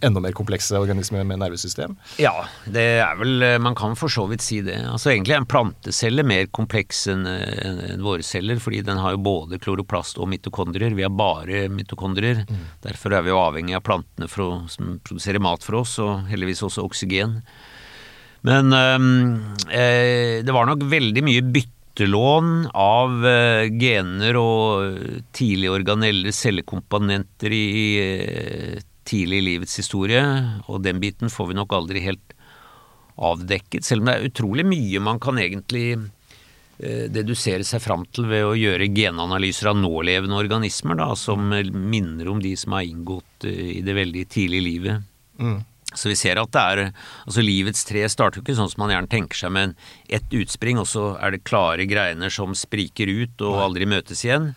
enda 0.02 0.22
mer 0.24 0.36
komplekse 0.38 0.78
organismer 0.80 1.24
med 1.28 1.42
nervesystem? 1.42 1.96
Ja, 2.22 2.34
det 2.70 2.86
er 3.04 3.18
vel 3.20 3.46
Man 3.62 3.78
kan 3.78 3.96
for 4.00 4.12
så 4.12 4.26
vidt 4.30 4.44
si 4.46 4.60
det. 4.66 4.78
Altså 4.90 5.14
Egentlig 5.14 5.36
er 5.36 5.44
en 5.44 5.50
plantecelle 5.50 6.26
mer 6.28 6.50
kompleks 6.56 7.06
enn 7.12 7.26
en 7.30 8.04
våre 8.04 8.26
celler, 8.26 8.60
fordi 8.62 8.82
den 8.86 9.00
har 9.02 9.16
jo 9.16 9.24
både 9.24 9.60
kloroplast 9.62 10.20
og 10.20 10.30
mitokondrier. 10.32 10.96
Vi 10.98 11.06
har 11.06 11.14
bare 11.14 11.68
mitokondrier. 11.74 12.44
Mm. 12.50 12.62
Derfor 12.86 13.16
er 13.16 13.26
vi 13.26 13.34
jo 13.34 13.42
avhengig 13.42 13.78
av 13.78 13.86
plantene 13.88 14.30
å, 14.30 14.52
som 14.72 14.98
produserer 15.06 15.44
mat 15.44 15.66
for 15.66 15.82
oss, 15.82 15.98
og 16.04 16.30
heldigvis 16.30 16.64
også 16.68 16.86
oksygen. 16.86 17.40
Men 18.48 18.72
øh, 18.72 20.40
det 20.46 20.56
var 20.56 20.70
nok 20.70 20.86
veldig 20.92 21.24
mye 21.28 21.44
byttelån 21.56 22.70
av 22.80 23.26
gener 23.82 24.40
og 24.40 25.26
tidlige 25.36 25.74
organeller 25.76 26.36
cellekomponenter 26.36 27.56
i 27.56 27.66
tidlig 29.10 29.42
i 29.42 29.48
livets 29.48 29.80
historie, 29.82 30.24
og 30.70 30.84
den 30.86 31.02
biten 31.02 31.34
får 31.34 31.52
vi 31.52 31.58
nok 31.58 31.74
aldri 31.76 32.04
helt 32.06 32.36
avdekket, 33.20 33.84
selv 33.84 34.04
om 34.04 34.10
det 34.10 34.16
er 34.16 34.30
utrolig 34.30 34.66
mye 34.68 35.02
man 35.04 35.20
kan 35.20 35.40
egentlig 35.42 35.88
eh, 35.98 37.08
dedusere 37.12 37.66
seg 37.68 37.84
fram 37.84 38.06
til 38.16 38.30
ved 38.32 38.46
å 38.48 38.56
gjøre 38.56 38.88
genanalyser 38.96 39.74
av 39.74 39.80
nålevende 39.80 40.40
organismer, 40.40 41.00
da, 41.02 41.12
som 41.20 41.50
minner 41.50 42.32
om 42.32 42.40
de 42.44 42.54
som 42.60 42.78
har 42.78 42.88
inngått 42.88 43.50
eh, 43.50 43.80
i 43.80 43.82
det 43.86 43.98
veldig 43.98 44.24
tidlige 44.32 44.68
livet. 44.70 45.10
Mm. 45.40 45.60
Så 45.94 46.12
vi 46.12 46.16
ser 46.20 46.38
at 46.38 46.52
det 46.54 46.62
er 46.62 46.80
Altså, 47.26 47.42
livets 47.42 47.82
tre 47.88 48.04
starter 48.12 48.40
jo 48.40 48.46
ikke 48.46 48.58
sånn 48.60 48.70
som 48.72 48.84
man 48.84 48.94
gjerne 48.94 49.10
tenker 49.12 49.40
seg, 49.40 49.54
men 49.56 49.76
ett 50.08 50.30
utspring, 50.36 50.80
og 50.82 50.88
så 50.90 51.12
er 51.18 51.34
det 51.34 51.46
klare 51.50 51.88
greiner 51.90 52.34
som 52.34 52.56
spriker 52.58 53.10
ut 53.10 53.42
og 53.46 53.64
aldri 53.66 53.90
møtes 53.90 54.24
igjen. 54.26 54.54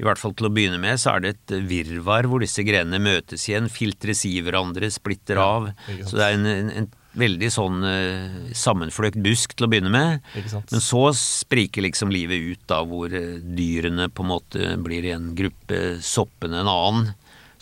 I 0.00 0.06
hvert 0.06 0.20
fall 0.20 0.34
til 0.36 0.48
å 0.48 0.52
begynne 0.54 0.80
med 0.82 0.98
så 1.00 1.14
er 1.14 1.24
det 1.24 1.32
et 1.34 1.54
virvar 1.70 2.26
hvor 2.30 2.42
disse 2.42 2.64
grenene 2.66 3.02
møtes 3.02 3.48
igjen, 3.48 3.70
filtres 3.72 4.24
i 4.28 4.36
hverandre, 4.42 4.90
splitter 4.90 5.40
av. 5.42 5.70
så 6.02 6.18
det 6.18 6.26
er 6.26 6.38
en, 6.38 6.48
en, 6.50 6.70
en 6.82 6.92
veldig 7.18 7.50
sånn 7.52 7.84
uh, 7.86 8.38
sammenfløkt 8.56 9.18
busk 9.22 9.54
til 9.54 9.66
å 9.66 9.70
begynne 9.70 9.92
med. 9.94 10.24
Men 10.34 10.82
så 10.82 11.06
spriker 11.18 11.84
liksom 11.86 12.12
livet 12.14 12.42
ut, 12.42 12.64
da, 12.70 12.80
hvor 12.88 13.12
uh, 13.14 13.38
dyrene 13.38 14.08
på 14.10 14.24
en 14.24 14.32
måte 14.32 14.74
blir 14.82 15.06
i 15.06 15.14
en 15.14 15.32
gruppe, 15.38 16.00
soppene 16.04 16.62
en 16.62 16.70
annen. 16.70 17.12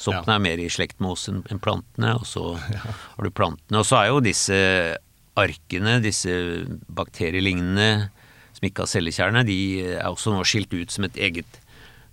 Soppene 0.00 0.34
ja. 0.34 0.38
er 0.38 0.46
mer 0.48 0.62
i 0.62 0.70
slekt 0.72 1.02
med 1.02 1.14
oss 1.14 1.28
enn 1.30 1.62
plantene, 1.62 2.16
og 2.18 2.26
så 2.28 2.54
ja. 2.74 2.82
har 3.16 3.28
du 3.28 3.34
plantene. 3.34 3.82
Og 3.82 3.88
så 3.88 4.00
er 4.00 4.10
jo 4.10 4.24
disse 4.24 4.58
arkene, 5.38 5.98
disse 6.04 6.32
bakterielignende 6.92 8.08
som 8.52 8.68
ikke 8.68 8.84
har 8.84 8.90
cellekjerne, 8.92 9.44
de 9.48 9.58
er 9.96 10.08
også 10.08 10.34
nå 10.34 10.42
skilt 10.46 10.74
ut 10.74 10.92
som 10.92 11.06
et 11.08 11.16
eget 11.20 11.61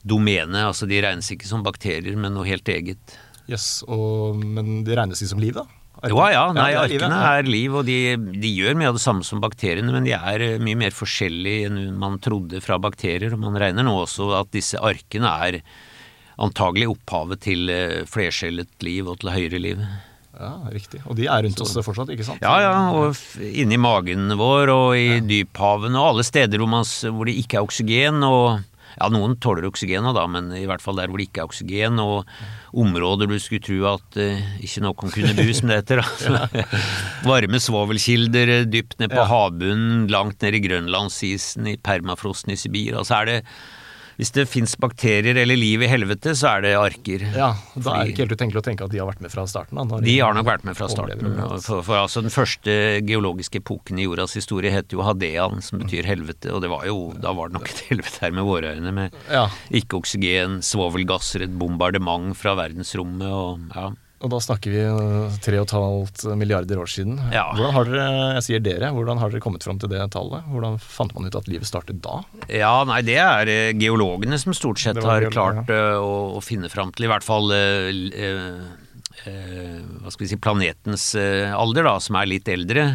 domene. 0.03 0.67
Altså 0.67 0.87
de 0.89 1.01
regnes 1.03 1.31
ikke 1.33 1.49
som 1.49 1.65
bakterier, 1.65 2.15
men 2.19 2.35
noe 2.35 2.47
helt 2.47 2.69
eget. 2.69 3.17
Yes, 3.49 3.83
Men 3.89 4.83
de 4.85 4.95
regnes 4.97 5.21
ikke 5.21 5.33
som 5.33 5.43
liv, 5.43 5.57
da? 5.57 5.65
Jo 6.07 6.21
ja, 6.31 6.45
nei, 6.55 6.69
ja, 6.71 6.85
arkene 6.85 7.17
er 7.33 7.47
liv, 7.49 7.73
og 7.75 7.83
de, 7.83 8.15
de, 8.15 8.51
gjør 8.55 8.77
mye 8.79 8.87
av 8.87 8.95
det 8.95 9.03
samme 9.03 9.25
som 9.27 9.41
bakteriene, 9.43 9.91
men 9.91 10.05
de 10.07 10.13
er 10.15 10.43
eh, 10.45 10.61
mye 10.63 10.77
mer 10.79 10.95
forskjellige 10.95 11.67
enn 11.67 11.97
man 11.99 12.15
trodde 12.23 12.61
fra 12.63 12.77
bakterier. 12.79 13.35
og 13.35 13.41
Man 13.41 13.59
regner 13.59 13.83
nå 13.83 13.97
også 14.05 14.29
at 14.37 14.53
disse 14.55 14.79
arkene 14.79 15.33
er 15.49 15.59
antagelig 16.39 16.87
opphavet 16.93 17.41
til 17.43 17.73
flerskjellet 18.07 18.85
liv 18.85 19.09
og 19.11 19.19
til 19.19 19.33
høyere 19.33 19.59
liv. 19.59 19.83
Ja, 20.39 20.53
riktig. 20.71 21.01
Og 21.03 21.17
de 21.19 21.27
er 21.27 21.43
rundt 21.43 21.59
oss 21.63 21.75
fortsatt, 21.83 22.11
ikke 22.13 22.23
sant? 22.27 22.43
Ja, 22.43 22.55
ja. 22.63 22.73
Og 22.95 23.17
inni 23.43 23.79
magen 23.81 24.31
vår 24.39 24.71
og 24.71 24.89
i 24.95 25.17
ja. 25.17 25.21
dyphavene 25.25 25.99
og 25.99 26.13
alle 26.13 26.25
steder 26.27 26.61
hvor, 26.61 26.71
man, 26.71 26.87
hvor 26.87 27.27
det 27.27 27.35
ikke 27.41 27.59
er 27.59 27.67
oksygen. 27.67 28.23
og 28.23 28.61
ja, 28.99 29.07
noen 29.13 29.37
tåler 29.39 29.67
oksygenet 29.69 30.15
da, 30.17 30.25
men 30.31 30.51
i 30.55 30.65
hvert 30.69 30.83
fall 30.83 30.99
der 30.99 31.09
hvor 31.09 31.21
det 31.21 31.29
ikke 31.29 31.43
er 31.43 31.49
oksygen, 31.49 31.99
og 32.03 32.29
områder 32.77 33.29
du 33.31 33.37
skulle 33.41 33.63
tro 33.63 33.79
at 33.95 34.19
uh, 34.19 34.43
ikke 34.59 34.83
noen 34.85 35.13
kunne 35.15 35.33
bo, 35.37 35.47
som 35.55 35.71
det 35.71 35.79
heter. 35.81 36.03
Altså. 36.03 36.65
Varme 37.29 37.61
svovelkilder 37.63 38.53
eh, 38.59 38.67
dypt 38.69 38.99
ned 39.01 39.13
på 39.13 39.23
ja. 39.23 39.27
havbunnen, 39.31 40.07
langt 40.11 40.43
ned 40.43 40.59
i 40.59 40.63
grønlandsisen, 40.67 41.71
i 41.71 41.79
permafrosten 41.81 42.53
i 42.53 42.59
Sibir. 42.59 42.99
Altså 42.99 43.21
er 43.21 43.31
det 43.31 43.39
hvis 44.20 44.34
det 44.36 44.43
fins 44.51 44.74
bakterier 44.76 45.38
eller 45.39 45.55
liv 45.55 45.84
i 45.86 45.88
helvete, 45.88 46.34
så 46.36 46.49
er 46.57 46.65
det 46.65 46.74
arker. 46.76 47.22
Ja, 47.32 47.53
Da 47.72 47.93
er 47.93 48.03
det 48.03 48.11
ikke 48.11 48.26
helt 48.26 48.34
utenkelig 48.36 48.59
å 48.59 48.65
tenke 48.65 48.84
at 48.84 48.91
de 48.91 48.99
har 48.99 49.07
vært 49.07 49.22
med 49.24 49.32
fra 49.32 49.45
starten? 49.47 49.80
Da, 49.80 49.99
de, 50.03 50.15
har 50.20 50.36
nok 50.36 50.49
vært 50.49 50.65
med 50.67 50.76
fra 50.76 50.89
starten. 50.91 51.38
For, 51.63 51.80
for, 51.88 51.95
altså 52.01 52.24
Den 52.26 52.34
første 52.34 52.74
geologiske 53.07 53.61
epoken 53.63 54.01
i 54.01 54.09
jordas 54.09 54.36
historie 54.36 54.74
het 54.76 54.91
jo 54.91 55.05
Hadean, 55.07 55.63
som 55.63 55.80
betyr 55.80 56.09
helvete. 56.09 56.51
Og 56.51 56.59
det 56.65 56.72
var 56.74 56.84
jo, 56.89 57.13
da 57.15 57.32
var 57.38 57.47
det 57.47 57.61
nok 57.61 57.72
et 57.72 57.82
helvete 57.93 58.26
her 58.26 58.36
med 58.36 58.47
våre 58.49 58.76
øyne, 58.76 58.91
med 58.97 59.15
ja. 59.32 59.45
ikke 59.80 60.01
oksygen, 60.01 60.59
svovelgasser, 60.67 61.47
et 61.47 61.55
bombardement 61.55 62.36
fra 62.36 62.57
verdensrommet 62.59 63.32
og 63.32 63.72
ja. 63.72 63.88
Og 64.20 64.32
da 64.34 64.39
snakker 64.43 64.74
vi 64.74 64.80
eh, 64.84 65.36
tre 65.43 65.59
og 65.61 65.70
et 65.70 65.74
halvt 65.74 66.24
milliarder 66.39 66.82
år 66.82 66.89
siden. 66.91 67.15
Ja. 67.32 67.45
Hvordan 67.55 67.76
har 67.76 67.88
dere 67.88 68.07
jeg 68.39 68.45
sier 68.49 68.63
dere, 68.63 68.89
hvordan 68.95 69.22
har 69.22 69.32
dere 69.32 69.43
kommet 69.43 69.63
fram 69.63 69.80
til 69.80 69.91
det 69.93 70.01
tallet? 70.11 70.43
Hvordan 70.51 70.76
fant 70.84 71.13
man 71.15 71.30
ut 71.30 71.38
at 71.39 71.47
livet 71.47 71.70
startet 71.70 72.01
da? 72.03 72.20
Ja, 72.51 72.74
nei, 72.88 72.99
Det 73.07 73.15
er 73.24 73.51
eh, 73.53 73.72
geologene 73.80 74.39
som 74.41 74.55
stort 74.57 74.82
sett 74.84 74.99
har 74.99 75.30
klart 75.32 75.72
ja. 75.72 75.78
Eh, 75.93 76.03
å, 76.03 76.36
å, 76.36 76.43
finne 76.43 76.72
fram 76.72 76.91
til, 76.91 77.07
i 77.07 77.11
hvert 77.13 77.24
fall 77.24 77.47
eh, 77.55 77.88
eh, 79.24 79.80
hva 80.03 80.11
skal 80.11 80.26
vi 80.26 80.32
si, 80.34 80.41
planetens 80.41 81.13
eh, 81.20 81.55
alder, 81.55 81.88
da, 81.88 81.95
som 82.03 82.20
er 82.20 82.32
litt 82.34 82.51
eldre. 82.51 82.89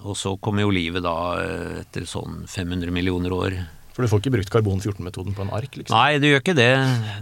og 0.00 0.14
så 0.16 0.30
kommer 0.40 0.64
jo 0.64 0.70
livet 0.72 1.04
da 1.04 1.36
etter 1.82 2.06
sånn 2.08 2.46
500 2.48 2.90
millioner 2.90 3.34
år. 3.36 3.58
For 3.94 4.02
du 4.02 4.10
får 4.10 4.24
ikke 4.24 4.32
brukt 4.34 4.50
karbon-14-metoden 4.50 5.36
på 5.36 5.44
en 5.44 5.52
ark? 5.54 5.76
liksom? 5.78 5.94
Nei, 5.94 6.18
du 6.18 6.26
gjør 6.26 6.40
ikke 6.42 6.56
det. 6.58 6.70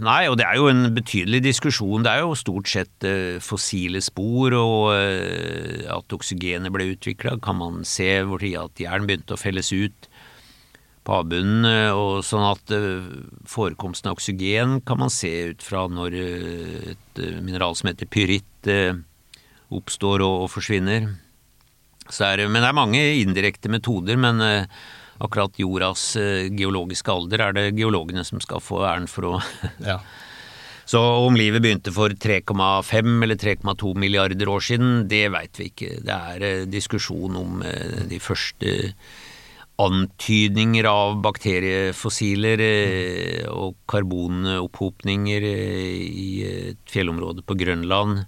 Nei, 0.01 0.23
og 0.25 0.39
det 0.39 0.47
er 0.47 0.57
jo 0.57 0.71
en 0.71 0.87
betydelig 0.95 1.43
diskusjon. 1.45 2.01
Det 2.01 2.09
er 2.09 2.23
jo 2.23 2.33
stort 2.37 2.71
sett 2.71 3.05
uh, 3.05 3.37
fossile 3.45 4.01
spor, 4.01 4.55
og 4.57 4.87
uh, 4.89 5.83
at 5.93 6.15
oksygenet 6.17 6.73
ble 6.73 6.87
utvikla. 6.95 7.35
Kan 7.45 7.59
man 7.59 7.83
se 7.85 8.09
hvor 8.25 8.41
tid 8.41 8.57
at 8.57 8.81
jern 8.81 9.05
begynte 9.05 9.37
å 9.37 9.41
felles 9.41 9.69
ut 9.69 10.09
på 11.05 11.13
havbunnen. 11.13 11.69
Uh, 11.69 11.91
og 11.93 12.25
sånn 12.25 12.47
at 12.47 12.73
forekomsten 13.53 14.09
av 14.09 14.17
oksygen 14.17 14.79
kan 14.81 15.03
man 15.03 15.13
se 15.13 15.33
ut 15.53 15.61
fra 15.61 15.85
når 15.85 16.17
et 16.17 17.23
mineral 17.45 17.77
som 17.77 17.91
heter 17.91 18.09
pyritt 18.09 18.73
oppstår 19.73 20.25
og, 20.25 20.49
forsvinner. 20.49 21.05
Er, 22.17 22.45
men 22.49 22.65
det 22.65 22.67
er 22.67 22.81
mange 22.81 23.05
indirekte 23.21 23.69
metoder. 23.69 24.17
men 24.17 24.41
akkurat 25.21 25.59
jordas 25.59 26.13
eh, 26.19 26.49
geologiske 26.53 27.11
alder 27.13 27.47
er 27.47 27.57
det 27.57 27.65
geologene 27.77 28.23
som 28.25 28.41
skal 28.43 28.63
få 28.63 28.83
æren 28.87 29.09
for 29.11 29.33
å 29.33 29.33
ja. 29.91 29.99
Så 30.83 30.99
om 30.99 31.37
livet 31.39 31.63
begynte 31.63 31.93
for 31.95 32.11
3,5 32.11 33.23
eller 33.23 33.37
3,2 33.39 33.93
milliarder 33.95 34.49
år 34.51 34.65
siden, 34.67 35.05
det 35.07 35.29
veit 35.31 35.55
vi 35.55 35.69
ikke. 35.69 35.93
Det 36.03 36.17
er 36.33 36.43
eh, 36.43 36.65
diskusjon 36.67 37.37
om 37.39 37.63
eh, 37.63 38.01
de 38.09 38.19
første 38.19 38.73
antydninger 39.83 40.85
av 40.85 41.15
bakteriefossiler 41.23 42.61
og 43.49 43.73
karbonopphopninger 43.89 45.47
i 45.47 46.27
et 46.45 46.93
fjellområde 46.93 47.41
på 47.41 47.57
Grønland 47.57 48.21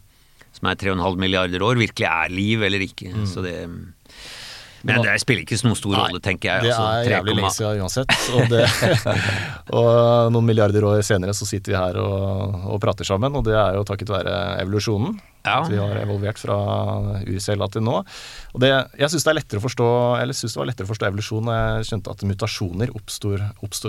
som 0.55 0.71
er 0.71 0.79
3,5 0.79 1.19
milliarder 1.21 1.63
år, 1.65 1.77
virkelig 1.79 2.07
er 2.09 2.33
liv 2.33 2.63
eller 2.65 2.83
ikke. 2.85 3.11
Mm. 3.13 3.25
Så 3.29 3.43
det 3.45 3.55
men 4.85 5.01
det 5.01 5.15
spiller 5.21 5.41
ikke 5.45 5.57
noen 5.65 5.77
stor 5.79 5.95
rolle, 5.97 6.21
tenker 6.23 6.51
jeg. 6.51 6.65
Det 6.67 6.73
altså, 6.75 6.89
er 7.01 7.13
jævlig 7.15 7.35
lenge 7.39 7.53
siden 7.55 7.79
uansett. 7.81 8.17
Og, 8.37 8.43
det, 8.51 8.65
og, 9.79 9.89
noen 10.35 10.45
milliarder 10.45 10.85
år 10.85 11.01
senere 11.05 11.33
så 11.37 11.47
sitter 11.49 11.73
vi 11.73 11.79
her 11.79 12.01
og, 12.01 12.59
og, 12.69 12.75
prater 12.83 13.07
sammen, 13.07 13.33
og 13.33 13.47
det 13.47 13.55
er 13.57 13.79
jo 13.79 13.85
takket 13.87 14.13
være 14.13 14.35
evolusjonen. 14.61 15.17
Ja. 15.45 15.59
At 15.59 15.69
vi 15.69 15.77
har 15.77 15.93
evolvert 16.01 16.39
fra 16.41 16.55
UCLA 17.21 17.67
til 17.73 17.83
nå. 17.85 17.99
Og 18.55 18.61
det, 18.63 18.71
jeg 18.97 19.13
syns 19.13 19.27
det 19.27 19.35
det 19.35 20.61
var 20.61 20.69
lettere 20.71 20.87
å 20.87 20.89
forstå 20.89 21.09
evolusjon 21.09 21.45
når 21.45 21.59
jeg 21.59 21.89
skjønte 21.89 22.15
at 22.15 22.25
mutasjoner 22.29 22.93
oppstår, 22.97 23.43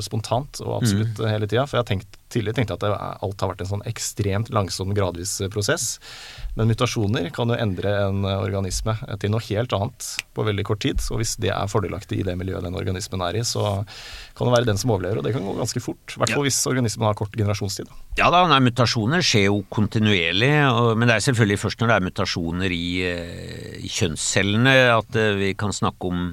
spontant 0.04 0.60
og 0.64 0.74
absolutt 0.82 1.20
mm. 1.20 1.28
hele 1.32 1.48
tida. 1.48 1.64
For 1.64 1.80
jeg 1.80 1.88
tenkt, 1.92 2.18
tidligere 2.32 2.60
tenkte 2.60 2.76
at 2.76 2.84
det, 2.84 2.92
alt 3.24 3.44
har 3.44 3.52
vært 3.52 3.64
en 3.64 3.72
sånn 3.72 3.86
ekstremt 3.88 4.52
langsom, 4.52 4.92
gradvis 4.96 5.38
prosess. 5.52 5.96
Men 6.56 6.70
mutasjoner 6.70 7.28
kan 7.36 7.50
jo 7.52 7.56
endre 7.60 7.90
en 8.06 8.24
organisme 8.24 8.94
til 9.20 9.32
noe 9.32 9.44
helt 9.44 9.74
annet 9.76 10.06
på 10.32 10.44
veldig 10.46 10.64
kort 10.64 10.80
tid. 10.80 11.02
Og 11.12 11.20
hvis 11.20 11.34
det 11.42 11.50
er 11.52 11.68
fordelaktig 11.68 12.22
i 12.22 12.24
det 12.24 12.36
miljøet 12.40 12.64
den 12.64 12.78
organismen 12.78 13.24
er 13.26 13.36
i, 13.36 13.44
så 13.44 13.82
kan 14.36 14.48
det 14.48 14.54
være 14.54 14.68
den 14.70 14.80
som 14.80 14.94
overlever. 14.94 15.20
Og 15.20 15.26
det 15.26 15.34
kan 15.36 15.44
gå 15.44 15.52
ganske 15.58 15.82
fort. 15.84 16.16
I 16.16 16.22
hvert 16.22 16.32
fall 16.32 16.46
hvis 16.48 16.62
organismen 16.70 17.08
har 17.10 17.18
kort 17.18 17.36
generasjonstid. 17.36 17.92
Ja 18.16 18.30
da, 18.32 18.46
nei, 18.48 18.62
mutasjoner 18.64 19.24
skjer 19.24 19.50
jo 19.50 19.60
kontinuerlig. 19.68 20.50
Og, 20.70 20.94
men 20.96 21.10
det 21.10 21.18
er 21.18 21.26
selvfølgelig 21.28 21.60
først 21.66 21.84
når 21.84 21.92
det 21.92 21.98
er 21.98 22.08
mutasjoner 22.08 22.76
i, 22.78 22.88
eh, 23.10 23.76
i 23.84 23.92
kjønnscellene 23.92 24.76
at 24.96 25.20
eh, 25.20 25.36
vi 25.42 25.52
kan 25.60 25.76
snakke 25.76 26.12
om 26.12 26.26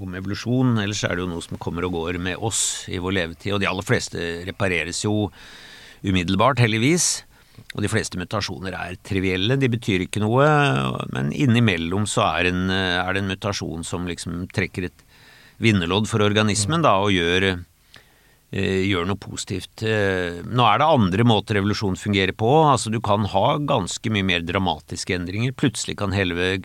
om 0.00 0.14
evolusjon, 0.16 0.78
ellers 0.80 1.02
er 1.04 1.16
det 1.16 1.24
jo 1.24 1.30
noe 1.32 1.44
som 1.44 1.58
kommer 1.60 1.84
og 1.84 1.96
går 1.96 2.18
med 2.22 2.40
oss 2.40 2.86
i 2.88 3.00
vår 3.02 3.16
levetid. 3.16 3.54
Og 3.56 3.60
de 3.62 3.68
aller 3.68 3.84
fleste 3.84 4.28
repareres 4.48 5.02
jo 5.04 5.28
umiddelbart, 6.06 6.62
heldigvis. 6.62 7.24
Og 7.74 7.84
de 7.84 7.90
fleste 7.92 8.18
mutasjoner 8.18 8.74
er 8.74 8.96
trivielle, 9.06 9.56
de 9.60 9.68
betyr 9.70 10.06
ikke 10.06 10.22
noe, 10.22 10.46
men 11.14 11.30
innimellom 11.30 12.08
så 12.10 12.24
er, 12.40 12.50
en, 12.50 12.64
er 12.70 13.12
det 13.14 13.22
en 13.22 13.30
mutasjon 13.30 13.86
som 13.86 14.08
liksom 14.10 14.48
trekker 14.50 14.88
et 14.88 15.04
vinnerlodd 15.60 16.08
for 16.10 16.24
organismen 16.24 16.82
da, 16.84 16.96
og 17.04 17.12
gjør, 17.14 17.50
eh, 18.50 18.80
gjør 18.88 19.10
noe 19.10 19.20
positivt. 19.20 19.84
Eh, 19.84 20.40
nå 20.44 20.66
er 20.66 20.80
det 20.80 20.88
andre 20.88 21.26
måter 21.28 21.60
revolusjon 21.60 22.00
fungerer 22.00 22.32
på. 22.32 22.50
altså 22.70 22.90
Du 22.90 23.00
kan 23.00 23.24
ha 23.24 23.58
ganske 23.58 24.10
mye 24.10 24.26
mer 24.26 24.40
dramatiske 24.40 25.14
endringer. 25.14 25.52
Plutselig 25.52 25.98
kan 25.98 26.12
hele 26.16 26.62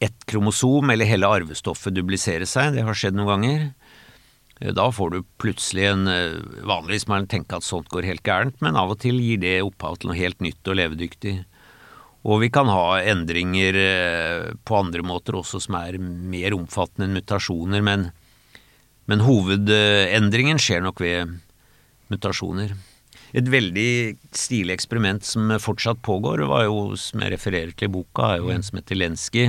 ett 0.00 0.26
kromosom 0.26 0.90
eller 0.90 1.04
hele 1.04 1.28
arvestoffet 1.28 1.94
dublisere 1.94 2.46
seg. 2.46 2.74
Det 2.74 2.86
har 2.86 2.96
skjedd 2.96 3.18
noen 3.18 3.34
ganger. 3.34 3.74
Eh, 4.60 4.72
da 4.76 4.90
får 4.92 5.10
du 5.10 5.22
plutselig 5.40 5.86
en 5.90 6.06
eh, 6.08 6.36
Vanligvis 6.68 7.06
må 7.08 7.16
man 7.16 7.30
tenke 7.30 7.56
at 7.56 7.66
sånt 7.66 7.88
går 7.92 8.08
helt 8.08 8.24
gærent, 8.26 8.58
men 8.64 8.78
av 8.78 8.92
og 8.92 9.00
til 9.02 9.20
gir 9.20 9.40
det 9.42 9.60
opphav 9.64 9.98
til 9.98 10.12
noe 10.12 10.20
helt 10.20 10.40
nytt 10.44 10.68
og 10.68 10.78
levedyktig. 10.80 11.38
Og 12.28 12.42
vi 12.42 12.50
kan 12.52 12.68
ha 12.68 13.00
endringer 13.00 13.78
eh, 13.80 14.50
på 14.68 14.76
andre 14.76 15.04
måter 15.06 15.38
også 15.40 15.62
som 15.64 15.78
er 15.80 15.96
mer 16.00 16.56
omfattende 16.56 17.08
enn 17.08 17.16
mutasjoner, 17.16 17.84
men, 17.84 18.10
men 19.08 19.24
hovedendringen 19.24 20.60
skjer 20.60 20.84
nok 20.84 21.00
ved 21.00 21.38
mutasjoner. 22.12 22.76
Et 23.30 23.46
veldig 23.46 23.90
stilig 24.34 24.74
eksperiment 24.74 25.24
som 25.24 25.52
fortsatt 25.62 26.00
pågår, 26.02 26.42
var 26.50 26.64
jo, 26.66 26.96
som 26.98 27.22
jeg 27.22 27.32
refererer 27.36 27.72
til 27.72 27.86
i 27.86 27.92
boka, 27.94 28.34
er 28.34 28.42
jo 28.42 28.50
en 28.52 28.64
som 28.66 28.80
heter 28.80 28.98
Lenski 28.98 29.44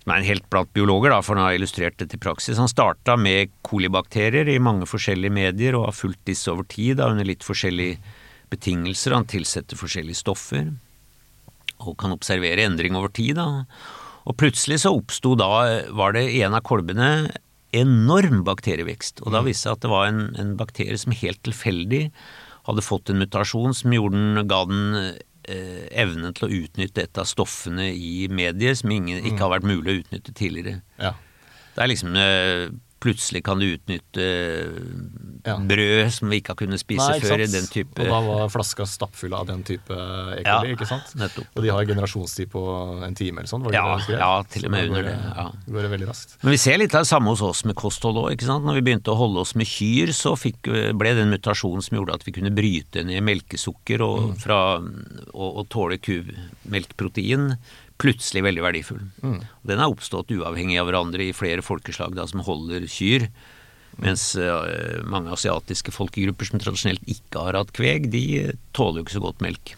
som 0.00 0.12
er 0.14 0.20
en 0.20 0.28
helt 0.30 0.46
blant 0.52 0.70
biologer, 0.76 1.12
da, 1.12 1.20
for 1.24 1.36
han 1.36 1.50
har 1.50 1.58
illustrert 1.58 1.98
dette 2.00 2.16
i 2.16 2.22
praksis. 2.22 2.58
Han 2.60 2.70
starta 2.70 3.18
med 3.20 3.52
kolibakterier 3.66 4.48
i 4.48 4.60
mange 4.62 4.88
forskjellige 4.88 5.34
medier 5.36 5.76
og 5.76 5.90
har 5.90 5.96
fulgt 5.96 6.22
disse 6.30 6.48
over 6.52 6.64
tid 6.70 6.98
da, 7.00 7.10
under 7.12 7.28
litt 7.28 7.44
forskjellige 7.44 7.98
betingelser. 8.50 9.16
Han 9.16 9.28
tilsetter 9.30 9.78
forskjellige 9.78 10.22
stoffer 10.22 10.72
og 11.80 11.96
kan 12.00 12.12
observere 12.12 12.64
endring 12.64 12.96
over 12.96 13.12
tid. 13.12 13.36
Da. 13.38 13.64
Og 14.28 14.36
plutselig 14.40 14.82
så 14.82 14.94
oppsto 14.96 15.36
da, 15.38 15.50
var 15.96 16.16
det 16.16 16.26
i 16.32 16.42
en 16.46 16.56
av 16.56 16.64
kolbene 16.66 17.30
enorm 17.76 18.42
bakterievekst. 18.46 19.22
Og 19.24 19.34
da 19.34 19.44
viste 19.46 19.68
det 19.68 19.68
seg 19.68 19.76
at 19.76 19.84
det 19.84 19.92
var 19.92 20.08
en, 20.08 20.22
en 20.40 20.54
bakterie 20.58 20.98
som 20.98 21.14
helt 21.14 21.42
tilfeldig 21.46 22.06
hadde 22.68 22.84
fått 22.84 23.10
en 23.10 23.20
mutasjon 23.22 23.76
som 23.76 23.94
gjorde 23.94 24.16
den, 24.18 24.48
ga 24.50 24.64
den 24.68 24.88
evnen 25.48 26.34
til 26.36 26.46
å 26.46 26.52
utnytte 26.64 27.06
et 27.06 27.18
av 27.20 27.28
stoffene 27.28 27.88
i 27.94 28.28
medier 28.30 28.76
som 28.78 28.92
ingen, 28.94 29.24
ikke 29.24 29.44
har 29.44 29.54
vært 29.56 29.68
mulig 29.70 29.92
å 29.92 29.98
utnytte 30.02 30.34
tidligere. 30.36 30.82
Ja. 31.00 31.14
Det 31.74 31.84
er 31.84 31.90
liksom 31.90 32.16
eh, 32.18 32.66
Plutselig 33.00 33.40
kan 33.46 33.58
du 33.58 33.64
utnytte 33.64 34.24
Ja. 35.46 35.54
brød 35.56 36.10
som 36.12 36.28
vi 36.28 36.40
ikke 36.40 36.52
har 36.52 36.58
kunnet 36.60 36.80
spise 36.82 37.00
Nei, 37.08 37.20
før. 37.20 37.40
Den 37.48 37.66
type 37.72 37.96
Og 38.02 38.10
da 38.10 38.18
var 38.26 38.50
flaska 38.52 38.84
stappfull 38.84 39.32
av 39.32 39.46
den 39.48 39.62
type 39.64 39.88
ekoli, 39.90 40.44
Ja, 40.44 40.60
ikke 40.74 40.86
sant? 40.86 41.14
nettopp. 41.16 41.46
Og 41.56 41.62
de 41.64 41.70
har 41.72 41.86
generasjonstid 41.88 42.50
på 42.52 42.60
en 43.06 43.14
time 43.16 43.40
eller 43.40 43.48
sånn? 43.48 43.64
Ja, 43.72 43.96
ja, 44.08 44.42
til 44.42 44.66
og 44.66 44.70
med 44.74 44.90
under 44.90 45.02
går 45.02 45.08
det, 45.08 45.16
ja. 45.36 45.46
går 45.66 45.82
det 45.82 45.90
veldig 45.94 46.08
raskt. 46.10 46.36
Men 46.42 46.50
vi 46.52 46.60
ser 46.60 46.76
litt 46.78 46.94
av 46.94 47.06
det 47.06 47.08
samme 47.08 47.32
hos 47.32 47.40
oss 47.40 47.64
med 47.64 47.74
kosthold 47.74 48.20
òg. 48.20 48.36
Når 48.44 48.74
vi 48.74 48.84
begynte 48.90 49.14
å 49.14 49.16
holde 49.16 49.40
oss 49.40 49.54
med 49.56 49.66
kyr, 49.66 50.12
så 50.12 50.36
fikk, 50.36 50.68
ble 50.98 51.14
det 51.16 51.24
en 51.24 51.32
mutasjon 51.32 51.80
som 51.82 51.96
gjorde 51.96 52.14
at 52.20 52.24
vi 52.28 52.32
kunne 52.36 52.52
bryte 52.52 53.02
ned 53.02 53.22
melkesukker 53.24 54.02
og, 54.04 54.36
fra, 54.38 54.76
og, 54.76 55.50
og 55.56 55.68
tåle 55.72 55.96
kumelkprotein. 55.96 57.56
Plutselig 58.00 58.42
veldig 58.46 58.62
verdifull. 58.64 59.02
Mm. 59.22 59.40
den 59.68 59.80
er 59.80 59.92
oppstått 59.92 60.32
uavhengig 60.32 60.78
av 60.80 60.88
hverandre 60.88 61.26
i 61.28 61.36
flere 61.36 61.64
folkeslag 61.64 62.16
da, 62.16 62.26
som 62.30 62.44
holder 62.46 62.86
kyr. 62.88 63.28
Mens 64.00 64.32
uh, 64.38 65.02
mange 65.04 65.32
asiatiske 65.34 65.92
folkegrupper 65.92 66.48
som 66.48 66.62
tradisjonelt 66.62 67.04
ikke 67.10 67.42
har 67.48 67.58
hatt 67.58 67.72
kveg, 67.76 68.08
de 68.12 68.24
eh, 68.38 68.58
tåler 68.76 69.00
jo 69.00 69.06
ikke 69.06 69.18
så 69.18 69.24
godt 69.26 69.44
melk. 69.44 69.74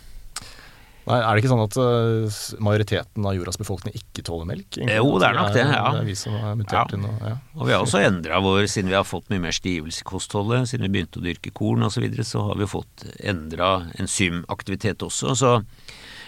Nei, 1.02 1.16
Er 1.18 1.34
det 1.34 1.42
ikke 1.42 1.50
sånn 1.50 1.64
at 1.64 1.76
uh, 1.82 2.36
majoriteten 2.62 3.24
av 3.26 3.34
jordas 3.34 3.58
befolkning 3.58 3.96
ikke 3.98 4.22
tåler 4.28 4.46
melk? 4.46 4.68
egentlig? 4.76 5.00
Jo, 5.00 5.16
det 5.18 5.26
er 5.26 5.38
nok 5.40 5.56
det, 5.56 5.64
ja. 5.66 5.88
Det 5.90 6.02
er 6.04 6.06
vi 6.12 6.14
som 6.20 6.36
har 6.38 6.54
mutert 6.60 6.94
Ja. 6.94 6.98
Inn, 6.98 7.08
og, 7.08 7.24
Ja. 7.26 7.34
Og 7.56 7.66
vi 7.66 7.74
har 7.74 7.82
også 7.82 8.04
endra 8.04 8.38
vår, 8.44 8.68
siden 8.70 8.92
vi 8.92 8.98
har 9.00 9.08
fått 9.08 9.32
mye 9.32 9.42
mer 9.42 9.56
stivelse 9.56 10.04
i 10.04 10.08
kostholdet, 10.12 10.70
siden 10.70 10.86
vi 10.86 10.92
begynte 10.94 11.18
å 11.18 11.26
dyrke 11.26 11.50
korn 11.50 11.82
osv., 11.82 11.98
så, 11.98 12.04
videre, 12.06 12.28
så 12.28 12.46
har 12.46 12.60
vi 12.60 12.70
fått 12.70 13.06
endra 13.18 13.72
enzymaktivitet 13.98 15.02
også. 15.02 15.34
Så 15.34 15.56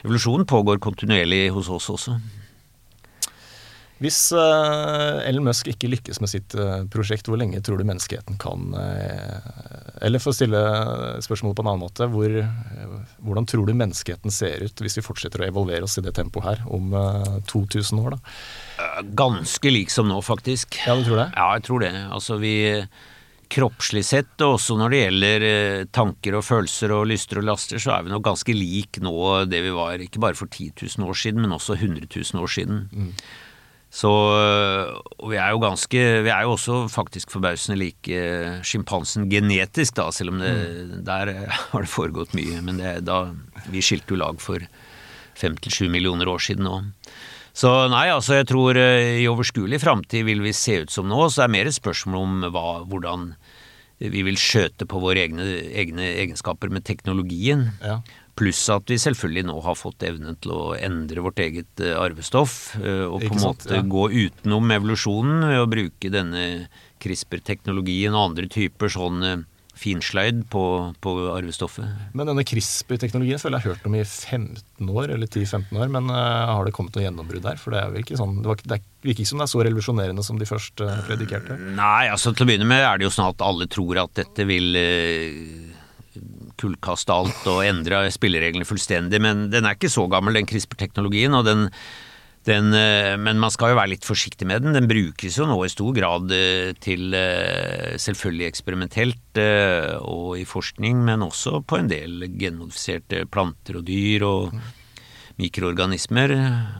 evolusjonen 0.04 0.46
pågår 0.46 0.82
kontinuerlig 0.84 1.48
hos 1.54 1.70
oss 1.72 1.90
også. 1.92 2.18
Hvis 4.02 4.18
uh, 4.34 5.22
Elon 5.24 5.46
Musk 5.46 5.68
ikke 5.70 5.88
lykkes 5.88 6.18
med 6.20 6.28
sitt 6.28 6.54
eh, 6.58 6.82
prosjekt, 6.90 7.28
hvor 7.30 7.38
lenge 7.38 7.60
tror 7.64 7.78
du 7.78 7.86
menneskeheten 7.86 8.36
kan 8.42 8.74
eh, 8.74 9.46
Eller 10.04 10.20
for 10.20 10.32
å 10.32 10.36
stille 10.36 10.60
spørsmålet 11.24 11.56
på 11.56 11.62
en 11.64 11.70
annen 11.70 11.84
måte, 11.84 12.08
hvor, 12.10 12.34
eh, 12.42 12.96
hvordan 13.24 13.46
tror 13.48 13.70
du 13.70 13.72
menneskeheten 13.78 14.34
ser 14.34 14.66
ut 14.66 14.82
hvis 14.82 14.98
vi 14.98 15.06
fortsetter 15.06 15.44
å 15.44 15.46
evolvere 15.46 15.86
oss 15.86 15.94
i 16.02 16.04
det 16.04 16.12
tempoet 16.18 16.48
her 16.50 16.64
om 16.74 16.90
eh, 16.98 17.38
2000 17.48 18.02
år? 18.02 18.18
da? 18.18 18.36
Eh, 18.82 19.00
Ganske 19.22 19.72
lik 19.72 19.94
som 19.94 20.10
nå, 20.10 20.18
faktisk. 20.26 20.74
Ja, 20.84 20.98
du 20.98 21.06
tror 21.06 21.22
det? 21.22 21.28
Ja, 21.38 21.48
jeg 21.54 21.66
tror 21.70 21.86
det. 21.86 21.94
Altså 22.18 22.40
vi 22.42 22.56
Kroppslig 23.52 24.04
sett, 24.06 24.34
og 24.44 24.56
også 24.56 24.76
når 24.80 24.92
det 24.92 25.00
gjelder 25.00 25.46
eh, 25.48 25.86
tanker 25.94 26.38
og 26.38 26.44
følelser 26.46 26.94
og 26.96 27.08
lyster 27.10 27.40
og 27.40 27.48
laster, 27.50 27.80
så 27.82 27.96
er 27.96 28.04
vi 28.06 28.12
nok 28.14 28.24
ganske 28.26 28.54
lik 28.56 29.00
nå 29.04 29.14
det 29.50 29.62
vi 29.66 29.72
var 29.74 30.02
ikke 30.02 30.22
bare 30.22 30.38
for 30.38 30.50
10 30.50 30.72
000 30.98 31.08
år 31.08 31.18
siden, 31.18 31.42
men 31.44 31.56
også 31.56 31.76
100 31.78 32.08
000 32.08 32.42
år 32.42 32.54
siden. 32.54 32.86
Så 33.94 34.10
Og 34.10 35.28
vi 35.30 35.36
er 35.38 35.52
jo 35.54 35.60
ganske 35.62 36.00
Vi 36.26 36.30
er 36.32 36.42
jo 36.42 36.56
også 36.56 36.80
faktisk 36.90 37.30
forbausende 37.30 37.78
like 37.78 38.22
sjimpansen 38.66 39.28
genetisk, 39.30 39.94
da, 40.00 40.08
selv 40.10 40.34
om 40.34 40.40
det 40.42 41.04
Der 41.06 41.30
eh, 41.30 41.60
har 41.72 41.84
det 41.84 41.92
foregått 41.92 42.34
mye. 42.34 42.58
Men 42.64 42.82
det, 42.82 43.04
da 43.06 43.28
Vi 43.70 43.84
skilte 43.84 44.16
jo 44.16 44.22
lag 44.24 44.40
for 44.42 44.64
fem 45.38 45.54
til 45.58 45.72
sju 45.74 45.86
millioner 45.90 46.28
år 46.30 46.42
siden 46.42 46.66
nå. 46.66 46.80
Så 47.54 47.70
nei, 47.92 48.08
altså 48.10 48.40
jeg 48.40 48.48
tror 48.50 48.78
eh, 48.80 49.20
i 49.22 49.28
overskuelig 49.30 49.78
framtid 49.82 50.26
vil 50.26 50.42
vi 50.42 50.50
se 50.56 50.80
ut 50.82 50.90
som 50.90 51.06
nå, 51.06 51.20
så 51.30 51.44
det 51.44 51.46
er 51.46 51.54
mer 51.54 51.70
et 51.70 51.76
spørsmål 51.76 52.16
om 52.18 52.48
hva, 52.50 52.66
hvordan 52.90 53.28
vi 54.02 54.24
vil 54.26 54.38
skjøte 54.40 54.88
på 54.90 54.98
våre 54.98 55.22
egne, 55.22 55.46
egne 55.70 56.08
egenskaper 56.18 56.72
med 56.74 56.82
teknologien. 56.84 57.68
Ja. 57.84 58.00
Pluss 58.34 58.58
at 58.74 58.90
vi 58.90 58.98
selvfølgelig 58.98 59.46
nå 59.46 59.60
har 59.62 59.78
fått 59.78 60.02
evnen 60.02 60.34
til 60.42 60.56
å 60.56 60.62
endre 60.74 61.22
vårt 61.22 61.38
eget 61.44 61.78
eh, 61.78 61.94
arvestoff, 61.94 62.74
eh, 62.82 63.06
og 63.06 63.22
på 63.22 63.36
en 63.36 63.44
måte 63.44 63.78
ja. 63.78 63.86
gå 63.86 64.08
utenom 64.10 64.74
evolusjonen 64.74 65.46
ved 65.52 65.62
å 65.62 65.70
bruke 65.70 66.10
denne 66.10 66.44
CRISPR-teknologien 67.04 68.16
og 68.16 68.32
andre 68.32 68.50
typer 68.50 68.90
sånn 68.90 69.46
finsløyd 69.78 70.44
på, 70.52 70.60
på 71.02 71.12
arvestoffet. 71.34 71.84
Men 72.14 72.28
denne 72.30 72.44
CRISPR-teknologien 72.46 73.40
føler 73.42 73.58
jeg 73.58 73.64
har 73.66 73.74
hørt 73.74 73.88
om 73.88 73.96
i 73.98 74.04
15 74.06 74.90
år, 74.92 75.10
eller 75.16 75.26
10-15 75.26 75.80
år. 75.82 75.90
Men 75.96 76.10
uh, 76.12 76.52
har 76.54 76.64
det 76.68 76.74
kommet 76.76 76.94
noe 76.94 77.04
gjennombrudd 77.04 77.42
der? 77.44 77.58
For 77.60 77.74
det 77.74 77.82
er 77.82 77.98
ikke 78.04 78.18
sånn, 78.20 78.36
det, 78.40 78.48
var, 78.50 78.60
ikke- 78.60 78.70
det 78.70 78.78
virker 79.04 79.24
ikke 79.24 79.32
som 79.32 79.42
det 79.42 79.48
er 79.48 79.52
så 79.54 79.64
revolusjonerende 79.66 80.24
som 80.26 80.38
de 80.40 80.48
først 80.48 80.84
uh, 80.86 80.94
predikerte. 81.08 81.58
Nei, 81.74 82.06
altså 82.12 82.32
til 82.32 82.46
å 82.46 82.50
begynne 82.52 82.70
med 82.70 82.86
er 82.86 83.02
det 83.02 83.08
jo 83.08 83.14
sånn 83.16 83.32
at 83.34 83.42
alle 83.44 83.66
tror 83.72 84.04
at 84.06 84.14
dette 84.22 84.46
vil 84.48 84.78
uh, 84.78 85.74
kullkaste 86.62 87.10
alt 87.10 87.46
og 87.50 87.64
endre 87.66 88.04
spillereglene 88.14 88.66
fullstendig, 88.68 89.18
men 89.22 89.48
den 89.50 89.66
er 89.66 89.74
ikke 89.74 89.90
så 89.92 90.06
gammel, 90.12 90.38
den 90.38 90.46
CRISPR-teknologien. 90.48 91.34
og 91.34 91.44
den, 91.50 91.66
den, 92.44 92.74
eh, 92.74 93.16
Men 93.16 93.40
man 93.40 93.52
skal 93.52 93.72
jo 93.72 93.78
være 93.78 93.94
litt 93.94 94.04
forsiktig 94.04 94.46
med 94.46 94.62
den. 94.64 94.76
Den 94.76 94.88
brukes 94.88 95.38
jo 95.38 95.46
nå 95.48 95.56
i 95.64 95.72
stor 95.72 95.94
grad 95.96 96.32
eh, 96.34 96.72
til 96.76 97.14
eh, 97.16 97.96
selvfølgelig 98.00 98.48
eksperimentelt 98.50 99.20
og 99.34 100.36
i 100.38 100.44
forskning, 100.46 101.00
men 101.02 101.24
også 101.26 101.64
på 101.66 101.80
en 101.80 101.88
del 101.90 102.28
genmodifiserte 102.38 103.24
planter 103.26 103.80
og 103.80 103.86
dyr 103.88 104.22
og 104.28 104.52
mikroorganismer. 105.40 106.36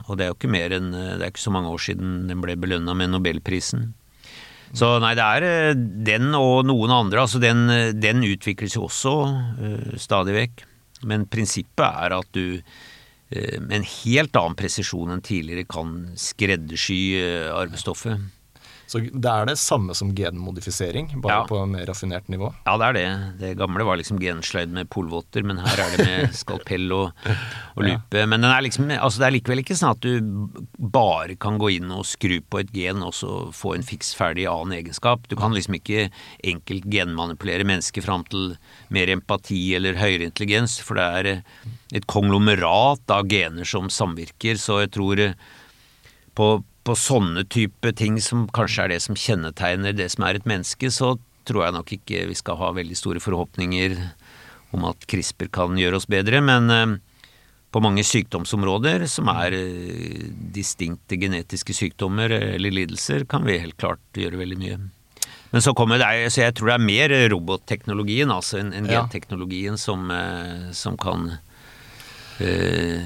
Og 0.07 0.15
det 0.15 0.23
er 0.23 0.31
jo 0.31 0.37
ikke 0.37 0.53
mer 0.53 0.71
enn 0.77 0.93
Det 0.93 1.19
er 1.19 1.33
ikke 1.33 1.43
så 1.43 1.51
mange 1.51 1.73
år 1.73 1.83
siden 1.83 2.29
den 2.29 2.39
ble 2.39 2.55
belønna 2.55 2.95
med 2.95 3.11
Nobelprisen. 3.11 3.89
Så 4.75 4.95
nei, 5.03 5.11
det 5.19 5.25
er 5.25 5.75
den 5.75 6.31
og 6.35 6.63
noen 6.69 6.93
andre. 6.95 7.25
Altså 7.25 7.41
den, 7.43 7.67
den 7.99 8.23
utvikles 8.23 8.77
jo 8.77 8.87
også 8.87 9.17
stadig 9.99 10.37
vekk. 10.39 10.65
Men 11.03 11.27
prinsippet 11.27 11.85
er 11.85 12.15
at 12.15 12.31
du 12.31 12.61
med 13.31 13.79
en 13.79 13.87
helt 13.89 14.37
annen 14.37 14.57
presisjon 14.59 15.11
enn 15.15 15.23
tidligere 15.25 15.65
kan 15.69 15.95
skreddersy 16.19 16.99
eh, 17.17 17.49
arvestoffet. 17.49 18.21
Så 18.87 18.99
det 19.01 19.25
er 19.31 19.47
det 19.49 19.55
samme 19.57 19.95
som 19.97 20.11
genmodifisering, 20.13 21.07
bare 21.21 21.39
Ja. 21.41 21.45
på 21.49 21.57
en 21.63 21.71
mer 21.73 21.85
raffinert 21.89 22.27
nivå. 22.29 22.51
Ja, 22.67 22.75
det 22.77 22.85
er 22.85 22.93
det. 22.93 23.39
Det 23.39 23.57
gamle 23.57 23.83
var 23.87 23.97
liksom 23.97 24.19
gensløyd 24.21 24.69
med 24.69 24.89
polvotter, 24.93 25.43
men 25.43 25.57
her 25.57 25.79
er 25.81 25.95
det 25.97 26.05
med 26.05 26.33
skalpell 26.41 26.91
og, 26.93 27.11
og 27.75 27.81
lupe. 27.83 28.25
Men 28.29 28.41
den 28.45 28.51
er 28.51 28.61
liksom, 28.61 28.91
altså 28.93 29.19
det 29.23 29.27
er 29.27 29.35
likevel 29.39 29.63
ikke 29.63 29.77
sånn 29.79 29.95
at 29.95 30.05
du 30.05 30.21
bare 30.77 31.35
kan 31.41 31.57
gå 31.57 31.71
inn 31.79 31.89
og 31.95 32.05
skru 32.05 32.37
på 32.45 32.61
et 32.61 32.71
gen 32.75 33.01
og 33.05 33.13
så 33.17 33.31
få 33.55 33.73
en 33.75 33.83
fiks 33.87 34.13
ferdig 34.17 34.45
annen 34.51 34.77
egenskap. 34.77 35.25
Du 35.31 35.35
kan 35.39 35.55
liksom 35.55 35.79
ikke 35.79 36.09
enkelt 36.45 36.85
genmanipulere 36.93 37.65
mennesker 37.65 38.05
fram 38.05 38.23
til 38.29 38.53
mer 38.93 39.09
empati 39.09 39.63
eller 39.77 39.97
høyere 39.97 40.29
intelligens, 40.29 40.77
for 40.85 40.99
det 41.01 41.09
er 41.19 41.31
eh, 41.33 41.41
et 41.97 42.05
konglomerat 42.11 43.01
av 43.09 43.25
gener 43.31 43.65
som 43.65 43.89
samvirker, 43.89 44.61
så 44.61 44.83
jeg 44.83 44.93
tror 44.95 45.19
eh, 45.25 45.33
på, 46.35 46.49
på 46.85 46.95
sånne 46.99 47.45
type 47.49 47.91
ting 47.97 48.19
som 48.21 48.45
kanskje 48.53 48.85
er 48.85 48.93
det 48.93 49.01
som 49.05 49.17
kjennetegner 49.17 49.95
det 49.97 50.11
som 50.13 50.27
er 50.27 50.37
et 50.37 50.47
menneske, 50.49 50.91
så 50.93 51.15
tror 51.45 51.65
jeg 51.65 51.75
nok 51.75 51.91
ikke 51.97 52.27
vi 52.29 52.37
skal 52.37 52.59
ha 52.61 52.71
veldig 52.77 52.97
store 52.97 53.21
forhåpninger 53.23 53.97
om 54.75 54.85
at 54.89 55.05
CRISPR 55.09 55.49
kan 55.53 55.77
gjøre 55.79 55.99
oss 55.99 56.07
bedre, 56.09 56.41
men 56.45 56.71
eh, 56.73 56.95
på 57.75 57.81
mange 57.83 58.05
sykdomsområder 58.07 59.03
som 59.11 59.29
er 59.33 59.55
eh, 59.57 60.27
distinkte 60.55 61.17
genetiske 61.19 61.75
sykdommer 61.75 62.31
eller 62.37 62.73
lidelser, 62.73 63.25
kan 63.29 63.43
vi 63.47 63.59
helt 63.59 63.77
klart 63.81 64.03
gjøre 64.15 64.39
veldig 64.41 64.59
mye. 64.61 64.77
Men 65.51 65.63
så 65.63 65.73
kommer 65.77 65.99
det, 66.01 66.29
så 66.33 66.45
jeg 66.45 66.55
tror 66.55 66.71
det 66.71 66.75
er 66.77 66.85
mer 66.85 67.15
robotteknologien, 67.31 68.31
altså 68.33 68.59
enn 68.61 68.89
genteknologien, 68.89 69.77
som, 69.79 70.09
eh, 70.11 70.71
som 70.75 70.97
kan 70.99 71.29
eh, 72.43 73.03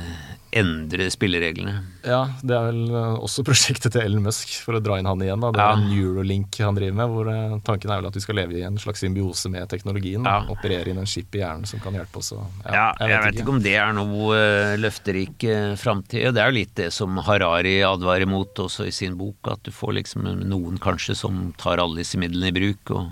endre 0.51 1.05
spillereglene. 1.13 1.75
Ja, 2.07 2.23
det 2.41 2.55
er 2.55 2.63
vel 2.71 2.79
eh, 2.89 3.17
også 3.21 3.43
prosjektet 3.45 3.91
til 3.93 4.01
Ellen 4.01 4.23
Musk, 4.25 4.49
for 4.63 4.77
å 4.77 4.81
dra 4.83 4.97
inn 4.99 5.05
han 5.09 5.21
igjen. 5.21 5.39
da. 5.43 5.51
Det 5.53 5.61
er 5.61 5.69
Ja. 5.69 5.83
Neurolink 5.89 6.57
han 6.63 6.75
driver 6.77 6.95
med, 6.97 7.09
hvor 7.13 7.29
eh, 7.33 7.57
tanken 7.67 7.91
er 7.91 7.99
vel 8.01 8.07
at 8.09 8.15
vi 8.17 8.23
skal 8.23 8.39
leve 8.39 8.57
i 8.57 8.63
en 8.65 8.77
slags 8.81 9.03
symbiose 9.03 9.51
med 9.53 9.67
teknologien. 9.69 10.25
Ja. 10.25 10.39
Operere 10.49 10.89
inn 10.93 10.97
en 11.01 11.05
chip 11.09 11.35
i 11.35 11.43
hjernen 11.43 11.67
som 11.69 11.79
kan 11.83 11.93
hjelpe 11.93 12.17
oss. 12.23 12.31
å- 12.33 12.47
Ja, 12.65 12.93
jeg, 12.99 13.21
vet 13.27 13.41
ikke 13.43 13.53
om 13.55 13.61
det 13.61 13.75
er 13.75 13.93
noe 13.93 14.33
uh, 14.39 14.77
løfterik 14.81 15.45
framtid. 15.77 16.33
Det 16.33 16.41
er 16.41 16.49
jo 16.51 16.57
litt 16.59 16.75
det 16.75 16.89
som 16.93 17.17
Harari 17.27 17.77
advarer 17.85 18.25
mot 18.29 18.53
også 18.65 18.87
i 18.87 18.91
sin 18.95 19.15
bok, 19.19 19.37
at 19.51 19.61
du 19.63 19.71
får 19.71 19.93
liksom 19.99 20.25
noen 20.49 20.79
kanskje 20.81 21.15
som 21.15 21.53
tar 21.57 21.77
alle 21.83 22.01
disse 22.01 22.17
midlene 22.17 22.49
i 22.49 22.55
bruk. 22.55 22.95
Og... 22.95 23.11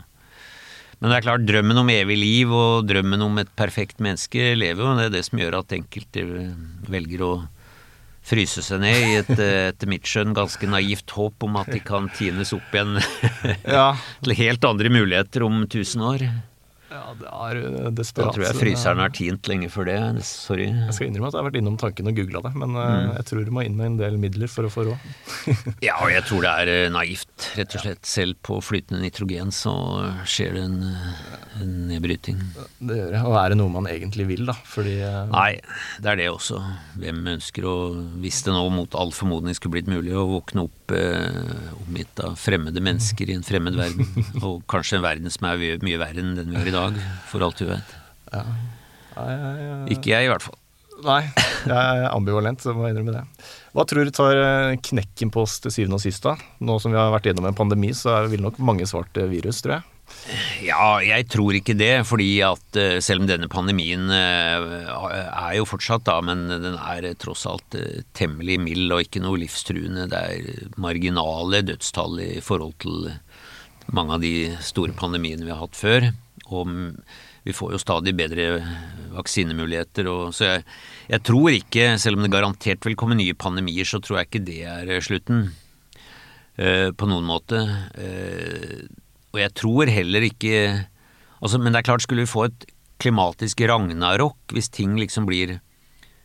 Men 0.97 1.11
det 1.11 1.17
er 1.19 1.25
klart, 1.27 1.45
drømmen 1.45 1.77
om 1.77 1.91
evig 1.93 2.17
liv 2.17 2.53
og 2.57 2.87
drømmen 2.89 3.21
om 3.21 3.37
et 3.43 3.51
perfekt 3.59 4.01
menneske 4.01 4.55
lever 4.57 4.81
jo. 4.81 4.95
Det 4.97 5.05
er 5.05 5.13
det 5.13 5.23
som 5.27 5.41
gjør 5.41 5.59
at 5.59 5.75
enkelte 5.77 6.25
velger 6.89 7.23
å 7.27 7.31
fryse 8.27 8.63
seg 8.65 8.81
ned 8.83 8.97
i 9.05 9.13
et, 9.21 9.31
uh, 9.37 9.69
etter 9.69 9.89
mitt 9.89 10.07
skjønn, 10.09 10.35
ganske 10.35 10.67
naivt 10.67 11.13
håp 11.15 11.45
om 11.47 11.59
at 11.61 11.69
de 11.71 11.79
kan 11.85 12.09
tines 12.17 12.51
opp 12.55 12.75
igjen 12.75 12.97
Ja, 13.63 13.93
til 14.25 14.35
helt 14.41 14.67
andre 14.67 14.91
muligheter 14.91 15.45
om 15.47 15.63
tusen 15.71 16.03
år. 16.03 16.25
Ja 16.91 17.01
det 17.19 17.27
er 17.27 17.91
desperat. 17.95 18.29
Da 18.31 18.35
tror 18.37 18.45
jeg 18.47 18.57
fryseren 18.61 19.01
har 19.03 19.11
tint 19.15 19.47
lenge 19.51 19.69
før 19.73 19.89
det. 19.89 19.97
Sorry. 20.27 20.67
Jeg 20.71 20.93
skal 20.95 21.07
innrømme 21.09 21.27
at 21.31 21.35
jeg 21.37 21.41
har 21.43 21.47
vært 21.49 21.59
innom 21.61 21.77
tanken 21.81 22.07
og 22.11 22.15
googla 22.17 22.41
det, 22.45 22.53
men 22.55 22.75
Mm. 22.77 22.79
eh, 22.83 23.15
jeg 23.17 23.25
tror 23.31 23.45
du 23.45 23.51
må 23.51 23.63
inn 23.65 23.75
med 23.79 23.85
en 23.91 23.97
del 23.97 24.17
midler 24.21 24.47
for 24.51 24.67
å 24.67 24.71
få 24.71 24.85
råd. 24.89 25.07
Ja, 25.87 25.97
og 26.03 26.11
jeg 26.13 26.23
tror 26.29 26.41
det 26.45 26.51
er 26.63 26.71
eh, 26.73 26.89
naivt 26.93 27.49
rett 27.57 27.75
og 27.75 27.83
slett 27.83 28.05
selv 28.07 28.37
på 28.45 28.59
flytende 28.63 29.01
nitrogen 29.03 29.51
så 29.55 29.73
skjer 30.27 30.53
det 30.57 30.63
en, 30.67 30.77
en 31.61 31.73
nedbryting. 31.91 32.39
Det 32.79 32.97
gjør 33.01 33.11
det. 33.15 33.21
Og 33.27 33.35
er 33.41 33.49
det 33.53 33.57
noe 33.59 33.73
man 33.73 33.89
egentlig 33.91 34.27
vil, 34.29 34.45
da? 34.49 34.55
Fordi 34.67 34.95
eh, 35.03 35.19
Nei, 35.33 35.59
det 36.03 36.11
er 36.13 36.21
det 36.21 36.29
også. 36.31 36.61
Hvem 37.01 37.23
ønsker 37.35 37.65
å 37.67 37.75
Hvis 38.23 38.43
det 38.45 38.53
nå 38.55 38.63
mot 38.73 38.95
all 38.97 39.11
formodning 39.15 39.55
skulle 39.57 39.77
blitt 39.79 39.89
mulig 39.91 40.13
å 40.17 40.23
våkne 40.29 40.63
opp 40.67 40.93
eh, 40.95 41.41
omgitt 41.83 42.21
av 42.23 42.37
fremmede 42.39 42.79
mennesker 42.83 43.29
i 43.31 43.35
en 43.37 43.43
fremmed 43.47 43.75
verden, 43.77 44.07
og 44.45 44.63
kanskje 44.71 44.99
en 45.01 45.05
verden 45.05 45.33
som 45.33 45.47
er 45.49 45.81
mye 45.83 45.99
verre 46.01 46.21
enn 46.23 46.35
den 46.37 46.53
vi 46.53 46.57
har 46.61 46.67
i 46.69 46.71
dag, 46.71 46.76
for 47.31 47.45
alt 47.47 47.59
du 47.61 47.65
vet. 47.73 47.97
ja. 48.33 48.43
Nei, 49.17 49.27
jeg- 49.33 49.59
jeg- 49.65 49.97
Ikke 49.97 50.11
jeg, 50.13 50.25
i 50.27 50.29
hvert 50.29 50.43
fall. 50.45 50.57
Nei, 51.03 51.21
jeg 51.65 51.73
er 51.73 52.07
ambivalent, 52.13 52.61
så 52.61 52.73
må 52.73 52.85
jeg 52.87 52.95
innrømme 52.95 53.13
det. 53.13 53.23
Hva 53.73 53.83
tror 53.85 54.05
du 54.05 54.11
tar 54.13 54.37
eh, 54.37 54.75
knekken 54.81 55.29
på 55.33 55.41
oss 55.45 55.59
til 55.61 55.71
syvende 55.73 55.97
og 55.99 56.01
sist, 56.01 56.23
da? 56.25 56.35
Nå 56.61 56.79
som 56.81 56.91
vi 56.93 56.97
har 56.97 57.11
vært 57.13 57.29
gjennom 57.29 57.45
en 57.49 57.57
pandemi, 57.57 57.91
så 57.97 58.15
ville 58.23 58.31
vil 58.37 58.45
nok 58.47 58.57
mange 58.59 58.85
svart 58.89 59.13
virus, 59.29 59.61
tror 59.61 59.77
jeg. 59.77 59.83
Ja, 60.63 60.99
jeg 61.03 61.27
tror 61.29 61.53
ikke 61.57 61.75
det, 61.77 62.05
fordi 62.07 62.29
at 62.45 62.77
eh, 62.79 62.99
selv 63.03 63.21
om 63.21 63.27
denne 63.29 63.49
pandemien 63.51 64.05
eh, 64.09 64.87
er 64.87 65.57
jo 65.57 65.65
fortsatt 65.69 66.05
da, 66.07 66.19
men 66.21 66.47
den 66.47 66.77
er 66.77 67.09
tross 67.19 67.45
alt 67.49 67.75
temmelig 68.17 68.59
mild 68.63 68.91
og 68.95 69.01
ikke 69.05 69.21
noe 69.21 69.37
livstruende. 69.41 70.07
Det 70.09 70.21
er 70.21 70.69
marginale 70.81 71.61
dødstall 71.67 72.21
i 72.23 72.39
forhold 72.41 72.77
til 72.85 73.11
mange 73.93 74.13
av 74.17 74.21
de 74.21 74.35
store 74.61 74.93
pandemiene 74.97 75.45
vi 75.45 75.51
har 75.53 75.61
hatt 75.65 75.77
før. 75.77 76.09
Og 76.55 76.69
vi 77.47 77.55
får 77.55 77.73
jo 77.75 77.81
stadig 77.81 78.13
bedre 78.17 78.47
vaksinemuligheter. 79.15 80.09
Og, 80.11 80.35
så 80.35 80.49
jeg, 80.49 80.65
jeg 81.11 81.23
tror 81.27 81.55
ikke, 81.55 81.87
selv 82.01 82.19
om 82.19 82.25
det 82.25 82.33
garantert 82.33 82.87
vil 82.87 82.97
komme 82.99 83.17
nye 83.19 83.37
pandemier, 83.37 83.87
så 83.87 84.01
tror 84.03 84.21
jeg 84.21 84.29
ikke 84.29 84.45
det 84.47 84.61
er 84.67 84.93
eh, 84.97 85.03
slutten. 85.03 85.49
Uh, 86.57 86.89
på 86.97 87.05
noen 87.05 87.27
måte. 87.27 87.59
Uh, 87.93 88.87
og 89.29 89.37
jeg 89.43 89.53
tror 89.59 89.91
heller 89.93 90.23
ikke 90.25 90.55
altså, 91.37 91.59
Men 91.61 91.69
det 91.69 91.83
er 91.83 91.85
klart, 91.85 92.01
skulle 92.01 92.23
vi 92.25 92.31
få 92.31 92.47
et 92.47 92.65
klimatisk 92.97 93.61
ragnarok 93.69 94.55
hvis 94.55 94.71
ting 94.73 94.95
liksom 94.97 95.27
blir 95.29 95.59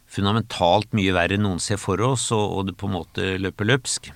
fundamentalt 0.09 0.97
mye 0.97 1.12
verre 1.12 1.37
enn 1.37 1.45
noen 1.45 1.61
ser 1.61 1.77
for 1.77 2.01
oss, 2.01 2.31
og, 2.33 2.47
og 2.57 2.70
det 2.70 2.79
på 2.81 2.89
en 2.89 2.97
måte 2.97 3.35
løper 3.45 3.68
løpsk 3.68 4.09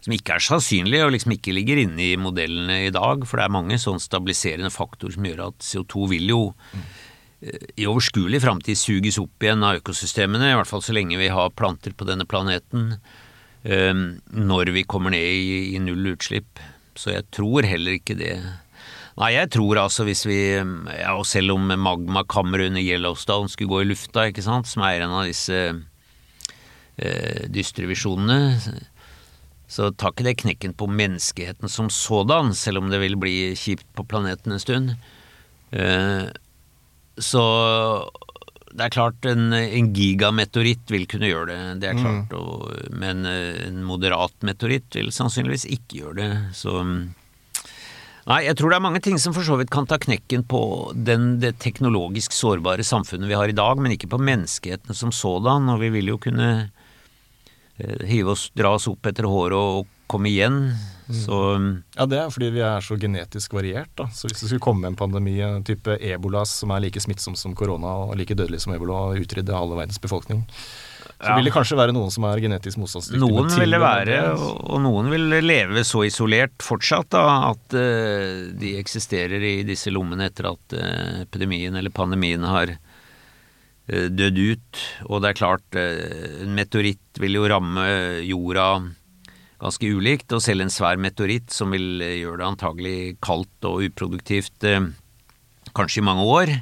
som 0.00 0.14
ikke 0.16 0.36
er 0.36 0.44
sannsynlig, 0.44 1.02
og 1.04 1.12
liksom 1.14 1.34
ikke 1.36 1.54
ligger 1.56 1.82
inne 1.82 2.06
i 2.06 2.20
modellene 2.20 2.78
i 2.86 2.94
dag, 2.94 3.26
for 3.28 3.40
det 3.40 3.46
er 3.46 3.56
mange 3.56 3.80
sånn 3.80 4.00
stabiliserende 4.00 4.72
faktorer 4.72 5.16
som 5.16 5.28
gjør 5.28 5.44
at 5.50 5.66
CO2 5.66 6.06
vil 6.14 6.32
jo 6.32 6.40
eh, 7.44 7.66
i 7.82 7.88
overskuelig 7.90 8.40
framtid 8.44 8.80
suges 8.80 9.20
opp 9.20 9.44
igjen 9.44 9.66
av 9.66 9.82
økosystemene, 9.82 10.52
i 10.52 10.56
hvert 10.58 10.70
fall 10.70 10.84
så 10.84 10.96
lenge 10.96 11.20
vi 11.20 11.28
har 11.32 11.52
planter 11.52 11.92
på 11.96 12.08
denne 12.08 12.28
planeten, 12.28 12.94
eh, 13.68 13.92
når 13.92 14.72
vi 14.76 14.88
kommer 14.88 15.12
ned 15.12 15.76
i 15.76 15.80
null 15.84 16.14
utslipp. 16.14 16.64
Så 16.96 17.14
jeg 17.14 17.28
tror 17.32 17.68
heller 17.68 18.00
ikke 18.00 18.16
det. 18.18 18.34
Nei, 19.20 19.34
jeg 19.34 19.50
tror 19.52 19.82
altså 19.82 20.04
hvis 20.06 20.22
vi 20.28 20.38
ja, 20.56 21.12
Og 21.18 21.26
selv 21.28 21.52
om 21.56 21.66
magmakammeret 21.68 22.70
under 22.70 22.80
Yellowstone 22.80 23.50
skulle 23.52 23.72
gå 23.72 23.82
i 23.82 23.88
lufta, 23.90 24.28
ikke 24.30 24.44
sant, 24.44 24.68
som 24.70 24.84
er 24.86 25.04
en 25.04 25.12
av 25.18 25.26
disse 25.28 25.58
eh, 26.96 27.42
dystre 27.52 27.88
visjonene, 27.90 28.56
så 29.70 29.92
tar 29.94 30.10
ikke 30.14 30.26
det 30.26 30.38
knekken 30.42 30.74
på 30.74 30.88
menneskeheten 30.90 31.70
som 31.70 31.90
sådan, 31.94 32.54
selv 32.58 32.82
om 32.82 32.90
det 32.90 32.98
vil 33.04 33.14
bli 33.20 33.52
kjipt 33.54 33.86
på 33.94 34.02
planeten 34.10 34.56
en 34.56 34.62
stund. 34.62 34.96
Eh, 35.70 36.26
så 37.20 37.44
det 38.70 38.86
er 38.86 38.94
klart 38.94 39.26
en, 39.30 39.52
en 39.54 39.92
gigameteoritt 39.94 40.90
vil 40.90 41.06
kunne 41.10 41.30
gjøre 41.30 41.52
det, 41.52 41.60
det 41.84 41.90
er 41.90 42.02
klart. 42.02 42.34
Og, 42.34 42.66
men 42.90 43.22
eh, 43.28 43.62
en 43.68 43.84
moderat 43.86 44.34
meteoritt 44.46 44.98
vil 44.98 45.14
sannsynligvis 45.14 45.68
ikke 45.70 46.02
gjøre 46.02 46.18
det. 46.18 46.32
Så 46.58 46.82
Nei, 48.30 48.42
jeg 48.44 48.58
tror 48.58 48.70
det 48.70 48.76
er 48.76 48.84
mange 48.84 49.00
ting 49.02 49.16
som 49.18 49.32
for 49.34 49.42
så 49.42 49.56
vidt 49.58 49.72
kan 49.72 49.88
ta 49.90 49.96
knekken 49.98 50.44
på 50.46 50.60
den, 50.94 51.38
det 51.42 51.56
teknologisk 51.62 52.34
sårbare 52.36 52.84
samfunnet 52.86 53.30
vi 53.30 53.38
har 53.38 53.50
i 53.50 53.56
dag, 53.56 53.80
men 53.80 53.94
ikke 53.94 54.10
på 54.12 54.20
menneskeheten 54.22 54.94
som 54.94 55.10
sådan. 55.14 55.70
Og 55.72 55.80
vi 55.82 55.88
vil 55.96 56.12
jo 56.12 56.18
kunne 56.20 56.50
hive 58.06 58.34
oss, 58.34 58.48
dra 58.56 58.74
oss 58.76 58.88
opp 58.90 59.06
etter 59.10 59.28
håret 59.28 59.56
og 59.58 59.86
komme 60.10 60.30
igjen. 60.30 60.72
Så 61.10 61.36
Ja, 61.96 62.06
det 62.06 62.18
er 62.20 62.30
fordi 62.30 62.50
vi 62.54 62.60
er 62.62 62.84
så 62.86 62.94
genetisk 62.98 63.54
variert, 63.56 63.90
da. 63.98 64.06
Så 64.14 64.28
hvis 64.30 64.40
det 64.44 64.50
skulle 64.50 64.62
komme 64.62 64.86
en 64.86 64.98
pandemi, 64.98 65.38
type 65.66 65.96
ebola 65.98 66.44
som 66.46 66.70
er 66.70 66.84
like 66.86 67.02
smittsom 67.02 67.34
som 67.38 67.54
korona 67.58 67.96
og 68.06 68.14
like 68.18 68.34
dødelig 68.38 68.60
som 68.62 68.74
ebola 68.76 69.08
og 69.10 69.18
utrydde 69.24 69.54
halve 69.56 69.78
verdens 69.80 69.98
befolkning, 70.02 70.44
så 71.20 71.28
Ja. 71.28 71.34
vil 71.36 71.44
det 71.44 71.52
kanskje 71.52 71.76
være 71.76 71.92
noen 71.92 72.10
som 72.10 72.24
er 72.24 72.40
genetisk 72.40 72.78
motstandsdyktige. 72.80 73.20
Noen 73.20 73.50
vil 73.58 73.74
det 73.74 73.80
være, 73.82 74.20
og 74.38 74.70
og 74.70 74.80
noen 74.80 75.10
vil 75.10 75.26
leve 75.44 75.82
så 75.84 76.06
isolert 76.06 76.54
fortsatt 76.64 77.10
da, 77.12 77.24
at 77.50 77.74
uh, 77.76 78.52
de 78.56 78.76
eksisterer 78.80 79.42
i 79.42 79.62
disse 79.68 79.90
lommene 79.92 80.30
etter 80.30 80.48
at 80.48 80.78
uh, 80.78 81.20
epidemien 81.26 81.76
eller 81.76 81.90
pandemien 81.90 82.40
har 82.48 82.72
eh, 82.72 82.78
dødd 83.90 84.38
ut. 84.38 84.80
Og 85.08 85.22
det 85.22 85.32
er 85.32 85.38
klart, 85.40 85.78
eh, 85.78 86.40
en 86.44 86.56
meteoritt 86.56 87.20
vil 87.20 87.38
jo 87.40 87.48
ramme 87.50 87.84
jorda 88.26 88.70
ganske 89.60 89.92
ulikt, 89.92 90.32
og 90.32 90.42
selv 90.44 90.64
en 90.64 90.72
svær 90.72 91.00
meteoritt 91.00 91.52
som 91.54 91.72
vil 91.74 92.00
eh, 92.04 92.20
gjøre 92.22 92.40
det 92.40 92.48
antagelig 92.48 92.98
kaldt 93.24 93.68
og 93.68 93.84
uproduktivt 93.90 94.66
eh, 94.68 94.90
kanskje 95.76 96.02
i 96.02 96.06
mange 96.06 96.26
år. 96.26 96.54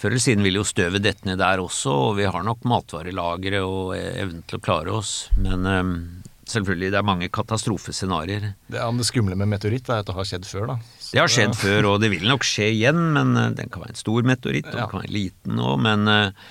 Før 0.00 0.10
eller 0.10 0.24
siden 0.24 0.44
vil 0.44 0.58
jo 0.58 0.66
støvet 0.66 1.04
dette 1.04 1.28
ned 1.28 1.38
der 1.38 1.62
også, 1.62 1.92
og 2.08 2.16
vi 2.18 2.26
har 2.26 2.46
nok 2.46 2.64
matvarelagre 2.68 3.62
og 3.66 3.94
eh, 3.98 4.12
evnen 4.24 4.44
til 4.48 4.60
å 4.60 4.64
klare 4.64 4.94
oss. 4.96 5.14
Men 5.36 5.68
eh, 5.68 5.82
selvfølgelig, 6.50 6.94
det 6.94 7.00
er 7.00 7.10
mange 7.12 7.30
katastrofescenarioer. 7.34 8.52
Det, 8.72 8.80
det 8.80 9.08
skumle 9.10 9.38
med 9.38 9.52
meteoritt 9.52 9.90
er 9.90 10.02
at 10.02 10.08
det 10.08 10.16
har 10.16 10.28
skjedd 10.28 10.48
før, 10.48 10.74
da. 10.74 10.78
Det 11.14 11.22
har 11.22 11.30
skjedd 11.30 11.54
før, 11.54 11.92
og 11.92 12.02
det 12.02 12.10
vil 12.10 12.26
nok 12.26 12.42
skje 12.46 12.72
igjen, 12.74 13.00
men 13.14 13.36
eh, 13.38 13.52
den 13.54 13.70
kan 13.70 13.84
være 13.84 13.94
en 13.94 14.02
stor 14.02 14.26
meteoritt, 14.26 14.66
og 14.66 14.78
den 14.80 14.90
kan 14.90 15.04
være 15.04 15.14
liten 15.14 15.60
òg, 15.62 15.76
men 15.84 16.10
eh, 16.10 16.46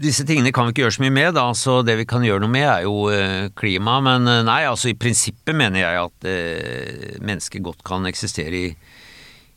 disse 0.00 0.26
tingene 0.28 0.52
kan 0.52 0.68
vi 0.68 0.74
ikke 0.74 0.84
gjøre 0.84 0.96
så 0.98 1.04
mye 1.06 1.14
med, 1.16 1.30
da, 1.38 1.46
så 1.56 1.78
det 1.84 1.96
vi 2.02 2.08
kan 2.08 2.24
gjøre 2.24 2.44
noe 2.44 2.52
med 2.52 2.66
er 2.68 2.84
jo 2.84 3.08
eh, 3.12 3.48
klima. 3.56 3.98
Men 4.04 4.28
nei, 4.46 4.62
altså 4.68 4.92
i 4.92 4.96
prinsippet 4.96 5.56
mener 5.56 5.82
jeg 5.82 6.02
at 6.04 6.28
eh, 6.28 7.16
mennesket 7.24 7.64
godt 7.64 7.80
kan 7.86 8.04
eksistere 8.08 8.60
i, 8.60 8.70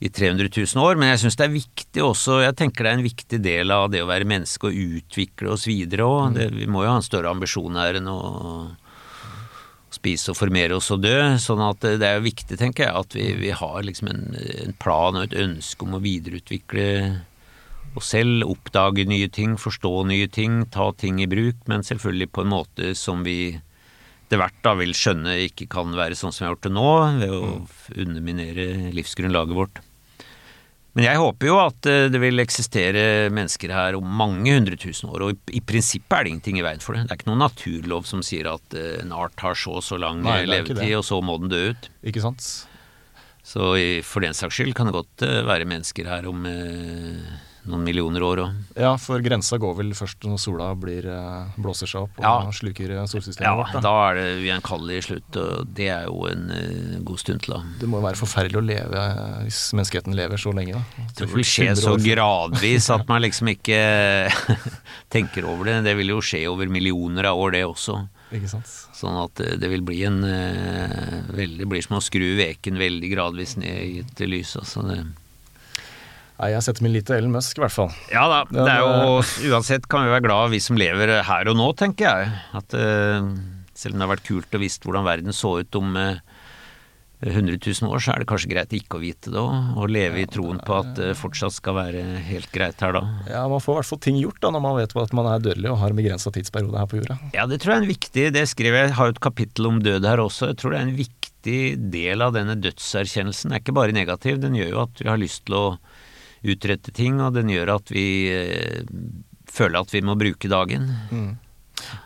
i 0.04 0.12
300 0.12 0.48
000 0.48 0.84
år, 0.84 1.00
men 1.00 1.12
jeg 1.12 1.26
syns 1.26 1.40
det 1.40 1.48
er 1.48 1.56
viktig 1.58 2.04
også, 2.08 2.42
jeg 2.44 2.56
tenker 2.60 2.88
det 2.88 2.94
er 2.94 3.02
en 3.02 3.06
viktig 3.06 3.42
del 3.44 3.76
av 3.76 3.90
det 3.92 4.04
å 4.04 4.10
være 4.10 4.28
menneske 4.28 4.72
og 4.72 4.80
utvikle 5.00 5.54
oss 5.58 5.68
videre 5.68 6.08
òg. 6.08 6.40
Vi 6.56 6.72
må 6.72 6.84
jo 6.88 6.96
ha 6.96 6.98
en 7.00 7.06
større 7.06 7.32
ambisjon 7.36 7.80
her 7.80 8.00
enn 8.00 8.10
å 8.12 8.22
spise 9.94 10.34
og 10.34 10.39
formere 10.39 10.78
oss 10.78 10.91
og 10.94 11.04
dø. 11.06 11.18
Sånn 11.41 11.62
at 11.64 11.86
det 12.02 12.08
er 12.08 12.24
viktig, 12.24 12.58
tenker 12.60 12.88
jeg, 12.88 13.04
at 13.04 13.18
vi, 13.18 13.28
vi 13.41 13.54
har 13.56 13.84
liksom 13.86 14.10
en, 14.12 14.26
en 14.66 14.76
plan 14.82 15.20
og 15.20 15.28
et 15.28 15.38
ønske 15.44 15.86
om 15.86 15.98
å 15.98 16.04
videreutvikle 16.04 16.88
oss 18.00 18.10
selv, 18.16 18.48
oppdage 18.50 19.06
nye 19.10 19.30
ting, 19.30 19.54
forstå 19.62 19.94
nye 20.10 20.30
ting, 20.32 20.64
ta 20.74 20.89
ting 20.98 21.22
i 21.22 21.30
bruk, 21.30 21.62
men 21.70 21.86
selvfølgelig 21.86 22.32
på 22.34 22.46
en 22.46 22.54
måte 22.56 22.96
som 22.98 23.22
vi 23.28 23.56
etter 24.34 24.39
hvert 24.41 24.62
da 24.66 24.72
vil 24.80 24.96
skjønne 24.98 25.34
ikke 25.46 25.68
kan 25.70 25.91
være 25.94 26.16
sånn 26.18 26.34
som 26.34 26.41
vi 26.41 26.48
har 26.48 26.56
gjort 26.56 26.66
det 26.66 26.74
nå, 26.74 26.91
ved 27.20 27.34
å 27.38 27.41
underminere 28.02 28.64
livsgrunnlaget 28.96 29.58
vårt. 29.60 29.82
Men 30.94 31.08
jeg 31.08 31.18
håper 31.18 31.50
jo 31.50 31.56
at 31.58 31.88
eh, 31.89 32.08
det 32.14 32.20
vil 32.22 32.44
eksistere 32.44 33.32
mennesker 33.34 33.72
her 33.74 33.98
om 33.98 34.06
mange 34.06 34.54
hundre 34.54 34.78
tusen 34.78 35.10
år, 35.10 35.26
og 35.26 35.34
i, 35.34 35.58
i 35.58 35.62
prinsippet 35.66 36.14
er 36.20 36.28
det 36.28 36.34
ingenting 36.36 36.60
i 36.62 36.66
veien 36.66 36.84
for 36.84 36.94
det. 36.94 37.08
Det 37.08 37.16
er 37.16 37.22
ikke 37.22 37.32
noen 37.32 37.41
naturlov 37.41 38.06
som 38.10 38.22
sier 38.26 38.52
at 38.52 38.78
eh, 38.78 39.00
en 39.02 39.16
art 39.18 39.41
har 39.41 39.58
så 39.58 39.80
og 39.80 39.86
så 39.86 39.98
lang 40.02 40.22
Nei, 40.22 40.44
levetid, 40.46 40.94
og 41.00 41.06
så 41.08 41.18
må 41.26 41.39
den 41.41 41.50
dø 41.54 41.64
ut. 41.74 41.89
Ikke 42.06 42.22
sant? 42.22 42.46
Så 43.44 43.74
i, 43.76 43.88
for 44.06 44.24
den 44.24 44.38
saks 44.38 44.56
skyld 44.56 44.76
kan 44.78 44.88
det 44.88 44.96
godt 44.96 45.26
eh, 45.26 45.41
være 45.50 45.68
mennesker 45.68 46.08
her 46.08 46.30
om 46.30 46.46
eh, 46.48 47.34
noen 47.70 47.84
millioner 47.86 48.24
år 48.26 48.41
Og... 48.43 48.55
Ja, 48.80 48.91
for 48.99 49.22
grensa 49.24 49.57
går 49.61 49.76
vel 49.78 49.91
først 49.95 50.26
når 50.28 50.39
sola 50.41 50.70
blir, 50.80 51.05
eh, 51.07 51.53
blåser 51.61 51.89
seg 51.89 52.07
opp 52.07 52.20
og 52.20 52.26
Ja. 52.26 52.51
sluker 52.55 52.91
eh, 52.97 53.03
solsystemet 53.07 53.45
Ja, 53.47 53.53
vårt. 53.55 53.74
Da. 53.76 53.82
da 53.86 53.93
er 54.09 54.20
det 54.20 54.26
ugjenkallelig 54.41 55.03
slutt, 55.07 55.39
og 55.39 55.70
det 55.78 55.88
er 55.93 56.07
jo 56.09 56.26
en 56.28 56.43
uh, 56.51 56.97
god 57.07 57.22
stund 57.22 57.43
til, 57.45 57.55
da. 57.55 57.61
Det 57.80 57.89
må 57.89 58.01
jo 58.01 58.07
være 58.07 58.20
forferdelig 58.20 58.59
å 58.59 58.66
leve 58.68 59.05
hvis 59.45 59.61
menneskeheten 59.78 60.18
lever 60.18 60.41
så 60.41 60.53
lenge. 60.55 60.82
Da. 60.82 61.07
Det 61.22 61.30
vil 61.32 61.47
skje 61.47 61.70
så 61.80 61.95
gradvis 62.03 62.89
at 62.93 63.07
man 63.07 63.24
liksom 63.24 63.51
ikke 63.55 63.80
tenker 65.14 65.47
over 65.47 65.72
det. 65.72 65.80
Det 65.88 65.95
vil 65.99 66.14
jo 66.16 66.22
skje 66.24 66.43
over 66.51 66.68
millioner 66.72 67.32
av 67.32 67.39
år, 67.39 67.55
det 67.57 67.66
også. 67.68 68.01
Ikke 68.34 68.49
sant? 68.49 68.70
Sånn 68.97 69.18
at 69.22 69.39
det 69.61 69.70
vil 69.70 69.84
bli 69.86 70.03
en 70.07 70.24
uh, 70.26 71.20
veldig, 71.36 71.68
blir 71.70 71.84
som 71.86 71.99
å 71.99 72.03
skru 72.03 72.34
veken 72.39 72.80
veldig 72.82 73.11
gradvis 73.14 73.57
ned 73.61 73.84
i 73.84 73.99
et 74.03 74.24
lys. 74.28 74.55
Altså 74.59 74.84
det. 74.89 75.03
Nei, 76.40 76.50
jeg 76.56 76.66
setter 76.66 76.86
min 76.86 76.96
lit 76.96 77.06
til 77.08 77.20
Elon 77.20 77.36
Musk, 77.36 77.60
i 77.60 77.64
hvert 77.64 77.76
fall. 77.76 77.92
Ja 78.12 78.26
da, 78.32 78.44
det 78.50 78.64
er 78.66 78.82
jo 78.82 79.54
Uansett 79.54 79.86
kan 79.92 80.08
vi 80.08 80.14
være 80.16 80.26
glad 80.26 80.54
vi 80.54 80.62
som 80.64 80.80
lever 80.80 81.20
her 81.28 81.52
og 81.52 81.60
nå, 81.60 81.68
tenker 81.80 82.10
jeg. 82.10 82.32
At 82.58 82.78
uh, 82.78 83.34
selv 83.78 83.96
om 83.96 84.02
det 84.02 84.08
har 84.08 84.16
vært 84.16 84.28
kult 84.28 84.58
å 84.58 84.62
visst 84.62 84.88
hvordan 84.88 85.06
verden 85.06 85.36
så 85.36 85.60
ut 85.62 85.80
om 85.80 85.94
uh, 86.00 86.18
100 87.24 87.58
000 87.82 87.92
år, 87.92 88.02
så 88.04 88.12
er 88.14 88.22
det 88.22 88.28
kanskje 88.28 88.50
greit 88.52 88.74
ikke 88.76 88.98
å 88.98 89.02
vite 89.04 89.32
det 89.32 89.40
òg. 89.40 89.78
Og 89.80 89.92
leve 89.92 90.24
i 90.24 90.28
troen 90.30 90.60
på 90.64 90.76
at 90.76 90.92
det 90.98 91.14
fortsatt 91.20 91.56
skal 91.56 91.78
være 91.78 92.04
helt 92.28 92.52
greit 92.54 92.82
her 92.84 92.96
da. 92.98 93.04
Ja, 93.30 93.44
man 93.52 93.64
får 93.64 93.78
i 93.78 93.80
hvert 93.80 93.92
fall 93.94 94.02
ting 94.04 94.20
gjort 94.20 94.42
da, 94.44 94.52
når 94.54 94.64
man 94.66 94.78
vet 94.82 94.96
at 95.04 95.16
man 95.16 95.30
er 95.32 95.44
dødelig 95.44 95.72
og 95.72 95.80
har 95.82 95.94
en 95.94 96.00
begrensa 96.00 96.34
tidsperiode 96.36 96.80
her 96.82 96.90
på 96.92 97.00
jorda. 97.00 97.20
Ja, 97.36 97.48
det 97.50 97.62
tror 97.64 97.76
jeg 97.76 97.80
er 97.80 97.86
en 97.86 97.94
viktig 97.94 98.26
Det 98.36 98.46
skrev 98.52 98.78
jeg, 98.78 98.90
jeg 98.90 98.98
har 99.00 99.10
jo 99.10 99.16
et 99.16 99.24
kapittel 99.24 99.70
om 99.70 99.80
død 99.84 100.10
her 100.10 100.24
også. 100.24 100.52
Jeg 100.52 100.60
tror 100.60 100.76
det 100.76 100.82
er 100.82 100.88
en 100.90 100.98
viktig 101.00 101.60
del 101.94 102.26
av 102.26 102.36
denne 102.36 102.58
dødserkjennelsen. 102.60 103.50
Den 103.52 103.58
er 103.58 103.64
ikke 103.64 103.78
bare 103.80 103.96
negativ, 103.96 104.42
den 104.44 104.60
gjør 104.60 104.74
jo 104.74 104.84
at 104.88 105.04
vi 105.04 105.12
har 105.12 105.22
lyst 105.22 105.46
til 105.48 105.60
å 105.60 105.66
utrette 106.44 106.91
ting, 106.96 107.22
og 107.24 107.38
den 107.38 107.52
gjør 107.52 107.78
at 107.78 107.94
vi 107.94 108.08
eh, 108.34 108.84
føler 109.54 109.84
at 109.84 109.94
vi 109.94 110.04
må 110.06 110.18
bruke 110.20 110.52
dagen. 110.52 110.89
Mm. 111.14 111.32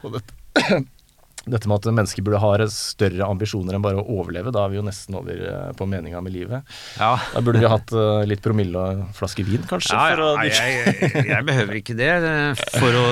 Og 0.06 0.18
dette, 0.18 0.38
dette 1.54 1.70
med 1.70 1.78
at 1.78 1.88
mennesker 1.90 2.26
burde 2.26 2.42
ha 2.44 2.68
større 2.74 3.28
ambisjoner 3.28 3.78
enn 3.78 3.86
bare 3.86 4.02
å 4.02 4.18
overleve, 4.20 4.52
da 4.56 4.66
er 4.66 4.74
vi 4.74 4.80
jo 4.80 4.86
nesten 4.86 5.18
over 5.20 5.42
eh, 5.50 5.72
på 5.78 5.88
meninga 5.90 6.22
med 6.26 6.36
livet. 6.36 6.78
Ja. 7.00 7.14
Da 7.34 7.44
burde 7.46 7.64
vi 7.64 7.72
hatt 7.72 7.94
uh, 7.96 8.22
litt 8.30 8.44
promille 8.46 8.82
og 8.82 8.98
en 8.98 9.16
flaske 9.18 9.46
vin, 9.48 9.64
kanskje? 9.70 9.96
Ja, 9.96 10.14
ja, 10.14 10.30
jeg, 10.50 11.00
jeg, 11.02 11.26
jeg, 11.32 11.48
behøver 11.48 11.82
ikke 11.82 11.98
det 11.98 12.12
for 12.78 13.00
å 13.00 13.08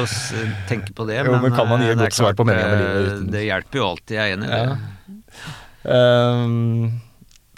tenke 0.70 0.94
på 0.96 1.08
det. 1.10 1.24
Jo, 1.24 1.38
men, 1.38 1.48
men 1.48 1.58
kan 1.58 1.70
man 1.72 1.86
gi 1.86 1.94
et 1.96 2.02
godt 2.02 2.18
svar 2.18 2.38
på 2.38 2.48
meninga 2.48 2.70
med 2.76 2.86
livet 2.86 3.10
uten 3.16 3.34
Det 3.34 3.48
hjelper 3.48 3.82
jo 3.82 3.90
alltid, 3.94 4.20
jeg 4.20 4.36
er 4.36 4.38
enig 4.38 4.52
i 4.52 4.62
det. 4.62 4.78
Um, 5.86 7.05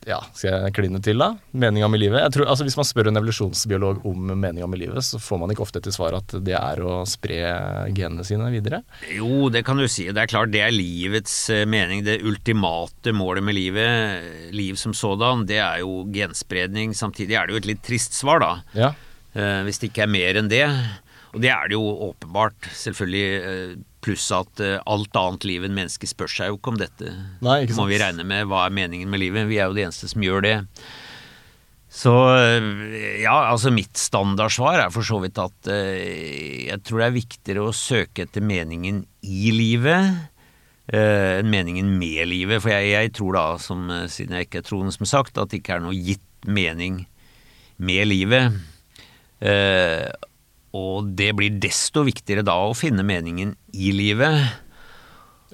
ja, 0.08 0.18
skal 0.32 0.54
jeg 0.54 0.74
kline 0.78 1.02
til, 1.04 1.20
da? 1.20 1.34
Meninga 1.52 1.90
med 1.92 2.00
livet? 2.00 2.22
Jeg 2.24 2.34
tror, 2.38 2.48
altså 2.52 2.64
Hvis 2.68 2.78
man 2.80 2.88
spør 2.88 3.10
en 3.12 3.20
evolusjonsbiolog 3.20 4.06
om 4.08 4.30
meninga 4.32 4.70
med 4.72 4.82
livet, 4.82 5.04
så 5.04 5.20
får 5.20 5.42
man 5.42 5.52
ikke 5.52 5.66
ofte 5.66 5.82
til 5.84 5.96
svar 5.96 6.16
at 6.16 6.38
det 6.48 6.56
er 6.56 6.82
å 6.84 7.02
spre 7.10 7.42
genene 7.96 8.24
sine 8.28 8.48
videre. 8.54 8.82
Jo, 9.14 9.50
det 9.54 9.66
kan 9.68 9.80
du 9.80 9.88
si. 9.92 10.08
Det 10.08 10.24
er 10.24 10.32
klart 10.32 10.54
det 10.54 10.64
er 10.64 10.72
livets 10.76 11.36
eh, 11.54 11.66
mening. 11.68 12.06
Det 12.08 12.22
ultimate 12.24 13.12
målet 13.16 13.44
med 13.44 13.58
livet, 13.58 14.30
liv 14.56 14.80
som 14.80 14.96
sådan, 14.96 15.44
det 15.50 15.60
er 15.60 15.84
jo 15.84 16.06
genspredning. 16.16 16.96
Samtidig 16.96 17.36
er 17.36 17.48
det 17.48 17.58
jo 17.58 17.62
et 17.66 17.70
litt 17.74 17.84
trist 17.86 18.16
svar, 18.16 18.42
da. 18.44 18.54
Ja. 18.78 18.94
Eh, 19.36 19.62
hvis 19.68 19.84
det 19.84 19.92
ikke 19.92 20.08
er 20.08 20.16
mer 20.16 20.40
enn 20.40 20.52
det. 20.52 20.66
Og 21.36 21.44
det 21.44 21.52
er 21.52 21.68
det 21.68 21.76
jo 21.76 21.84
åpenbart, 22.08 22.72
selvfølgelig. 22.80 23.28
Eh, 23.44 23.78
pluss 24.06 24.28
at 24.36 24.62
uh, 24.64 24.78
alt 24.90 25.18
annet 25.18 25.48
liv 25.48 25.66
enn 25.68 25.76
mennesket 25.78 26.12
spør 26.12 26.32
seg 26.32 26.52
jo 26.52 26.60
ikke 26.60 26.74
om 26.74 26.80
dette. 26.80 27.12
Nei, 27.46 27.62
ikke 27.64 27.74
sant. 27.76 27.82
Må 27.82 27.90
vi 27.92 28.00
regne 28.02 28.26
med. 28.28 28.48
Hva 28.50 28.68
er 28.68 28.76
meningen 28.78 29.12
med 29.12 29.24
livet? 29.24 29.50
Vi 29.50 29.60
er 29.60 29.70
jo 29.70 29.78
de 29.78 29.86
eneste 29.88 30.10
som 30.12 30.26
gjør 30.26 30.46
det. 30.46 30.56
Så 31.98 32.12
ja, 33.24 33.36
altså 33.48 33.72
mitt 33.74 33.98
standardsvar 33.98 34.82
er 34.84 34.90
for 34.94 35.08
så 35.08 35.22
vidt 35.24 35.40
at 35.40 35.70
eh, 35.72 36.68
jeg 36.68 36.82
tror 36.86 37.00
det 37.00 37.06
er 37.08 37.16
viktigere 37.16 37.64
å 37.64 37.74
søke 37.74 38.26
etter 38.26 38.44
meningen 38.44 39.00
i 39.24 39.54
livet 39.56 40.18
uh, 40.94 41.34
enn 41.40 41.50
meningen 41.50 41.90
med 41.98 42.28
livet. 42.30 42.62
For 42.62 42.76
jeg, 42.76 42.92
jeg 42.92 43.14
tror 43.18 43.38
da, 43.40 43.46
som, 43.64 43.88
siden 44.12 44.36
jeg 44.36 44.50
ikke 44.50 44.62
er 44.62 44.68
troende 44.68 44.94
som 44.94 45.10
sagt, 45.10 45.40
at 45.40 45.54
det 45.54 45.62
ikke 45.64 45.80
er 45.80 45.86
noe 45.88 45.96
gitt 45.96 46.24
mening 46.46 47.06
med 47.78 48.10
livet. 48.10 48.60
Uh, 49.42 50.08
og 50.76 51.12
det 51.18 51.32
blir 51.38 51.60
desto 51.64 52.04
viktigere 52.08 52.46
da 52.46 52.58
å 52.68 52.76
finne 52.78 53.06
meningen 53.08 53.54
i 53.74 53.94
livet. 53.96 54.64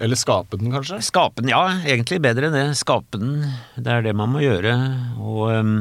Eller 0.01 0.17
skape 0.17 0.57
den, 0.57 0.71
kanskje? 0.73 0.97
Skape 1.05 1.43
den, 1.43 1.51
ja. 1.53 1.61
Egentlig 1.85 2.21
bedre 2.23 2.49
enn 2.49 2.55
det. 2.57 2.65
Skape 2.79 3.19
den. 3.21 3.43
Det 3.77 3.93
er 3.93 4.05
det 4.07 4.15
man 4.17 4.31
må 4.33 4.41
gjøre. 4.41 4.73
Og 5.21 5.51
um, 5.53 5.75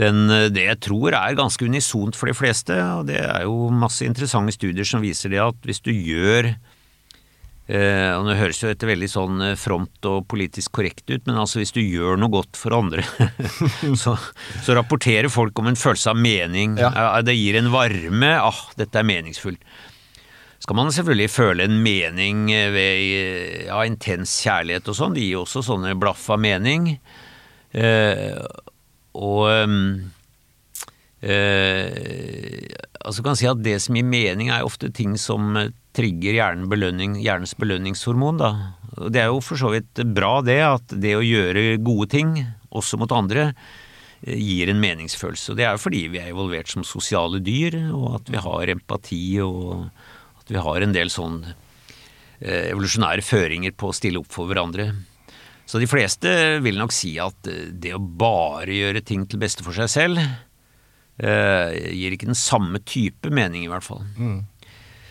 den, 0.00 0.20
det 0.54 0.68
jeg 0.68 0.80
tror 0.86 1.16
er 1.18 1.38
ganske 1.38 1.66
unisont 1.66 2.16
for 2.16 2.30
de 2.30 2.36
fleste, 2.36 2.76
og 2.94 3.08
det 3.10 3.18
er 3.20 3.44
jo 3.48 3.68
masse 3.74 4.06
interessante 4.06 4.54
studier 4.56 4.86
som 4.88 5.02
viser 5.04 5.34
det 5.34 5.42
at 5.42 5.66
hvis 5.66 5.82
du 5.84 5.90
gjør 5.92 6.54
Eh, 7.70 8.10
og 8.16 8.24
Nå 8.26 8.34
høres 8.34 8.58
jo 8.62 8.70
dette 8.70 8.88
veldig 8.88 9.08
sånn 9.10 9.42
front- 9.54 9.80
fromt 9.80 10.08
og 10.08 10.26
politisk 10.28 10.72
korrekt 10.72 11.10
ut, 11.10 11.26
men 11.26 11.36
altså 11.38 11.60
hvis 11.60 11.72
du 11.72 11.80
gjør 11.80 12.18
noe 12.18 12.30
godt 12.32 12.56
for 12.58 12.74
andre, 12.76 13.02
så, 14.02 14.16
så, 14.62 14.74
rapporterer 14.74 15.28
folk 15.30 15.58
om 15.58 15.66
en 15.70 15.76
følelse 15.78 16.10
av 16.10 16.16
mening. 16.18 16.78
Ja. 16.78 17.20
Det 17.22 17.34
gir 17.36 17.58
en 17.58 17.70
varme. 17.72 18.34
Ah, 18.40 18.60
dette 18.76 18.98
er 18.98 19.06
meningsfullt. 19.06 19.62
Skal 20.60 20.76
man 20.76 20.92
selvfølgelig 20.92 21.30
føle 21.32 21.64
en 21.64 21.78
mening 21.82 22.50
ved 22.50 23.66
ja, 23.66 23.80
intens 23.88 24.34
kjærlighet 24.44 24.90
og 24.92 24.96
sånn. 24.98 25.14
Det 25.16 25.22
gir 25.24 25.38
jo 25.38 25.44
også 25.46 25.62
sånne 25.64 25.94
blaff 25.96 26.26
av 26.30 26.40
mening. 26.42 26.98
Eh, 27.72 28.36
og 29.16 29.48
eh, 31.24 32.89
altså 33.04 33.24
kan 33.24 33.38
si 33.38 33.48
at 33.48 33.62
Det 33.62 33.78
som 33.82 33.96
gir 33.96 34.06
mening, 34.06 34.50
er 34.50 34.66
ofte 34.66 34.90
ting 34.92 35.16
som 35.18 35.56
trigger 35.96 36.36
hjernen 36.36 36.68
belønning, 36.70 37.16
hjernens 37.20 37.56
belønningshormon. 37.58 38.40
Da. 38.40 38.50
Det 39.10 39.22
er 39.22 39.30
jo 39.30 39.42
for 39.44 39.60
så 39.60 39.72
vidt 39.74 40.02
bra 40.14 40.38
det, 40.44 40.60
at 40.62 40.96
det 41.02 41.16
å 41.18 41.24
gjøre 41.24 41.80
gode 41.82 42.10
ting, 42.12 42.34
også 42.70 43.00
mot 43.00 43.10
andre, 43.12 43.50
eh, 44.22 44.38
gir 44.38 44.70
en 44.70 44.82
meningsfølelse. 44.82 45.50
Og 45.50 45.58
det 45.58 45.66
er 45.66 45.74
jo 45.74 45.84
fordi 45.84 46.06
vi 46.12 46.20
er 46.22 46.30
evolvert 46.30 46.70
som 46.70 46.86
sosiale 46.86 47.40
dyr, 47.42 47.78
og 47.90 48.20
at 48.20 48.30
vi 48.30 48.38
har 48.38 48.74
empati, 48.76 49.24
og 49.42 49.90
at 50.40 50.52
vi 50.52 50.62
har 50.62 50.82
en 50.82 50.94
del 50.94 51.10
sånn 51.10 51.42
eh, 52.40 52.70
evolusjonære 52.70 53.24
føringer 53.26 53.74
på 53.74 53.90
å 53.90 53.96
stille 53.96 54.20
opp 54.22 54.30
for 54.30 54.50
hverandre. 54.50 54.92
Så 55.66 55.78
de 55.78 55.86
fleste 55.86 56.30
vil 56.64 56.78
nok 56.78 56.94
si 56.94 57.16
at 57.22 57.50
eh, 57.50 57.70
det 57.70 57.94
å 57.96 58.02
bare 58.02 58.70
gjøre 58.70 59.02
ting 59.06 59.26
til 59.26 59.42
beste 59.42 59.66
for 59.66 59.74
seg 59.76 59.90
selv, 59.90 60.22
gir 61.20 62.14
ikke 62.16 62.30
den 62.30 62.38
samme 62.38 62.80
type 62.82 63.28
mening, 63.34 63.66
i 63.66 63.70
hvert 63.70 63.84
fall. 63.84 64.04
Mm. 64.16 64.40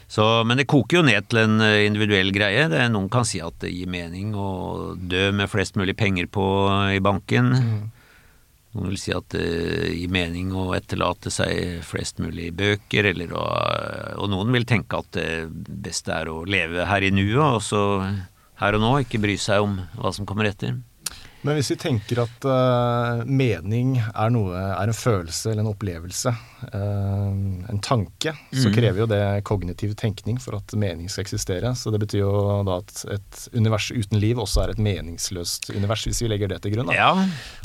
Så, 0.10 0.24
men 0.44 0.58
det 0.58 0.66
koker 0.66 1.00
jo 1.00 1.06
ned 1.06 1.28
til 1.30 1.44
en 1.44 1.60
eh, 1.62 1.86
individuell 1.86 2.32
greie. 2.34 2.66
Det, 2.72 2.82
noen 2.90 3.12
kan 3.14 3.28
si 3.30 3.38
at 3.46 3.60
det 3.62 3.70
gir 3.70 3.92
mening 3.94 4.34
å 4.34 4.96
dø 4.98 5.28
med 5.38 5.52
flest 5.52 5.78
mulig 5.78 5.94
penger 6.00 6.26
på 6.34 6.46
i 6.96 6.98
banken. 7.04 7.52
Mm. 7.54 7.84
Noen 8.74 8.90
vil 8.90 8.98
si 9.02 9.14
at 9.14 9.30
det 9.36 9.46
gir 9.94 10.10
mening 10.14 10.50
å 10.58 10.72
etterlate 10.78 11.30
seg 11.34 11.84
flest 11.86 12.18
mulig 12.22 12.50
bøker, 12.58 13.12
eller 13.12 13.36
å, 13.38 13.46
og 14.18 14.34
noen 14.34 14.58
vil 14.58 14.66
tenke 14.70 14.98
at 14.98 15.14
det 15.14 15.30
beste 15.86 16.14
er 16.14 16.30
å 16.30 16.42
leve 16.46 16.90
her 16.90 17.06
i 17.06 17.14
nuet, 17.14 17.46
og 17.46 17.62
så 17.66 17.84
her 18.60 18.78
og 18.78 18.84
nå, 18.84 18.92
ikke 19.06 19.22
bry 19.22 19.38
seg 19.42 19.62
om 19.66 19.78
hva 19.94 20.14
som 20.14 20.26
kommer 20.30 20.50
etter. 20.50 20.74
Men 21.42 21.56
hvis 21.56 21.72
vi 21.72 21.78
tenker 21.80 22.20
at 22.26 22.46
uh, 22.48 23.22
mening 23.24 23.94
er 24.00 24.32
noe, 24.34 24.60
er 24.60 24.92
en 24.92 24.96
følelse 24.96 25.54
eller 25.54 25.64
en 25.64 25.72
opplevelse, 25.72 26.34
uh, 26.74 27.30
en 27.72 27.80
tanke, 27.86 28.34
mm. 28.36 28.58
så 28.60 28.72
krever 28.76 29.04
jo 29.04 29.08
det 29.08 29.22
kognitiv 29.48 29.94
tenkning 30.00 30.42
for 30.44 30.58
at 30.60 30.76
mening 30.76 31.08
skal 31.12 31.24
eksistere. 31.24 31.72
Så 31.80 31.94
det 31.96 32.02
betyr 32.04 32.26
jo 32.26 32.34
da 32.68 32.82
at 32.82 33.06
et 33.16 33.46
univers 33.56 33.88
uten 33.96 34.20
liv 34.20 34.42
også 34.44 34.66
er 34.66 34.74
et 34.74 34.84
meningsløst 34.84 35.72
univers, 35.72 36.04
hvis 36.10 36.24
vi 36.26 36.34
legger 36.34 36.52
det 36.52 36.60
til 36.66 36.76
grunn. 36.76 36.92
Da, 36.92 36.98
ja, 37.00 37.14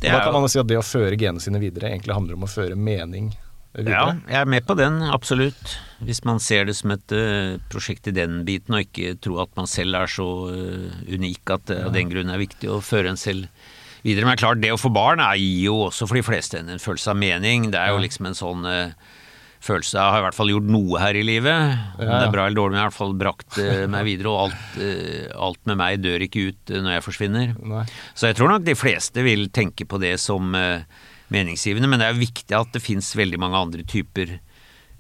det 0.03 0.15
da 0.15 0.23
kan 0.23 0.37
man 0.37 0.47
jo 0.47 0.55
si 0.55 0.63
at 0.63 0.71
det 0.71 0.79
å 0.79 0.87
føre 0.87 1.19
genene 1.19 1.43
sine 1.43 1.63
videre 1.63 1.91
egentlig 1.91 2.15
handler 2.15 2.39
om 2.39 2.47
å 2.47 2.55
føre 2.55 2.79
mening. 2.79 3.33
Ja, 3.75 4.05
jeg 4.29 4.39
er 4.39 4.51
med 4.51 4.67
på 4.69 4.77
den, 4.79 5.01
absolutt. 5.03 5.79
Hvis 6.05 6.23
man 6.27 6.39
ser 6.43 6.69
det 6.69 6.77
som 6.79 6.93
et 6.95 7.15
uh, 7.15 7.57
prosjekt 7.73 8.07
i 8.11 8.15
den 8.15 8.43
biten, 8.47 8.77
og 8.77 8.87
ikke 8.87 9.17
tror 9.25 9.47
at 9.47 9.57
man 9.59 9.71
selv 9.71 9.99
er 9.99 10.11
så 10.11 10.29
unik 11.11 11.55
at 11.57 11.67
det 11.73 11.81
av 11.89 11.97
den 11.97 12.13
grunn 12.13 12.31
er 12.31 12.43
viktig 12.43 12.71
å 12.71 12.83
føre 12.85 13.11
en 13.11 13.21
selv 13.21 13.49
videre. 14.05 14.29
Men 14.29 14.39
klart, 14.39 14.63
det 14.63 14.73
å 14.75 14.81
få 14.81 14.93
barn 14.95 15.23
er, 15.25 15.41
gir 15.41 15.71
jo 15.71 15.81
også 15.89 16.09
for 16.09 16.21
de 16.21 16.25
fleste 16.27 16.61
en, 16.61 16.81
følelse 16.81 17.13
av 17.13 17.21
mening. 17.21 17.71
Det 17.73 17.81
er 17.81 17.95
jo 17.95 18.03
liksom 18.05 18.29
en 18.29 18.39
sånn 18.39 18.67
uh, 18.69 19.15
følelse 19.65 19.97
av 19.97 20.05
Jeg 20.05 20.13
har 20.13 20.21
i 20.21 20.27
hvert 20.27 20.37
fall 20.37 20.53
gjort 20.53 20.69
noe 20.75 21.01
her 21.01 21.19
i 21.19 21.25
livet. 21.25 21.79
Om 21.97 22.05
det 22.05 22.21
er 22.21 22.35
bra 22.35 22.47
eller 22.47 22.61
dårlig, 22.61 22.75
men 22.75 22.81
jeg 22.81 22.85
har 22.85 22.91
i 22.91 22.93
hvert 22.93 23.01
fall 23.01 23.17
brakt 23.25 23.59
uh, 23.61 23.87
meg 23.95 24.07
videre. 24.11 24.35
Og 24.35 24.43
alt, 24.45 24.77
uh, 24.77 25.41
alt, 25.49 25.63
med 25.71 25.81
meg 25.81 26.05
dør 26.05 26.29
ikke 26.29 26.47
ut 26.51 26.77
når 26.77 26.99
jeg 26.99 27.07
forsvinner. 27.09 27.57
Nei. 27.75 27.87
Så 28.13 28.31
jeg 28.31 28.39
tror 28.39 28.55
nok 28.55 28.69
de 28.69 28.77
fleste 28.79 29.27
vil 29.27 29.49
tenke 29.55 29.89
på 29.89 30.01
det 30.03 30.17
som 30.23 30.53
meningsgivende, 31.33 31.89
men 31.89 32.03
det 32.03 32.11
er 32.11 32.19
viktig 32.19 32.57
at 32.59 32.75
det 32.75 32.83
fins 32.85 33.15
veldig 33.17 33.41
mange 33.41 33.63
andre 33.67 33.87
typer 33.89 34.37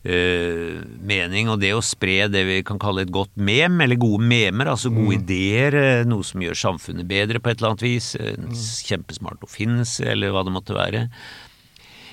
Uh, 0.05 0.83
mening, 1.01 1.49
og 1.49 1.62
det 1.62 1.70
å 1.72 1.81
spre 1.81 2.27
det 2.29 2.43
vi 2.45 2.59
kan 2.68 2.77
kalle 2.77 3.07
et 3.07 3.12
godt 3.12 3.33
mem, 3.41 3.79
eller 3.81 3.97
gode 3.97 4.27
memer, 4.29 4.68
altså 4.68 4.91
gode 4.93 5.16
mm. 5.16 5.22
ideer, 5.22 5.77
uh, 5.81 6.03
noe 6.05 6.27
som 6.29 6.45
gjør 6.45 6.59
samfunnet 6.61 7.09
bedre 7.09 7.41
på 7.41 7.49
et 7.49 7.57
eller 7.57 7.70
annet 7.72 7.85
vis, 7.87 8.11
en 8.20 8.51
mm. 8.51 8.59
kjempesmart 8.85 9.47
oppfinnelse, 9.49 10.05
eller 10.12 10.35
hva 10.35 10.43
det 10.45 10.53
måtte 10.53 10.77
være. 10.77 11.07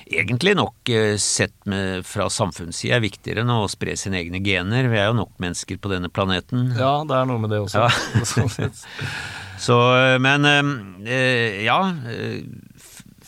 Egentlig 0.08 0.54
nok 0.56 0.88
sett 1.20 1.52
med, 1.68 2.06
fra 2.08 2.30
samfunnssida 2.32 2.96
er 2.96 3.04
viktigere 3.04 3.44
enn 3.44 3.52
å 3.52 3.68
spre 3.68 3.92
sine 4.00 4.22
egne 4.22 4.40
gener. 4.44 4.88
Vi 4.92 4.98
er 5.00 5.10
jo 5.10 5.20
nok 5.20 5.36
mennesker 5.40 5.76
på 5.80 5.92
denne 5.92 6.08
planeten. 6.12 6.70
Ja, 6.76 6.98
det 7.08 7.16
er 7.16 7.28
noe 7.28 7.44
med 7.44 7.52
det 7.52 7.60
også. 7.64 7.84
Ja. 7.84 8.72
Så, 9.62 9.76
men 10.18 10.48
ja 11.64 11.78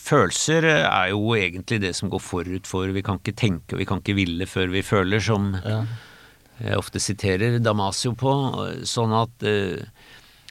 Følelser 0.04 0.66
er 0.68 1.12
jo 1.14 1.32
egentlig 1.36 1.80
det 1.80 1.94
som 1.96 2.10
går 2.12 2.20
forut 2.20 2.68
for 2.68 2.90
Vi 2.92 3.02
kan 3.04 3.20
ikke 3.20 3.36
tenke 3.40 3.76
og 3.76 3.80
vi 3.80 3.86
kan 3.88 4.02
ikke 4.02 4.18
ville 4.18 4.48
før 4.48 4.68
vi 4.74 4.82
føler, 4.84 5.22
som 5.24 5.54
ja. 5.64 5.78
jeg 6.60 6.80
ofte 6.80 7.00
siterer 7.00 7.56
Damasio 7.64 8.12
på. 8.20 8.34
Sånn 8.88 9.14
at 9.16 9.46
eh, 9.48 9.86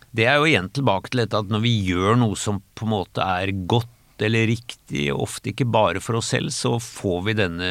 Det 0.10 0.26
er 0.30 0.40
jo 0.40 0.50
igjen 0.50 0.72
tilbake 0.74 1.14
til 1.14 1.24
dette 1.24 1.44
at 1.44 1.54
når 1.54 1.66
vi 1.68 1.76
gjør 1.86 2.18
noe 2.24 2.40
som 2.40 2.64
på 2.74 2.88
en 2.88 2.96
måte 2.96 3.26
er 3.26 3.54
godt 3.70 3.90
eller 4.24 4.46
riktig, 4.48 5.08
ofte 5.12 5.52
ikke 5.52 5.66
bare 5.68 6.00
for 6.00 6.20
oss 6.20 6.30
selv, 6.32 6.54
så 6.54 6.78
får 6.80 7.24
vi 7.26 7.38
denne 7.38 7.70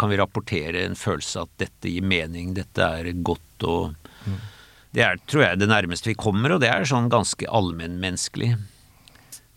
Kan 0.00 0.10
vi 0.10 0.20
rapportere 0.20 0.84
en 0.84 0.96
følelse 0.98 1.44
at 1.44 1.52
dette 1.62 1.92
gir 1.92 2.04
mening, 2.04 2.54
dette 2.56 2.82
er 2.82 3.12
godt 3.24 3.68
og 3.68 3.96
mm. 4.26 4.38
Det 4.96 5.02
er, 5.04 5.18
tror 5.28 5.42
jeg, 5.42 5.58
det 5.60 5.66
nærmeste 5.68 6.08
vi 6.08 6.16
kommer, 6.16 6.54
og 6.54 6.62
det 6.62 6.70
er 6.72 6.86
sånn 6.88 7.10
ganske 7.12 7.44
allmennmenneskelig. 7.52 8.54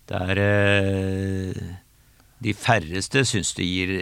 Det 0.10 0.18
er 0.18 0.41
eh, 0.41 1.70
De 2.41 2.55
færreste 2.57 3.24
syns 3.28 3.53
det 3.57 3.68
gir 3.68 3.93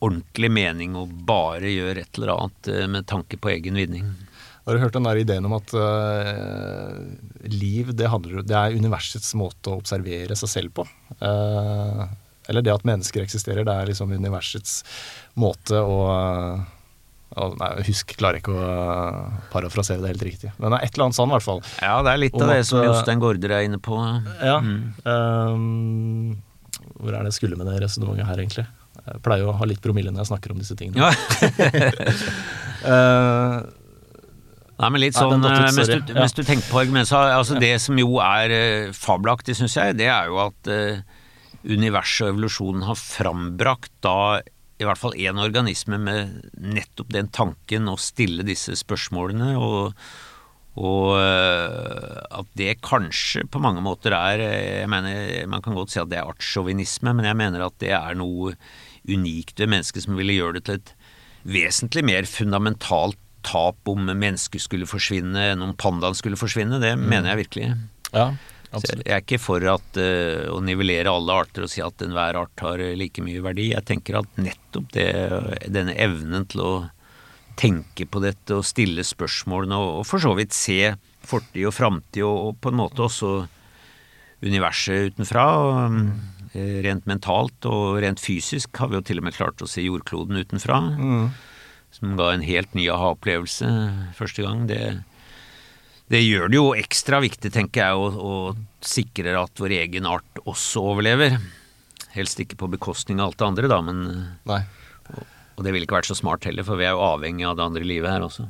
ordentlig 0.00 0.50
mening 0.52 0.96
å 0.98 1.06
bare 1.06 1.72
gjøre 1.72 2.04
et 2.04 2.18
eller 2.18 2.34
annet 2.34 2.70
eh, 2.72 2.86
med 2.90 3.08
tanke 3.10 3.40
på 3.40 3.52
egen 3.54 3.80
vinning. 3.80 4.10
Har 4.64 4.76
du 4.76 4.80
hørt 4.80 4.96
den 4.96 5.04
der 5.04 5.20
ideen 5.20 5.44
om 5.44 5.52
at 5.58 5.74
uh, 5.76 6.94
liv 7.52 7.90
det, 7.92 8.06
handler, 8.08 8.40
det, 8.48 8.56
er 8.56 8.76
universets 8.78 9.34
måte 9.36 9.68
å 9.68 9.76
observere 9.76 10.32
seg 10.40 10.48
selv 10.48 10.72
på? 10.78 10.86
Uh, 11.20 12.06
eller 12.48 12.64
det 12.64 12.72
at 12.72 12.86
mennesker 12.88 13.26
eksisterer, 13.26 13.66
det 13.68 13.74
er 13.74 13.90
liksom 13.90 14.14
universets 14.16 14.78
måte 15.36 15.82
å 15.84 15.98
uh, 16.08 16.64
nei, 17.34 17.70
Husk, 17.88 18.14
klarer 18.18 18.38
ikke 18.38 18.54
å 18.54 18.68
parafrasere 19.52 20.02
det 20.02 20.12
helt 20.12 20.24
riktig. 20.26 20.52
Men 20.58 20.70
det 20.70 20.78
er 20.78 20.86
et 20.86 20.94
eller 20.94 21.08
annet 21.08 21.18
sånn, 21.18 21.30
i 21.32 21.36
hvert 21.36 21.46
fall. 21.46 21.62
Ja, 21.82 21.96
det 22.06 22.10
er 22.12 22.22
litt 22.22 22.38
av 22.38 22.46
det 22.50 22.60
at, 22.62 22.68
som 22.70 22.84
Jostein 22.84 23.22
Gaarder 23.22 23.50
er 23.58 23.66
inne 23.66 23.80
på. 23.82 23.98
Ja. 24.38 24.58
Mm. 24.62 26.36
hvor 27.00 27.10
er 27.12 27.20
det 27.20 27.32
jeg 27.32 27.38
skulle 27.40 27.58
med 27.60 27.66
det 27.70 27.80
resonnementet 27.84 28.30
her, 28.30 28.42
egentlig? 28.44 28.66
Jeg 29.04 29.20
pleier 29.24 29.48
å 29.50 29.56
ha 29.58 29.66
litt 29.68 29.82
promille 29.84 30.12
når 30.14 30.22
jeg 30.22 30.30
snakker 30.30 30.54
om 30.54 30.60
disse 30.62 30.76
tingene. 30.78 30.98
Ja. 31.02 31.10
Nei, 34.74 34.88
men 34.90 35.00
litt 35.00 35.14
sånn, 35.14 35.38
Nei, 35.38 35.52
mens, 35.70 35.86
du, 35.86 36.00
ja. 36.00 36.16
mens, 36.16 36.34
du, 36.34 36.42
tenker 36.42 36.66
på 36.66 36.80
argumentet, 36.80 37.14
altså 37.14 37.60
Det 37.62 37.76
som 37.82 37.98
jo 38.00 38.16
er 38.22 38.54
uh, 38.54 38.94
fabelaktig, 38.96 39.54
syns 39.58 39.76
jeg, 39.78 39.94
det 40.00 40.08
er 40.10 40.32
jo 40.32 40.40
at 40.42 40.70
uh, 40.70 40.98
universet 41.62 42.26
og 42.26 42.32
evolusjonen 42.34 42.82
har 42.88 42.98
frambrakt 42.98 43.92
da 44.04 44.42
i 44.80 44.86
hvert 44.86 45.00
fall 45.00 45.16
én 45.20 45.38
organisme 45.38 45.98
med 46.02 46.50
nettopp 46.58 47.12
den 47.14 47.30
tanken 47.34 47.90
å 47.90 47.98
stille 48.00 48.46
disse 48.46 48.74
spørsmålene, 48.80 49.52
og, 49.60 49.94
og 50.80 51.10
uh, 51.14 52.18
at 52.40 52.50
det 52.58 52.80
kanskje 52.82 53.44
på 53.46 53.62
mange 53.62 53.84
måter 53.84 54.16
er 54.16 54.42
jeg 54.42 54.90
mener, 54.90 55.46
Man 55.50 55.62
kan 55.62 55.78
godt 55.78 55.94
si 55.94 56.02
at 56.02 56.10
det 56.10 56.18
er 56.18 56.30
artssjåvinisme, 56.30 57.14
men 57.14 57.30
jeg 57.30 57.38
mener 57.38 57.66
at 57.68 57.78
det 57.82 57.94
er 57.94 58.18
noe 58.18 58.56
unikt 59.06 59.60
ved 59.60 59.70
mennesket 59.70 60.06
som 60.06 60.18
ville 60.18 60.34
gjøre 60.34 60.58
det 60.58 60.66
til 60.66 60.80
et 60.80 60.94
vesentlig 61.44 62.04
mer 62.08 62.26
fundamentalt 62.26 63.20
tap 63.44 63.90
om 63.90 64.08
mennesket 64.08 64.62
skulle 64.64 64.88
forsvinne 64.88 65.50
enn 65.52 65.62
om 65.62 65.74
pandaen 65.76 66.16
skulle 66.16 66.38
forsvinne. 66.40 66.80
Det 66.80 66.94
mm. 66.96 67.06
mener 67.12 67.30
jeg 67.34 67.42
virkelig. 67.44 67.66
Ja, 68.14 68.30
jeg 68.82 69.04
er 69.06 69.22
ikke 69.22 69.40
for 69.42 69.64
at, 69.70 70.00
uh, 70.00 70.50
å 70.54 70.58
nivellere 70.64 71.12
alle 71.12 71.38
arter 71.44 71.66
og 71.66 71.72
si 71.72 71.82
at 71.84 72.02
enhver 72.04 72.38
art 72.40 72.64
har 72.64 72.82
like 72.98 73.22
mye 73.24 73.42
verdi. 73.44 73.70
Jeg 73.72 73.86
tenker 73.88 74.20
at 74.20 74.40
nettopp 74.40 74.90
det, 74.96 75.08
denne 75.70 75.94
evnen 75.94 76.48
til 76.50 76.64
å 76.64 76.74
tenke 77.58 78.08
på 78.10 78.22
dette 78.24 78.56
og 78.56 78.66
stille 78.66 79.04
spørsmålene 79.06 79.78
og, 79.78 80.00
og 80.00 80.06
for 80.08 80.22
så 80.22 80.34
vidt 80.34 80.56
se 80.56 80.94
fortid 81.24 81.68
og 81.70 81.76
framtid 81.76 82.24
og, 82.26 82.38
og, 82.48 82.60
på 82.60 82.72
en 82.72 82.80
måte 82.82 83.04
også 83.06 83.34
universet 84.44 85.14
utenfra. 85.14 85.48
Og, 85.62 85.98
mm. 85.98 86.14
Rent 86.54 87.08
mentalt 87.10 87.66
og 87.66 87.96
rent 87.98 88.20
fysisk 88.22 88.78
har 88.78 88.86
vi 88.86 88.94
jo 88.94 89.02
til 89.02 89.18
og 89.18 89.24
med 89.26 89.34
klart 89.34 89.62
å 89.64 89.66
se 89.66 89.82
jordkloden 89.82 90.38
utenfra. 90.38 90.76
Mm 90.94 91.26
som 91.94 92.16
ga 92.18 92.32
en 92.32 92.44
helt 92.44 92.72
ny 92.74 92.88
aha-opplevelse 92.90 93.68
første 94.18 94.44
gang, 94.44 94.66
det, 94.70 94.80
det, 96.12 96.20
gjør 96.20 96.50
det 96.50 96.58
jo 96.58 96.72
ekstra 96.76 97.20
viktig, 97.24 97.52
tenker 97.54 97.86
jeg, 97.86 97.94
å, 97.96 98.08
å 98.10 98.84
sikre 98.84 99.36
at 99.40 99.60
vår 99.60 99.76
egen 99.80 100.08
art 100.08 100.42
også 100.44 100.82
overlever. 100.92 101.38
Helst 102.14 102.40
ikke 102.42 102.58
på 102.60 102.70
bekostning 102.76 103.22
av 103.22 103.32
alt 103.32 103.40
det 103.40 103.48
andre, 103.48 103.70
da, 103.72 103.80
men 103.84 104.04
Nei. 104.48 104.60
Og, 105.14 105.24
og 105.56 105.64
det 105.66 105.72
ville 105.74 105.86
ikke 105.86 105.98
vært 105.98 106.10
så 106.10 106.18
smart 106.18 106.46
heller, 106.48 106.66
for 106.66 106.80
vi 106.80 106.86
er 106.86 106.94
jo 106.94 107.06
avhengig 107.06 107.46
av 107.48 107.58
det 107.58 107.66
andre 107.66 107.86
livet 107.86 108.12
her 108.12 108.26
også. 108.26 108.46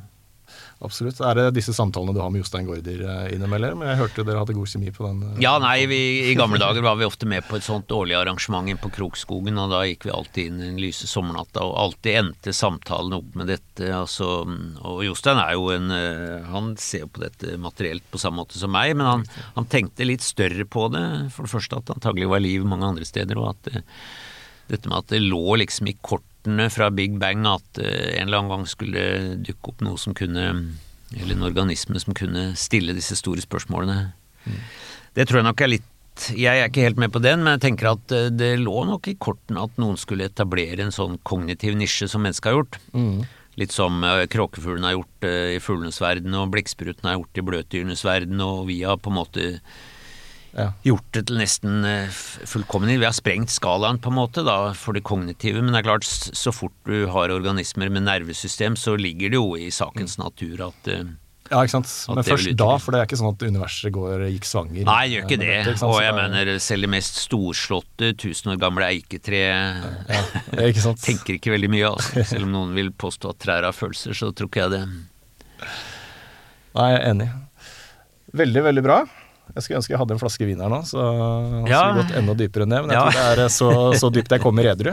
Absolutt. 0.85 1.20
Er 1.24 1.39
det 1.39 1.45
disse 1.57 1.72
samtalene 1.74 2.12
du 2.14 2.20
har 2.20 2.30
med 2.32 2.43
Jostein 2.43 2.66
Gaarder 2.68 3.01
eh, 3.09 3.35
innimellom? 3.35 3.82
Jeg 3.87 3.99
hørte 4.01 4.24
dere 4.26 4.43
hadde 4.43 4.57
god 4.57 4.70
kjemi 4.70 4.93
på 4.95 5.07
den. 5.07 5.22
Eh, 5.30 5.39
ja, 5.45 5.55
nei, 5.62 5.87
vi, 5.91 6.01
i 6.28 6.35
gamle 6.39 6.61
dager 6.61 6.85
var 6.85 6.99
vi 7.01 7.07
ofte 7.09 7.28
med 7.30 7.47
på 7.49 7.57
et 7.59 7.66
sånt 7.66 7.91
årlig 7.95 8.18
arrangement 8.18 8.68
inn 8.68 8.80
på 8.80 8.93
Krokskogen, 8.95 9.61
og 9.61 9.72
da 9.72 9.85
gikk 9.89 10.05
vi 10.09 10.12
alltid 10.14 10.51
inn 10.51 10.61
den 10.61 10.82
lyse 10.82 11.09
sommernatta, 11.11 11.64
og 11.64 11.78
alltid 11.87 12.20
endte 12.20 12.55
samtalen 12.57 13.16
opp 13.16 13.41
med 13.41 13.49
dette. 13.55 13.89
Altså, 13.97 14.28
og 14.85 15.01
Jostein 15.07 15.41
er 15.41 15.57
jo 15.57 15.70
en 15.74 15.91
eh, 15.95 16.53
Han 16.53 16.74
ser 16.80 17.07
jo 17.07 17.12
på 17.14 17.24
dette 17.24 17.57
materielt 17.61 18.05
på 18.12 18.20
samme 18.20 18.43
måte 18.43 18.61
som 18.61 18.72
meg, 18.74 18.93
men 18.99 19.09
han, 19.09 19.26
han 19.57 19.70
tenkte 19.72 20.07
litt 20.07 20.24
større 20.24 20.68
på 20.68 20.91
det. 20.93 21.07
For 21.35 21.49
det 21.49 21.55
første 21.55 21.80
at 21.80 21.89
det 21.89 21.97
antagelig 21.97 22.30
var 22.30 22.45
liv 22.45 22.68
mange 22.68 22.93
andre 22.93 23.09
steder, 23.09 23.41
og 23.41 23.55
at 23.55 23.82
dette 24.68 24.89
med 24.89 25.01
at 25.01 25.11
det 25.12 25.24
lå 25.24 25.59
liksom 25.61 25.89
i 25.91 25.97
kort 26.05 26.24
startene 26.45 26.70
fra 26.70 26.90
Big 26.90 27.18
Bang 27.18 27.47
at 27.47 27.78
eh, 27.78 28.20
en 28.20 28.28
eller 28.28 28.38
annen 28.38 28.51
gang 28.51 28.66
skulle 28.66 29.36
dukke 29.40 29.72
opp 29.72 29.80
noe 29.80 29.97
som 29.99 30.14
kunne 30.14 30.76
Eller 31.14 31.36
en 31.36 31.47
organisme 31.47 31.99
som 32.01 32.14
kunne 32.14 32.57
stille 32.57 32.92
disse 32.92 33.14
store 33.14 33.40
spørsmålene. 33.40 34.12
Mm. 34.47 34.61
Det 35.14 35.28
tror 35.28 35.38
jeg 35.38 35.47
nok 35.47 35.61
er 35.61 35.68
litt 35.70 35.90
jeg 36.34 36.61
er 36.61 36.68
ikke 36.68 36.84
helt 36.84 36.99
med 36.99 37.11
på 37.11 37.18
den, 37.18 37.42
men 37.42 37.57
jeg 37.57 37.62
tenker 37.64 37.88
at 37.90 38.12
eh, 38.14 38.30
det 38.30 38.59
lå 38.61 38.84
nok 38.86 39.09
i 39.09 39.16
kortene 39.18 39.64
at 39.64 39.78
noen 39.78 39.97
skulle 39.99 40.28
etablere 40.28 40.84
en 40.84 40.95
sånn 40.95 41.18
kognitiv 41.26 41.74
nisje 41.74 42.07
som 42.07 42.22
mennesket 42.22 42.51
har 42.51 42.61
gjort. 42.61 42.78
Mm. 42.95 43.24
Litt 43.59 43.74
som 43.74 43.99
uh, 44.03 44.22
kråkefuglen 44.30 44.86
har 44.86 44.95
gjort 44.95 45.26
i 45.26 45.59
fuglenes 45.62 45.99
verden, 46.03 46.34
og 46.38 46.53
blekkspruten 46.55 47.07
har 47.07 47.18
gjort 47.18 47.38
i 47.38 47.45
bløtdyrenes 47.47 48.05
verden, 48.07 48.38
og 48.47 48.68
vi 48.70 48.80
har 48.86 48.99
på 49.03 49.11
en 49.11 49.18
måte 49.18 49.49
ja. 50.55 50.68
gjort 50.86 51.11
det 51.16 51.24
til 51.28 51.40
nesten 51.40 51.84
eh, 51.88 52.22
fullkommen. 52.48 52.92
Vi 52.92 53.07
har 53.07 53.16
sprengt 53.16 53.52
skalaen 53.52 54.00
på 54.02 54.12
en 54.12 54.18
måte 54.18 54.44
da, 54.46 54.59
for 54.78 54.96
det 54.96 55.05
kognitive, 55.07 55.62
men 55.62 55.74
det 55.74 55.82
er 55.82 55.90
klart, 55.90 56.07
så 56.07 56.55
fort 56.55 56.74
du 56.88 57.07
har 57.11 57.34
organismer 57.34 57.92
med 57.92 58.07
nervesystem, 58.07 58.78
så 58.78 58.96
ligger 58.98 59.34
det 59.34 59.40
jo 59.40 59.55
i 59.59 59.70
sakens 59.74 60.18
mm. 60.18 60.24
natur 60.24 60.66
at 60.70 60.90
eh, 60.94 61.05
ja, 61.50 61.61
ikke 61.61 61.74
sant. 61.74 61.90
Men 62.09 62.24
først 62.24 62.55
da, 62.57 62.68
for 62.80 62.94
det 62.94 63.00
er 63.02 63.09
ikke 63.09 63.18
sånn 63.20 63.34
at 63.34 63.42
universet 63.44 63.92
går, 63.92 64.22
gikk 64.32 64.46
svanger. 64.48 64.86
Nei, 64.88 65.00
det 65.05 65.12
gjør 65.12 65.26
ikke 65.26 65.38
det. 65.42 65.48
Dette, 65.50 65.74
ikke 65.76 65.90
og 65.90 65.98
jeg 66.00 66.14
mener, 66.16 66.50
selv 66.64 66.86
det 66.86 66.90
mest 66.94 67.18
storslåtte, 67.20 68.12
tusen 68.22 68.55
år 68.55 68.62
gamle 68.62 68.88
eiketre 68.88 69.42
ja, 69.44 70.22
ikke 70.70 70.94
tenker 71.05 71.36
ikke 71.36 71.52
veldig 71.52 71.70
mye, 71.74 71.90
altså. 71.90 72.24
Selv 72.32 72.48
om 72.48 72.55
noen 72.55 72.72
vil 72.78 72.88
påstå 72.96 73.34
at 73.34 73.42
trær 73.44 73.68
har 73.68 73.76
følelser, 73.76 74.16
så 74.16 74.30
tror 74.32 74.48
ikke 74.48 74.64
jeg 74.64 74.72
det. 74.78 74.82
Nei, 76.74 76.88
jeg 76.94 76.96
er 76.96 77.07
enig. 77.11 77.28
Veldig, 78.40 78.64
veldig 78.70 78.86
bra. 78.88 79.02
Jeg 79.55 79.62
skulle 79.62 79.78
ønske 79.78 79.94
jeg 79.94 80.00
hadde 80.00 80.16
en 80.16 80.18
flaske 80.18 80.46
vin 80.48 80.62
her 80.64 80.72
nå, 80.72 80.80
så 80.88 80.98
jeg 80.98 81.70
ja. 81.70 81.82
skulle 81.84 82.00
gått 82.02 82.16
enda 82.18 82.34
dypere 82.38 82.66
ned. 82.66 82.86
Men 82.86 82.96
jeg 82.96 82.98
ja. 82.98 83.12
tror 83.14 83.38
det 83.38 83.44
er 83.46 83.55
så, 83.55 83.70
så 84.02 84.11
dypt 84.11 84.34
jeg 84.34 84.42
kommer 84.42 84.66
edru. 84.72 84.90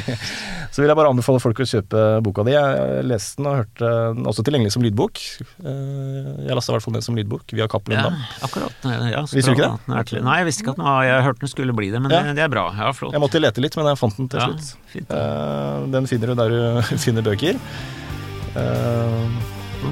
så 0.76 0.82
vil 0.82 0.92
jeg 0.92 0.98
bare 0.98 1.12
anbefale 1.14 1.40
folk 1.40 1.62
å 1.64 1.66
kjøpe 1.70 2.02
boka 2.26 2.44
di. 2.44 2.52
Jeg 2.52 3.06
leste 3.08 3.40
den 3.40 3.48
og 3.48 3.56
hørte 3.62 3.92
den 4.18 4.28
også 4.28 4.44
tilgjengelig 4.44 4.74
som 4.74 4.84
lydbok. 4.84 5.22
Eh, 5.64 6.28
jeg 6.44 6.58
lasta 6.60 6.74
i 6.74 6.76
hvert 6.76 6.84
fall 6.84 6.96
ned 6.98 7.08
som 7.08 7.16
lydbok 7.16 7.56
via 7.56 7.70
Cappelen 7.72 8.04
ja, 8.04 8.12
Akkurat. 8.44 8.84
Ja, 8.84 9.24
visste 9.24 9.54
du 9.54 9.56
ikke 9.56 9.72
det? 9.88 10.20
Nei, 10.20 10.36
jeg 10.42 10.50
visste 10.50 10.66
ikke 10.66 10.76
at 10.76 10.82
den, 10.82 10.92
jeg 11.08 11.26
hørte 11.30 11.46
den 11.46 11.54
skulle 11.56 11.80
bli 11.80 11.88
det, 11.96 12.04
men 12.04 12.12
ja. 12.12 12.22
det 12.36 12.44
er 12.44 12.52
bra. 12.52 12.68
Ja, 12.76 12.92
flott. 12.96 13.16
Jeg 13.16 13.24
måtte 13.24 13.40
lete 13.40 13.64
litt, 13.64 13.80
men 13.80 13.88
jeg 13.94 14.02
fant 14.04 14.20
den 14.20 14.32
til 14.36 14.44
slutt. 14.44 14.72
Fint, 14.92 15.16
uh, 15.16 15.88
den 15.96 16.12
finner 16.12 16.34
du 16.34 16.40
der 16.44 16.56
du 16.56 16.96
finner 17.06 17.24
bøker. 17.24 17.56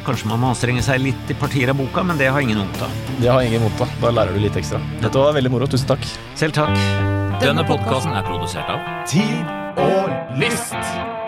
Kanskje 0.04 0.28
man 0.28 0.40
må 0.42 0.52
anstrenge 0.52 0.82
seg 0.84 1.00
litt 1.00 1.30
i 1.32 1.36
partier 1.38 1.72
av 1.72 1.78
boka, 1.80 2.04
men 2.04 2.20
det 2.20 2.28
har 2.32 2.44
ingen 2.44 2.60
vondt 2.60 2.82
av. 2.84 2.94
Det 3.20 3.30
har 3.30 3.42
ingen 3.46 3.62
vondt 3.64 3.80
av. 3.84 3.96
Da 4.02 4.12
lærer 4.18 4.36
du 4.36 4.42
litt 4.42 4.56
ekstra. 4.60 4.80
Dette 5.00 5.18
var 5.18 5.36
veldig 5.36 5.52
moro. 5.54 5.68
Tusen 5.70 5.88
takk. 5.94 6.06
Selv 6.38 6.56
takk. 6.56 6.76
Denne 7.42 7.64
podkasten 7.68 8.14
er 8.14 8.26
produsert 8.26 8.70
av 8.70 8.84
Tid 9.10 9.80
og 9.80 10.38
List. 10.40 11.23